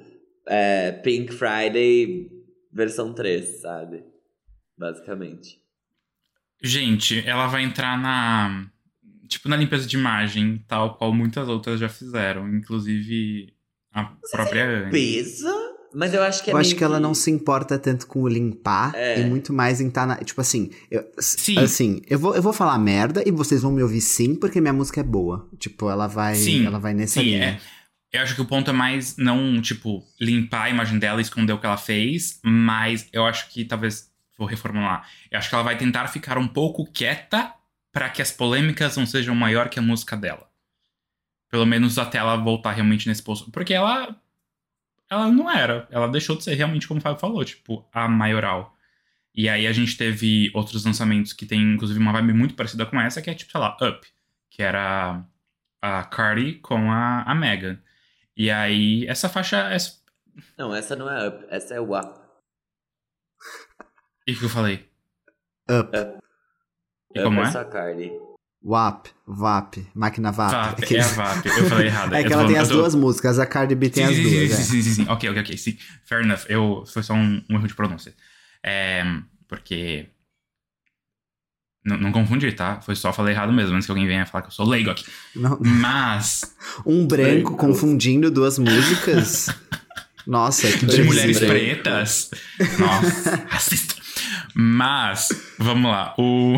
é, 0.48 0.92
Pink 0.92 1.34
Friday 1.34 2.30
versão 2.72 3.14
3, 3.14 3.62
sabe? 3.62 4.04
Basicamente. 4.78 5.60
Gente, 6.62 7.28
ela 7.28 7.48
vai 7.48 7.64
entrar 7.64 8.00
na. 8.00 8.70
Tipo, 9.28 9.50
na 9.50 9.56
limpeza 9.56 9.88
de 9.88 9.96
imagem, 9.96 10.64
tal 10.68 10.96
qual 10.98 11.14
muitas 11.14 11.48
outras 11.48 11.80
já 11.80 11.88
fizeram, 11.88 12.50
inclusive 12.50 13.54
a 13.92 14.14
própria 14.30 14.84
Limpeza? 14.86 15.71
Mas 15.94 16.14
eu 16.14 16.24
acho 16.24 16.44
que 16.44 16.50
é 16.50 16.54
Eu 16.54 16.58
acho 16.58 16.76
que 16.76 16.84
ela 16.84 17.00
não 17.00 17.14
se 17.14 17.30
importa 17.30 17.78
tanto 17.78 18.08
com 18.08 18.22
o 18.22 18.28
limpar 18.28 18.94
é. 18.96 19.20
e 19.20 19.26
muito 19.26 19.52
mais 19.52 19.82
em 19.82 19.88
estar 19.88 20.02
tá 20.02 20.08
na. 20.08 20.16
Tipo 20.18 20.42
assim, 20.42 20.70
eu, 20.90 21.06
sim. 21.20 21.58
assim, 21.58 22.02
eu 22.08 22.18
vou, 22.18 22.36
eu 22.36 22.42
vou 22.42 22.54
falar 22.54 22.78
merda 22.78 23.24
e 23.26 23.32
vocês 23.32 23.62
vão 23.62 23.72
me 23.72 23.84
ouvir 23.84 24.02
sim, 24.02 24.36
porque 24.36 24.62
minha 24.62 24.74
música 24.74 25.02
é 25.02 25.04
boa. 25.04 25.50
Tipo, 25.58 25.90
ela 25.90 26.08
vai. 26.08 26.36
Sim, 26.36 26.66
ela 26.66 26.80
vai 26.80 26.94
nessa 26.94 27.20
sim, 27.20 27.26
linha. 27.26 27.44
É. 27.44 28.18
Eu 28.18 28.22
acho 28.22 28.36
que 28.36 28.42
o 28.42 28.46
ponto 28.46 28.70
é 28.70 28.74
mais 28.74 29.16
não, 29.18 29.62
tipo, 29.62 30.04
limpar 30.20 30.64
a 30.64 30.70
imagem 30.70 31.00
dela 31.00 31.20
e 31.20 31.24
esconder 31.24 31.54
o 31.54 31.60
que 31.60 31.66
ela 31.66 31.78
fez, 31.78 32.40
mas 32.44 33.08
eu 33.12 33.26
acho 33.26 33.50
que 33.50 33.66
talvez. 33.66 34.10
Vou 34.38 34.48
reformular. 34.48 35.08
Eu 35.30 35.38
acho 35.38 35.50
que 35.50 35.54
ela 35.54 35.64
vai 35.64 35.78
tentar 35.78 36.08
ficar 36.08 36.36
um 36.38 36.48
pouco 36.48 36.92
quieta 36.92 37.54
para 37.92 38.10
que 38.10 38.24
as 38.24 38.32
polêmicas 38.32 38.98
não 38.98 39.06
sejam 39.06 39.36
maior 39.36 39.70
que 39.70 39.78
a 39.78 39.84
música 39.84 40.18
dela. 40.18 40.48
Pelo 41.52 41.66
menos 41.66 42.00
até 42.00 42.18
ela 42.18 42.38
voltar 42.38 42.72
realmente 42.72 43.08
nesse 43.08 43.22
posto. 43.22 43.52
Porque 43.52 43.74
ela 43.74 44.16
ela 45.12 45.30
não 45.30 45.52
era. 45.52 45.86
Ela 45.92 46.08
deixou 46.08 46.38
de 46.38 46.44
ser 46.46 46.54
realmente, 46.56 46.88
como 46.88 47.02
o 47.02 47.04
Fábio 47.04 47.20
falou, 47.20 47.44
tipo, 47.44 47.86
a 47.92 48.08
maioral. 48.08 48.78
E 49.36 49.50
aí 49.50 49.68
a 49.68 49.74
gente 49.74 49.98
teve 49.98 50.50
outros 50.54 50.86
lançamentos 50.86 51.34
que 51.34 51.46
tem, 51.46 51.62
inclusive, 51.74 52.00
uma 52.00 52.14
vibe 52.14 52.32
muito 52.32 52.56
parecida 52.56 52.86
com 52.86 53.00
essa, 53.00 53.22
que 53.22 53.30
é 53.30 53.34
tipo, 53.34 53.52
sei 53.52 53.60
lá, 53.60 53.76
Up, 53.82 54.08
que 54.50 54.64
era 54.64 55.22
a 55.82 56.04
Cardi 56.06 56.54
com 56.56 56.90
a, 56.90 57.24
a 57.24 57.36
Megan. 57.36 57.78
E 58.38 58.50
aí, 58.50 59.06
essa 59.06 59.28
faixa. 59.28 59.58
Essa... 59.70 60.00
Não, 60.58 60.74
essa 60.74 60.96
não 60.96 61.12
é 61.12 61.28
Up, 61.28 61.46
essa 61.50 61.74
é 61.74 61.80
o 61.82 61.94
Up. 61.94 62.22
E 64.26 64.32
o 64.32 64.40
que 64.40 64.46
eu 64.46 64.50
falei? 64.50 64.90
Up. 65.70 65.98
up. 65.98 66.24
E 67.14 67.22
como 67.22 67.42
up 67.42 67.58
é? 67.58 67.60
é? 67.60 67.66
Cardi. 67.66 68.12
WAP, 68.64 69.08
VAP, 69.28 69.78
máquina 69.96 70.32
VAP. 70.32 70.52
VAP, 70.52 70.84
Aqueles- 70.84 71.06
é 71.06 71.10
a 71.10 71.14
VAP. 71.34 71.46
Eu 71.48 71.66
falei 71.70 71.88
errado. 71.88 72.14
É 72.14 72.24
que 72.24 72.32
ela 72.34 72.46
tem 72.48 72.58
as 72.58 72.68
tô- 72.68 72.76
duas 72.76 72.94
músicas, 72.96 73.40
a 73.40 73.46
Cardi 73.46 73.74
B 73.76 73.90
tem 73.90 74.06
sim, 74.06 74.12
as 74.12 74.16
sim, 74.18 74.24
duas. 74.24 74.52
sim, 74.52 74.80
é. 74.80 74.82
sim, 74.84 74.94
sim. 74.94 75.06
Ok, 75.10 75.30
ok, 75.30 75.42
ok. 75.42 75.58
Sim. 75.58 75.78
Fair 76.06 76.22
enough. 76.24 76.42
Eu, 76.48 76.84
foi 76.86 77.02
só 77.04 77.14
um, 77.14 77.44
um 77.50 77.56
erro 77.56 77.68
de 77.68 77.74
pronúncia. 77.74 78.14
É, 78.64 79.04
porque. 79.48 80.08
Não, 81.84 81.98
não 81.98 82.12
confundi, 82.12 82.52
tá? 82.52 82.80
Foi 82.82 82.96
só 82.96 83.12
falei 83.12 83.34
errado 83.34 83.52
mesmo, 83.52 83.74
antes 83.76 83.88
que 83.88 83.92
alguém 83.92 84.06
venha 84.06 84.24
falar 84.28 84.44
que 84.44 84.50
eu 84.50 84.54
sou 84.54 84.68
leigo 84.68 84.92
aqui. 84.92 85.06
Não- 85.36 85.58
Mas. 85.60 86.42
um 86.86 87.08
branco 87.08 87.56
confundindo 87.58 88.30
duas 88.30 88.60
músicas. 88.60 89.48
Nossa, 90.28 90.72
que 90.72 90.86
de 90.86 91.02
mulheres 91.04 91.40
branco. 91.40 91.54
pretas. 91.54 92.30
Nossa, 92.78 93.36
racista. 93.50 93.96
Mas, 94.54 95.30
vamos 95.58 95.90
lá. 95.90 96.14
O. 96.20 96.56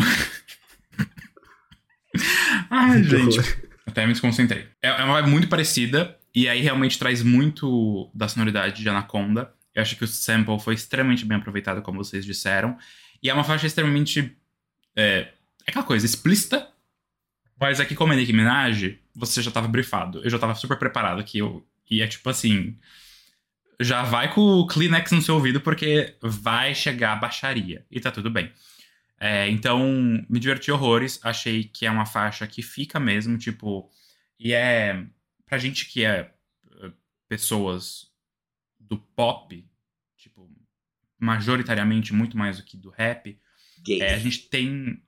Ai, 2.70 3.03
gente. 3.03 3.39
Até 3.86 4.05
me 4.05 4.14
desconcentrei. 4.14 4.68
É 4.82 4.89
é 4.89 5.03
uma 5.03 5.14
vibe 5.22 5.30
muito 5.30 5.47
parecida. 5.47 6.18
E 6.36 6.49
aí 6.49 6.61
realmente 6.61 6.97
traz 6.97 7.22
muito 7.22 8.09
da 8.14 8.28
sonoridade 8.28 8.82
de 8.82 8.89
Anaconda. 8.89 9.53
Eu 9.76 9.82
acho 9.82 9.95
que 9.95 10.03
o 10.03 10.07
sample 10.07 10.59
foi 10.59 10.74
extremamente 10.74 11.26
bem 11.26 11.38
aproveitado, 11.38 11.82
como 11.82 12.03
vocês 12.03 12.26
disseram. 12.26 12.78
E 13.22 13.30
é 13.30 13.34
uma 13.34 13.43
faixa 13.43 13.68
extremamente. 13.68 14.36
É, 14.95 15.28
é 15.66 15.70
aquela 15.70 15.86
coisa 15.86 16.05
explícita. 16.05 16.68
Mas 17.59 17.80
aqui, 17.80 17.95
como 17.95 18.11
é 18.14 18.16
Nicki 18.16 18.34
Minaj, 18.34 18.97
você 19.16 19.41
já 19.41 19.51
tava 19.51 19.68
brifado. 19.68 20.22
Eu 20.24 20.30
já 20.30 20.39
tava 20.39 20.55
super 20.55 20.78
preparado 20.78 21.24
que 21.24 21.38
eu 21.38 21.66
ia, 21.89 22.07
tipo 22.07 22.30
assim. 22.30 22.78
Já 23.80 24.03
vai 24.03 24.32
com 24.34 24.41
o 24.41 24.68
Kleenex 24.68 25.11
no 25.11 25.22
seu 25.22 25.36
ouvido, 25.36 25.61
porque 25.61 26.16
vai 26.22 26.74
chegar 26.74 27.14
a 27.14 27.18
baixaria. 27.18 27.86
E 27.91 27.99
tá 27.99 28.11
tudo 28.11 28.30
bem. 28.30 28.51
É, 29.24 29.49
então, 29.49 29.80
me 30.30 30.38
diverti 30.38 30.69
horrores. 30.69 31.17
Achei 31.24 31.63
que 31.63 31.86
é 31.86 31.89
uma 31.89 32.05
faixa 32.05 32.45
que 32.45 32.61
fica 32.61 32.99
mesmo, 32.99 33.38
tipo. 33.38 33.89
E 34.38 34.51
é. 34.51 35.07
Pra 35.45 35.57
gente 35.57 35.86
que 35.89 36.03
é 36.03 36.34
eh, 36.82 36.91
pessoas 37.30 38.11
do 38.78 38.97
pop, 38.97 39.65
tipo, 40.17 40.51
majoritariamente 41.17 42.13
muito 42.13 42.38
mais 42.38 42.57
do 42.57 42.63
que 42.63 42.76
do 42.76 42.89
rap, 42.89 43.39
é, 43.89 44.13
a 44.13 44.17
gente 44.17 44.49
tem. 44.49 45.01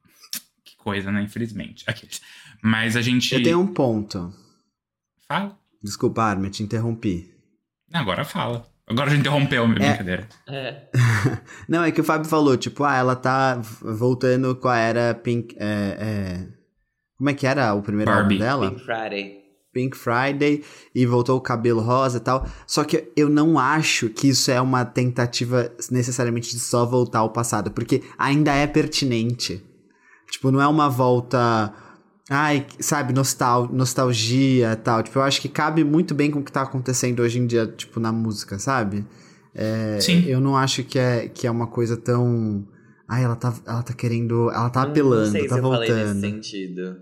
Que 0.63 0.77
coisa, 0.77 1.11
né? 1.11 1.21
Infelizmente. 1.21 1.83
Aqueles. 1.89 2.21
Mas 2.63 2.95
a 2.95 3.01
gente. 3.01 3.33
Eu 3.33 3.43
tenho 3.43 3.59
um 3.59 3.73
ponto. 3.73 4.33
Fala. 5.27 5.59
Desculpa, 5.83 6.23
Armin, 6.23 6.51
te 6.51 6.63
interrompi. 6.63 7.33
Agora 7.91 8.23
fala. 8.23 8.73
Agora 8.87 9.09
já 9.09 9.15
interrompeu, 9.17 9.67
minha 9.67 9.79
É. 9.83 9.89
brincadeira. 9.89 10.27
É. 10.47 10.83
Não, 11.67 11.83
é 11.83 11.91
que 11.91 12.01
o 12.01 12.03
Fábio 12.03 12.29
falou, 12.29 12.55
tipo, 12.55 12.83
ah, 12.83 12.95
ela 12.95 13.15
tá 13.15 13.59
voltando 13.81 14.55
com 14.55 14.67
a 14.67 14.77
era 14.77 15.13
Pink. 15.15 15.55
É, 15.59 15.65
é... 15.99 16.47
Como 17.17 17.29
é 17.29 17.33
que 17.33 17.47
era 17.47 17.73
o 17.73 17.81
primeiro 17.81 18.11
Barbie. 18.11 18.35
álbum 18.35 18.45
dela? 18.45 18.69
Pink 18.71 18.83
Friday. 18.85 19.45
Pink 19.73 19.97
Friday 19.97 20.63
e 20.93 21.05
voltou 21.05 21.37
o 21.37 21.41
cabelo 21.41 21.81
rosa 21.81 22.17
e 22.17 22.21
tal. 22.21 22.47
Só 22.67 22.83
que 22.83 23.11
eu 23.17 23.27
não 23.27 23.57
acho 23.59 24.07
que 24.09 24.29
isso 24.29 24.49
é 24.51 24.61
uma 24.61 24.85
tentativa 24.85 25.69
necessariamente 25.91 26.51
de 26.51 26.59
só 26.59 26.85
voltar 26.85 27.19
ao 27.19 27.29
passado, 27.31 27.71
porque 27.71 28.01
ainda 28.17 28.53
é 28.53 28.67
pertinente. 28.67 29.61
Tipo, 30.31 30.51
não 30.51 30.61
é 30.61 30.67
uma 30.67 30.89
volta. 30.89 31.73
Ai, 32.29 32.65
sabe, 32.79 33.13
nostal 33.13 33.69
nostalgia 33.71 34.71
e 34.71 34.75
tal. 34.77 35.03
Tipo, 35.03 35.19
eu 35.19 35.23
acho 35.23 35.39
que 35.41 35.47
cabe 35.49 35.83
muito 35.83 36.15
bem 36.15 36.31
com 36.31 36.39
o 36.39 36.43
que 36.43 36.51
tá 36.51 36.61
acontecendo 36.63 37.19
hoje 37.21 37.37
em 37.39 37.45
dia, 37.45 37.67
tipo, 37.67 37.99
na 37.99 38.11
música, 38.11 38.57
sabe? 38.57 39.05
É, 39.53 39.99
Sim. 40.01 40.23
Eu 40.25 40.39
não 40.39 40.57
acho 40.57 40.83
que 40.83 40.97
é, 40.97 41.27
que 41.27 41.45
é 41.47 41.51
uma 41.51 41.67
coisa 41.67 41.95
tão. 41.95 42.67
Ai, 43.07 43.23
ela 43.23 43.35
tá, 43.35 43.53
ela 43.65 43.83
tá 43.83 43.93
querendo. 43.93 44.49
Ela 44.51 44.69
tá 44.69 44.81
Não- 44.83 44.89
apelando, 44.89 45.25
não 45.25 45.31
sei 45.31 45.47
tá 45.47 45.55
se 45.55 45.61
eu 45.61 45.63
falei 45.71 45.89
nesse 45.89 46.03
voltando. 46.03 46.21
sentido. 46.21 46.97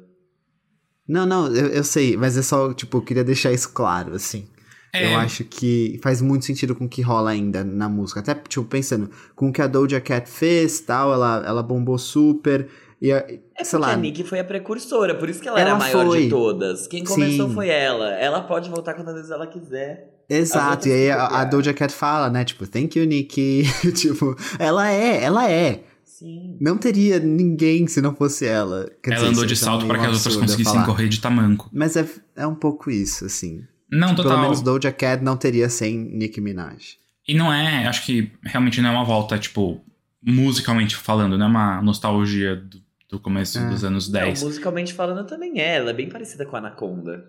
Não, 1.07 1.25
não, 1.25 1.47
eu, 1.47 1.67
eu 1.67 1.83
sei, 1.83 2.15
mas 2.15 2.37
é 2.37 2.41
só, 2.41 2.73
tipo, 2.73 2.97
eu 2.97 3.01
queria 3.01 3.23
deixar 3.23 3.51
isso 3.51 3.69
claro, 3.73 4.15
assim. 4.15 4.47
É, 4.93 5.11
Eu 5.11 5.17
acho 5.17 5.43
que 5.43 5.99
faz 6.03 6.21
muito 6.21 6.45
sentido 6.45 6.75
com 6.75 6.85
o 6.85 6.89
que 6.89 7.01
rola 7.01 7.31
ainda 7.31 7.63
na 7.63 7.89
música. 7.89 8.19
Até, 8.19 8.35
tipo, 8.35 8.63
pensando, 8.65 9.09
com 9.35 9.49
o 9.49 9.53
que 9.53 9.61
a 9.61 9.67
Doja 9.67 9.99
Cat 9.99 10.29
fez 10.29 10.79
tal, 10.81 11.11
ela, 11.11 11.43
ela 11.45 11.63
bombou 11.63 11.97
super. 11.97 12.69
E, 13.03 13.11
a- 13.11 13.25
É 13.57 13.63
sei 13.65 13.77
lá. 13.79 13.91
a 13.91 13.97
Nick 13.97 14.23
foi 14.23 14.39
a 14.39 14.43
precursora, 14.45 15.13
por 15.15 15.29
isso 15.29 15.41
que 15.41 15.47
ela, 15.49 15.59
Ela 15.59 15.69
era 15.71 15.75
a 15.75 15.79
maior 15.79 16.05
foi. 16.07 16.23
de 16.23 16.29
todas. 16.29 16.87
Quem 16.87 17.03
começou 17.03 17.49
Sim. 17.49 17.53
foi 17.53 17.67
ela. 17.67 18.11
Ela 18.13 18.41
pode 18.43 18.69
voltar 18.69 18.93
quantas 18.93 19.13
vezes 19.15 19.29
ela 19.29 19.45
quiser. 19.45 20.09
Exato, 20.29 20.87
e 20.87 20.91
aí 20.93 21.11
a, 21.11 21.25
a. 21.25 21.43
Doja 21.43 21.73
Cat 21.73 21.93
fala, 21.93 22.29
né? 22.29 22.45
Tipo, 22.45 22.65
thank 22.65 22.97
you, 22.97 23.05
Nick. 23.05 23.63
tipo, 23.93 24.35
ela 24.57 24.89
é, 24.89 25.21
ela 25.21 25.51
é. 25.51 25.83
Sim. 26.05 26.57
Não 26.61 26.77
teria 26.77 27.19
ninguém 27.19 27.87
se 27.87 27.99
não 28.01 28.15
fosse 28.15 28.45
ela. 28.45 28.89
Quer 29.03 29.11
ela 29.11 29.19
dizer, 29.19 29.31
andou 29.31 29.45
de 29.45 29.53
é 29.53 29.57
salto 29.57 29.85
para 29.85 29.99
que 29.99 30.05
as 30.05 30.13
outras 30.15 30.37
conseguissem 30.37 30.73
falar. 30.73 30.85
correr 30.85 31.09
de 31.09 31.19
tamanco. 31.19 31.69
Mas 31.73 31.97
é, 31.97 32.07
é 32.37 32.47
um 32.47 32.55
pouco 32.55 32.89
isso, 32.89 33.25
assim. 33.25 33.63
Não, 33.91 34.15
Pelo 34.15 34.23
total. 34.29 34.41
menos 34.43 34.61
Doja 34.61 34.91
Cat 34.93 35.21
não 35.21 35.35
teria 35.35 35.67
sem 35.67 35.97
Nicki 35.97 36.39
Minaj. 36.39 36.95
E 37.27 37.33
não 37.35 37.51
é, 37.53 37.85
acho 37.85 38.05
que 38.05 38.31
realmente 38.43 38.79
não 38.79 38.89
é 38.89 38.93
uma 38.93 39.03
volta, 39.05 39.37
tipo, 39.37 39.81
musicalmente 40.25 40.95
falando, 40.95 41.37
não 41.37 41.45
é 41.45 41.49
uma 41.49 41.81
nostalgia 41.81 42.55
do, 42.55 42.81
do 43.13 43.19
começo 43.19 43.59
É. 43.59 43.69
dos 43.69 43.83
anos 43.83 44.07
Não, 44.11 44.19
10. 44.21 44.43
musicalmente 44.43 44.93
falando 44.93 45.25
também 45.27 45.59
é. 45.61 45.75
Ela 45.75 45.91
é 45.91 45.93
bem 45.93 46.09
parecida 46.09 46.45
com 46.45 46.55
a 46.55 46.59
Anaconda. 46.59 47.23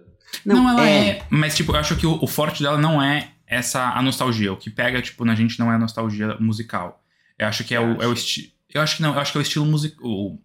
Não, 0.45 0.69
ela 0.69 0.89
é. 0.89 1.23
Mas, 1.31 1.55
tipo, 1.55 1.73
eu 1.73 1.77
acho 1.77 1.95
que 1.97 2.07
o, 2.07 2.19
o 2.23 2.27
forte 2.27 2.63
dela 2.63 2.79
não 2.79 3.01
é 3.03 3.33
essa 3.47 3.91
a 3.91 4.01
nostalgia. 4.03 4.53
O 4.53 4.57
que 4.57 4.71
pega, 4.71 5.01
tipo, 5.03 5.25
na 5.25 5.35
gente 5.35 5.59
não 5.61 5.71
é 5.71 5.75
a 5.75 5.79
nostalgia 5.79 6.37
musical. 6.41 7.05
Eu 7.39 7.47
acho 7.47 7.63
que 7.65 7.75
é 7.75 7.81
o, 7.81 8.01
é 8.03 8.07
o 8.07 8.13
estilo. 8.15 8.49
Eu 8.73 8.81
acho 8.81 8.97
que 8.97 9.03
não, 9.03 9.13
eu 9.15 9.21
acho 9.21 9.31
que 9.33 9.39
é 9.39 9.41
o 9.41 9.43
estilo 9.43 9.67
musical. 9.67 10.05
O, 10.05 10.39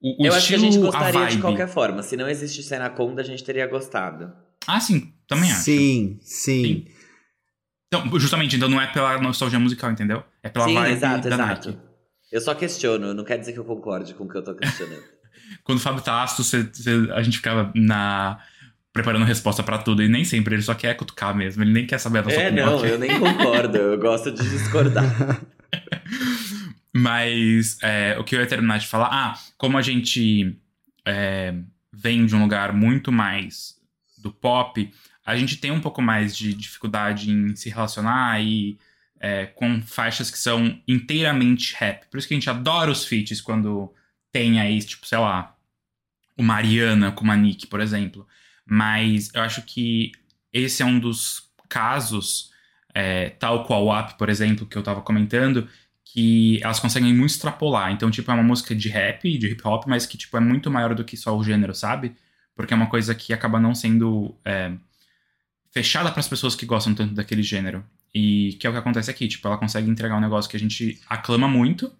o, 0.00 0.22
o 0.22 0.26
eu 0.26 0.32
acho 0.32 0.46
que 0.46 0.54
a 0.54 0.56
estilo, 0.56 0.72
gente 0.72 0.78
gostaria 0.78 1.12
vibe. 1.20 1.32
de 1.36 1.38
qualquer 1.42 1.68
forma. 1.68 2.02
Se 2.02 2.16
não 2.16 2.28
existisse 2.28 2.72
a 2.74 2.76
Anaconda, 2.78 3.20
a 3.20 3.24
gente 3.24 3.42
teria 3.42 3.66
gostado. 3.66 4.32
Ah, 4.66 4.78
sim, 4.80 5.12
também 5.26 5.50
acho. 5.50 5.62
Sim, 5.62 6.18
sim. 6.22 6.62
Sim. 6.64 6.86
Então, 7.88 8.18
justamente, 8.20 8.54
então 8.56 8.68
não 8.68 8.80
é 8.80 8.86
pela 8.86 9.18
nostalgia 9.20 9.58
musical, 9.58 9.90
entendeu? 9.90 10.22
É 10.42 10.48
pela 10.48 10.66
Sim, 10.66 10.74
vibe 10.74 10.92
exato, 10.92 11.28
da 11.28 11.34
exato. 11.34 11.68
Nike. 11.70 11.87
Eu 12.30 12.40
só 12.40 12.54
questiono, 12.54 13.14
não 13.14 13.24
quer 13.24 13.38
dizer 13.38 13.52
que 13.52 13.58
eu 13.58 13.64
concorde 13.64 14.14
com 14.14 14.24
o 14.24 14.28
que 14.28 14.36
eu 14.36 14.42
tô 14.44 14.54
questionando. 14.54 15.02
Quando 15.64 15.78
o 15.78 15.80
Fábio 15.80 16.02
tá 16.02 16.22
ácido, 16.22 16.44
você- 16.44 16.62
você- 16.64 17.10
a 17.12 17.22
gente 17.22 17.36
ficava 17.38 17.72
na. 17.74 18.38
preparando 18.92 19.24
resposta 19.24 19.62
pra 19.62 19.78
tudo. 19.78 20.02
E 20.02 20.08
nem 20.08 20.24
sempre 20.24 20.54
ele 20.56 20.62
só 20.62 20.74
quer 20.74 20.94
cutucar 20.96 21.34
mesmo. 21.36 21.62
Ele 21.62 21.72
nem 21.72 21.86
quer 21.86 21.98
saber 21.98 22.18
a 22.18 22.22
nossa 22.22 22.36
é, 22.36 22.46
opinião. 22.46 22.66
não, 22.78 22.84
eu 22.86 22.98
nem 22.98 23.10
concordo. 23.20 23.76
Eu 23.78 23.98
gosto 23.98 24.30
de 24.32 24.42
discordar. 24.48 25.04
Mas 26.92 27.78
é, 27.82 28.16
o 28.18 28.24
que 28.24 28.34
eu 28.34 28.40
ia 28.40 28.46
terminar 28.46 28.78
de 28.78 28.86
falar, 28.86 29.08
ah, 29.12 29.34
como 29.56 29.78
a 29.78 29.82
gente 29.82 30.58
é, 31.06 31.54
vem 31.92 32.26
de 32.26 32.34
um 32.34 32.42
lugar 32.42 32.72
muito 32.72 33.12
mais 33.12 33.76
do 34.20 34.32
pop, 34.32 34.90
a 35.24 35.36
gente 35.36 35.58
tem 35.58 35.70
um 35.70 35.80
pouco 35.80 36.02
mais 36.02 36.36
de 36.36 36.52
dificuldade 36.54 37.30
em 37.30 37.54
se 37.54 37.68
relacionar 37.68 38.42
e 38.42 38.78
é, 39.20 39.46
com 39.46 39.82
faixas 39.82 40.30
que 40.30 40.38
são 40.38 40.80
inteiramente 40.86 41.74
rap. 41.76 42.06
Por 42.10 42.18
isso 42.18 42.28
que 42.28 42.34
a 42.34 42.36
gente 42.36 42.50
adora 42.50 42.90
os 42.90 43.04
feats 43.04 43.40
quando 43.40 43.92
tem 44.32 44.60
aí, 44.60 44.78
tipo, 44.80 45.06
sei 45.06 45.18
lá, 45.18 45.56
o 46.36 46.42
Mariana 46.42 47.10
com 47.12 47.30
a 47.30 47.36
Nick, 47.36 47.66
por 47.66 47.80
exemplo. 47.80 48.26
Mas 48.64 49.30
eu 49.34 49.42
acho 49.42 49.62
que 49.62 50.12
esse 50.52 50.82
é 50.82 50.86
um 50.86 50.98
dos 50.98 51.50
casos, 51.68 52.52
é, 52.94 53.30
tal 53.30 53.64
qual 53.64 53.86
o 53.86 53.98
Up, 53.98 54.16
por 54.16 54.28
exemplo, 54.28 54.66
que 54.66 54.76
eu 54.76 54.82
tava 54.82 55.02
comentando, 55.02 55.68
que 56.04 56.60
elas 56.62 56.80
conseguem 56.80 57.12
muito 57.14 57.30
extrapolar. 57.32 57.92
Então, 57.92 58.10
tipo, 58.10 58.30
é 58.30 58.34
uma 58.34 58.42
música 58.42 58.74
de 58.74 58.88
rap, 58.88 59.38
de 59.38 59.48
hip 59.48 59.62
hop, 59.66 59.84
mas 59.86 60.06
que, 60.06 60.16
tipo, 60.16 60.36
é 60.36 60.40
muito 60.40 60.70
maior 60.70 60.94
do 60.94 61.04
que 61.04 61.16
só 61.16 61.36
o 61.36 61.44
gênero, 61.44 61.74
sabe? 61.74 62.14
Porque 62.54 62.72
é 62.72 62.76
uma 62.76 62.88
coisa 62.88 63.14
que 63.14 63.32
acaba 63.32 63.60
não 63.60 63.74
sendo 63.74 64.34
é, 64.44 64.72
fechada 65.70 66.10
para 66.10 66.20
as 66.20 66.28
pessoas 66.28 66.54
que 66.54 66.66
gostam 66.66 66.94
tanto 66.94 67.14
daquele 67.14 67.42
gênero. 67.42 67.84
E 68.14 68.54
que 68.60 68.66
é 68.66 68.70
o 68.70 68.72
que 68.72 68.78
acontece 68.78 69.10
aqui. 69.10 69.28
Tipo, 69.28 69.48
ela 69.48 69.58
consegue 69.58 69.90
entregar 69.90 70.16
um 70.16 70.20
negócio 70.20 70.50
que 70.50 70.56
a 70.56 70.60
gente 70.60 71.00
aclama 71.08 71.46
muito, 71.48 71.90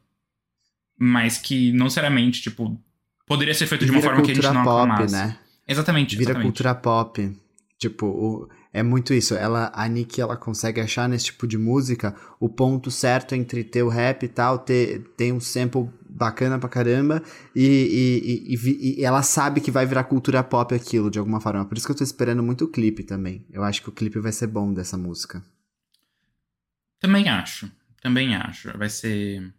mas 0.99 1.39
que 1.39 1.73
não 1.73 1.89
seriamente, 1.89 2.43
tipo, 2.43 2.81
poderia 3.27 3.55
ser 3.55 3.67
feito 3.67 3.85
de 3.85 3.91
uma 3.91 4.01
forma 4.01 4.23
que 4.23 4.31
a 4.31 4.35
gente 4.35 4.43
cultura 4.43 4.55
não 4.59 4.65
pop, 4.65 4.91
aclamasse. 4.91 5.15
né? 5.15 5.39
Exatamente, 5.67 6.17
Vira 6.17 6.31
exatamente. 6.31 6.47
cultura 6.49 6.75
pop. 6.75 7.37
Tipo, 7.79 8.07
o- 8.07 8.49
é 8.73 8.83
muito 8.83 9.15
isso. 9.15 9.35
Ela, 9.35 9.71
a 9.75 9.87
Nick, 9.87 10.21
ela 10.21 10.37
consegue 10.37 10.81
achar 10.81 11.09
nesse 11.09 11.27
tipo 11.27 11.47
de 11.47 11.57
música 11.57 12.15
o 12.41 12.49
ponto 12.49 12.91
certo 12.91 13.35
entre 13.35 13.63
ter 13.63 13.83
o 13.83 13.89
rap 13.89 14.25
e 14.25 14.29
tal, 14.29 14.59
ter, 14.59 15.01
ter 15.17 15.33
um 15.33 15.39
sample 15.41 15.89
bacana 16.09 16.59
pra 16.59 16.69
caramba, 16.69 17.23
e, 17.55 18.47
e, 18.49 18.55
e- 18.55 19.01
e 19.01 19.05
ela 19.05 19.23
sabe 19.23 19.61
que 19.61 19.71
vai 19.71 19.87
virar 19.87 20.05
cultura 20.05 20.43
pop 20.43 20.75
aquilo, 20.75 21.11
de 21.11 21.19
alguma 21.19 21.41
forma. 21.41 21.65
Por 21.65 21.77
isso 21.77 21.87
que 21.87 21.93
eu 21.93 21.97
tô 21.97 22.03
esperando 22.03 22.43
muito 22.43 22.65
o 22.65 22.69
clipe 22.69 23.05
também. 23.05 23.45
Eu 23.53 23.63
acho 23.63 23.83
que 23.83 23.89
o 23.91 23.93
clipe 23.93 24.19
vai 24.19 24.33
ser 24.33 24.49
bom 24.49 24.73
dessa 24.73 24.97
música. 24.99 25.41
Também 27.01 27.29
acho. 27.29 27.71
Também 28.01 28.35
acho. 28.35 28.77
Vai 28.77 28.89
ser. 28.89 29.53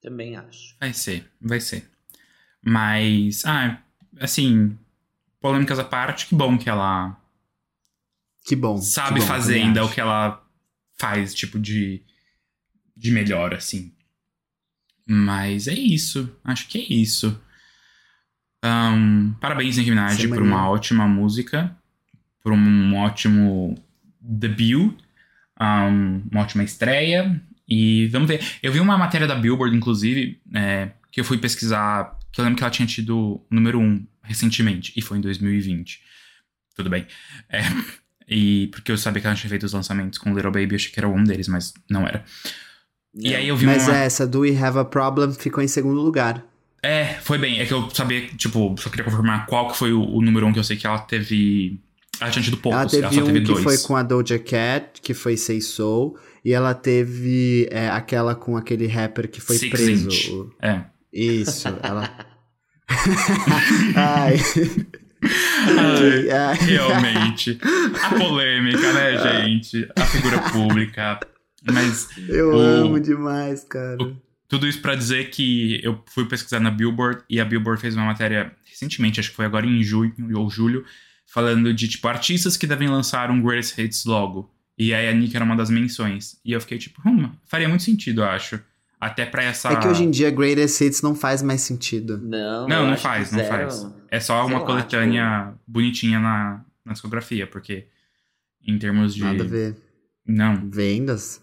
Também 0.00 0.36
acho. 0.36 0.76
Vai 0.80 0.92
ser, 0.92 1.30
vai 1.40 1.60
ser. 1.60 1.88
Mas, 2.64 3.44
ah, 3.44 3.80
assim, 4.20 4.76
polêmicas 5.40 5.78
à 5.78 5.84
parte, 5.84 6.26
que 6.26 6.34
bom 6.34 6.56
que 6.58 6.68
ela 6.68 7.16
Que 8.44 8.54
bom. 8.56 8.76
sabe 8.78 9.14
que 9.14 9.20
bom, 9.20 9.26
fazer 9.26 9.60
ainda 9.60 9.80
acho. 9.82 9.90
o 9.90 9.94
que 9.94 10.00
ela 10.00 10.44
faz, 10.98 11.34
tipo, 11.34 11.58
de, 11.58 12.02
de 12.96 13.10
melhor, 13.10 13.54
assim. 13.54 13.92
Mas 15.06 15.66
é 15.68 15.74
isso. 15.74 16.36
Acho 16.44 16.68
que 16.68 16.78
é 16.78 16.94
isso. 16.94 17.40
Um, 18.64 19.32
parabéns, 19.40 19.76
Nicki 19.76 19.90
Minaj, 19.90 20.28
por 20.28 20.40
uma 20.40 20.68
ótima 20.68 21.06
música, 21.08 21.76
por 22.40 22.52
um 22.52 22.94
ótimo 22.96 23.74
debut, 24.20 24.96
um, 25.62 26.22
uma 26.30 26.42
ótima 26.42 26.62
estreia. 26.62 27.40
E 27.68 28.06
vamos 28.08 28.28
ver. 28.28 28.44
Eu 28.62 28.72
vi 28.72 28.80
uma 28.80 28.98
matéria 28.98 29.26
da 29.26 29.34
Billboard, 29.34 29.76
inclusive, 29.76 30.40
é, 30.54 30.90
que 31.10 31.20
eu 31.20 31.24
fui 31.24 31.38
pesquisar, 31.38 32.18
que 32.32 32.40
eu 32.40 32.44
lembro 32.44 32.58
que 32.58 32.64
ela 32.64 32.70
tinha 32.70 32.86
tido 32.86 33.16
o 33.18 33.46
número 33.50 33.78
1 33.78 34.06
recentemente, 34.22 34.92
e 34.96 35.02
foi 35.02 35.18
em 35.18 35.20
2020. 35.20 36.00
Tudo 36.74 36.90
bem. 36.90 37.06
É, 37.48 37.60
e 38.28 38.68
porque 38.68 38.92
eu 38.92 38.98
sabia 38.98 39.20
que 39.20 39.26
ela 39.26 39.36
tinha 39.36 39.50
feito 39.50 39.64
os 39.64 39.72
lançamentos 39.72 40.18
com 40.18 40.34
Little 40.34 40.50
Baby, 40.52 40.72
eu 40.72 40.76
achei 40.76 40.90
que 40.90 40.98
era 40.98 41.08
um 41.08 41.22
deles, 41.22 41.48
mas 41.48 41.72
não 41.88 42.06
era. 42.06 42.24
E 43.14 43.34
aí 43.34 43.46
eu 43.46 43.56
vi 43.56 43.66
Mas 43.66 43.86
uma. 43.86 43.96
essa 43.96 44.26
do 44.26 44.40
We 44.40 44.56
Have 44.56 44.78
a 44.78 44.84
Problem 44.84 45.32
ficou 45.32 45.62
em 45.62 45.68
segundo 45.68 46.00
lugar. 46.00 46.42
É, 46.82 47.14
foi 47.20 47.38
bem. 47.38 47.60
É 47.60 47.66
que 47.66 47.72
eu 47.72 47.88
sabia, 47.90 48.26
tipo, 48.28 48.74
só 48.78 48.88
queria 48.88 49.04
confirmar 49.04 49.46
qual 49.46 49.70
que 49.70 49.76
foi 49.76 49.92
o, 49.92 50.02
o 50.02 50.22
número 50.22 50.46
um 50.46 50.52
que 50.52 50.58
eu 50.58 50.64
sei 50.64 50.76
que 50.76 50.86
ela 50.86 50.98
teve. 50.98 51.78
Ela 52.20 52.30
tinha 52.30 52.42
tido 52.44 52.56
poucos, 52.58 52.78
ela 52.80 52.88
teve 53.08 53.14
só 53.16 53.22
um 53.22 53.26
teve 53.26 53.40
que 53.40 53.46
dois. 53.46 53.62
foi 53.64 53.78
com 53.78 53.96
a 53.96 54.02
Doja 54.02 54.38
Cat, 54.38 55.00
que 55.02 55.12
foi 55.14 55.36
Say 55.36 55.60
Soul. 55.60 56.16
E 56.44 56.52
ela 56.52 56.74
teve 56.74 57.68
é, 57.70 57.88
aquela 57.88 58.34
com 58.34 58.56
aquele 58.56 58.86
rapper 58.86 59.28
que 59.30 59.40
foi 59.40 59.56
Six 59.56 59.70
preso. 59.70 60.08
Inch. 60.08 60.28
o- 60.30 60.52
É. 60.62 60.84
Isso, 61.12 61.68
ela. 61.82 62.08
Ai. 63.96 64.36
Ai, 65.78 66.30
Ai. 66.30 66.54
realmente. 66.66 67.58
A 68.02 68.14
polêmica, 68.18 68.92
né, 68.92 69.18
gente? 69.44 69.88
A 69.96 70.04
figura 70.06 70.38
pública. 70.50 71.20
Mas 71.70 72.08
Eu 72.28 72.50
O- 72.50 72.58
amo 72.60 73.00
demais, 73.00 73.62
cara. 73.64 73.96
tudo 74.48 74.66
isso 74.66 74.80
pra 74.82 74.94
dizer 74.96 75.30
que 75.30 75.80
eu 75.84 76.02
fui 76.12 76.24
pesquisar 76.26 76.58
na 76.60 76.70
Billboard 76.70 77.22
e 77.30 77.40
a 77.40 77.44
Billboard 77.44 77.80
fez 77.80 77.94
uma 77.94 78.04
matéria 78.06 78.52
recentemente, 78.68 79.20
acho 79.20 79.30
que 79.30 79.36
foi 79.36 79.44
agora 79.46 79.64
em 79.66 79.82
junho 79.82 80.12
ou 80.36 80.50
julho, 80.50 80.84
falando 81.32 81.72
de, 81.72 81.88
tipo, 81.88 82.06
artistas 82.08 82.56
que 82.56 82.66
devem 82.66 82.88
lançar 82.88 83.30
um 83.30 83.40
Greatest 83.40 83.78
Hits 83.78 84.04
logo. 84.04 84.50
E 84.78 84.92
aí 84.92 85.08
a 85.08 85.12
Nick 85.14 85.34
era 85.34 85.44
uma 85.44 85.56
das 85.56 85.70
menções. 85.70 86.36
E 86.44 86.52
eu 86.52 86.60
fiquei 86.60 86.76
tipo, 86.78 87.00
hum, 87.06 87.30
faria 87.46 87.68
muito 87.68 87.82
sentido, 87.84 88.20
eu 88.22 88.26
acho. 88.26 88.60
Até 89.00 89.24
pra 89.26 89.42
essa. 89.42 89.68
É 89.70 89.76
que 89.76 89.88
hoje 89.88 90.04
em 90.04 90.10
dia 90.10 90.30
Greatest 90.30 90.80
Hits 90.80 91.02
não 91.02 91.14
faz 91.14 91.42
mais 91.42 91.62
sentido. 91.62 92.18
Não, 92.18 92.68
Não, 92.68 92.86
não 92.86 92.96
faz, 92.96 93.32
não 93.32 93.38
zero. 93.40 93.50
faz. 93.50 93.86
É 94.10 94.20
só 94.20 94.42
Sei 94.44 94.52
uma 94.52 94.60
lá, 94.60 94.66
coletânea 94.66 95.54
bonitinha 95.66 96.20
na, 96.20 96.64
na 96.84 96.92
discografia, 96.92 97.46
porque 97.46 97.86
em 98.66 98.78
termos 98.78 99.14
de. 99.14 99.22
Nada 99.22 99.42
a 99.42 99.46
ver. 99.46 99.76
Não, 100.26 100.70
Vendas. 100.70 101.42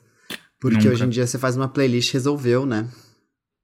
Porque 0.59 0.77
Nunca. 0.77 0.89
hoje 0.91 1.03
em 1.03 1.09
dia 1.09 1.25
você 1.27 1.37
faz 1.39 1.57
uma 1.57 1.67
playlist 1.67 2.11
e 2.11 2.13
resolveu, 2.13 2.65
né? 2.65 2.87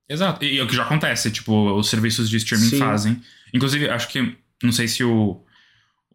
Exato. 0.09 0.43
E, 0.43 0.57
é 0.59 0.63
o 0.63 0.67
que 0.67 0.75
já 0.75 0.83
acontece, 0.83 1.29
tipo, 1.31 1.71
os 1.77 1.87
serviços 1.89 2.29
de 2.29 2.37
streaming 2.37 2.69
Sim. 2.69 2.79
fazem. 2.79 3.21
Inclusive, 3.53 3.89
acho 3.89 4.07
que. 4.09 4.35
Não 4.63 4.71
sei 4.71 4.87
se 4.87 5.03
o, 5.03 5.41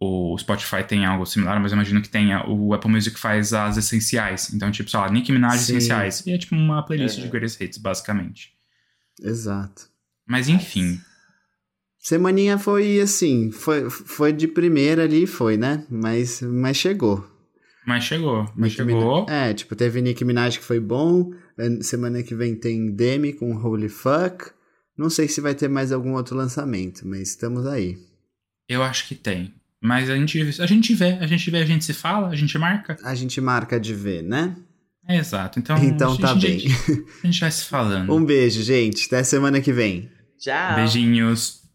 o 0.01 0.37
Spotify 0.39 0.83
tem 0.83 1.05
algo 1.05 1.27
similar, 1.27 1.61
mas 1.61 1.73
eu 1.73 1.77
imagino 1.77 2.01
que 2.01 2.09
tenha. 2.09 2.45
O 2.49 2.73
Apple 2.73 2.91
Music 2.91 3.19
faz 3.19 3.53
as 3.53 3.77
essenciais. 3.77 4.53
Então, 4.55 4.71
tipo, 4.71 4.89
sei 4.91 4.99
lá, 4.99 5.11
Nicki 5.11 5.31
Minaj 5.31 5.59
Sim. 5.59 5.77
essenciais. 5.77 6.27
E 6.27 6.33
é 6.33 6.39
tipo 6.39 6.55
uma 6.55 6.83
playlist 6.85 7.19
Uhum. 7.19 7.25
de 7.25 7.29
greatest 7.31 7.61
hits, 7.61 7.77
basicamente. 7.79 8.53
Exato. 9.23 9.83
Mas 10.27 10.49
enfim. 10.49 10.99
Semaninha 11.99 12.57
foi 12.57 12.99
assim, 13.01 13.51
foi, 13.51 13.91
foi 13.91 14.33
de 14.33 14.49
primeira 14.49 15.05
ali, 15.05 15.27
foi, 15.27 15.57
né? 15.59 15.85
Mas, 15.91 16.41
mas 16.41 16.77
chegou. 16.77 17.29
Mas 17.87 18.05
chegou. 18.05 18.51
Mas 18.57 18.73
chegou. 18.73 19.25
Minaj- 19.27 19.31
É, 19.51 19.53
tipo, 19.55 19.77
teve 19.77 20.01
Nicki 20.01 20.25
Minaj 20.25 20.59
que 20.59 20.65
foi 20.65 20.81
bom. 20.81 21.33
eh, 21.59 21.83
Semana 21.83 22.23
que 22.23 22.35
vem 22.35 22.55
tem 22.55 22.91
Demi 22.95 23.33
com 23.35 23.55
Holy 23.55 23.89
Fuck. 23.91 24.51
Não 24.97 25.11
sei 25.11 25.29
se 25.29 25.41
vai 25.43 25.55
ter 25.55 25.69
mais 25.69 25.93
algum 25.93 26.15
outro 26.15 26.35
lançamento, 26.37 27.07
mas 27.07 27.29
estamos 27.31 27.67
aí. 27.67 27.99
Eu 28.69 28.83
acho 28.83 29.07
que 29.09 29.15
tem. 29.15 29.55
Mas 29.83 30.11
a 30.11 30.17
gente, 30.17 30.39
a 30.61 30.67
gente 30.67 30.95
vê, 30.95 31.13
a 31.21 31.27
gente 31.27 31.51
vê, 31.51 31.59
a 31.59 31.65
gente 31.65 31.85
se 31.85 31.95
fala, 31.95 32.29
a 32.29 32.37
gente 32.37 32.57
marca. 32.59 32.97
A 33.03 33.15
gente 33.15 33.41
marca 33.41 33.81
de 33.81 33.95
ver, 33.95 34.23
né? 34.23 34.55
É 35.09 35.17
exato. 35.17 35.59
Então, 35.59 35.77
Então 35.83 36.09
a 36.09 36.11
gente, 36.13 36.21
tá 36.21 36.31
a 36.31 36.35
bem. 36.35 36.59
gente- 36.59 36.75
a 37.25 37.27
gente 37.27 37.41
vai 37.41 37.51
se 37.51 37.65
falando. 37.65 38.13
Um 38.15 38.25
beijo, 38.25 38.63
gente. 38.63 39.07
Até 39.07 39.23
semana 39.25 39.61
que 39.61 39.73
vem. 39.73 40.11
Tchau. 40.39 40.75
Beijinhos. 40.77 41.60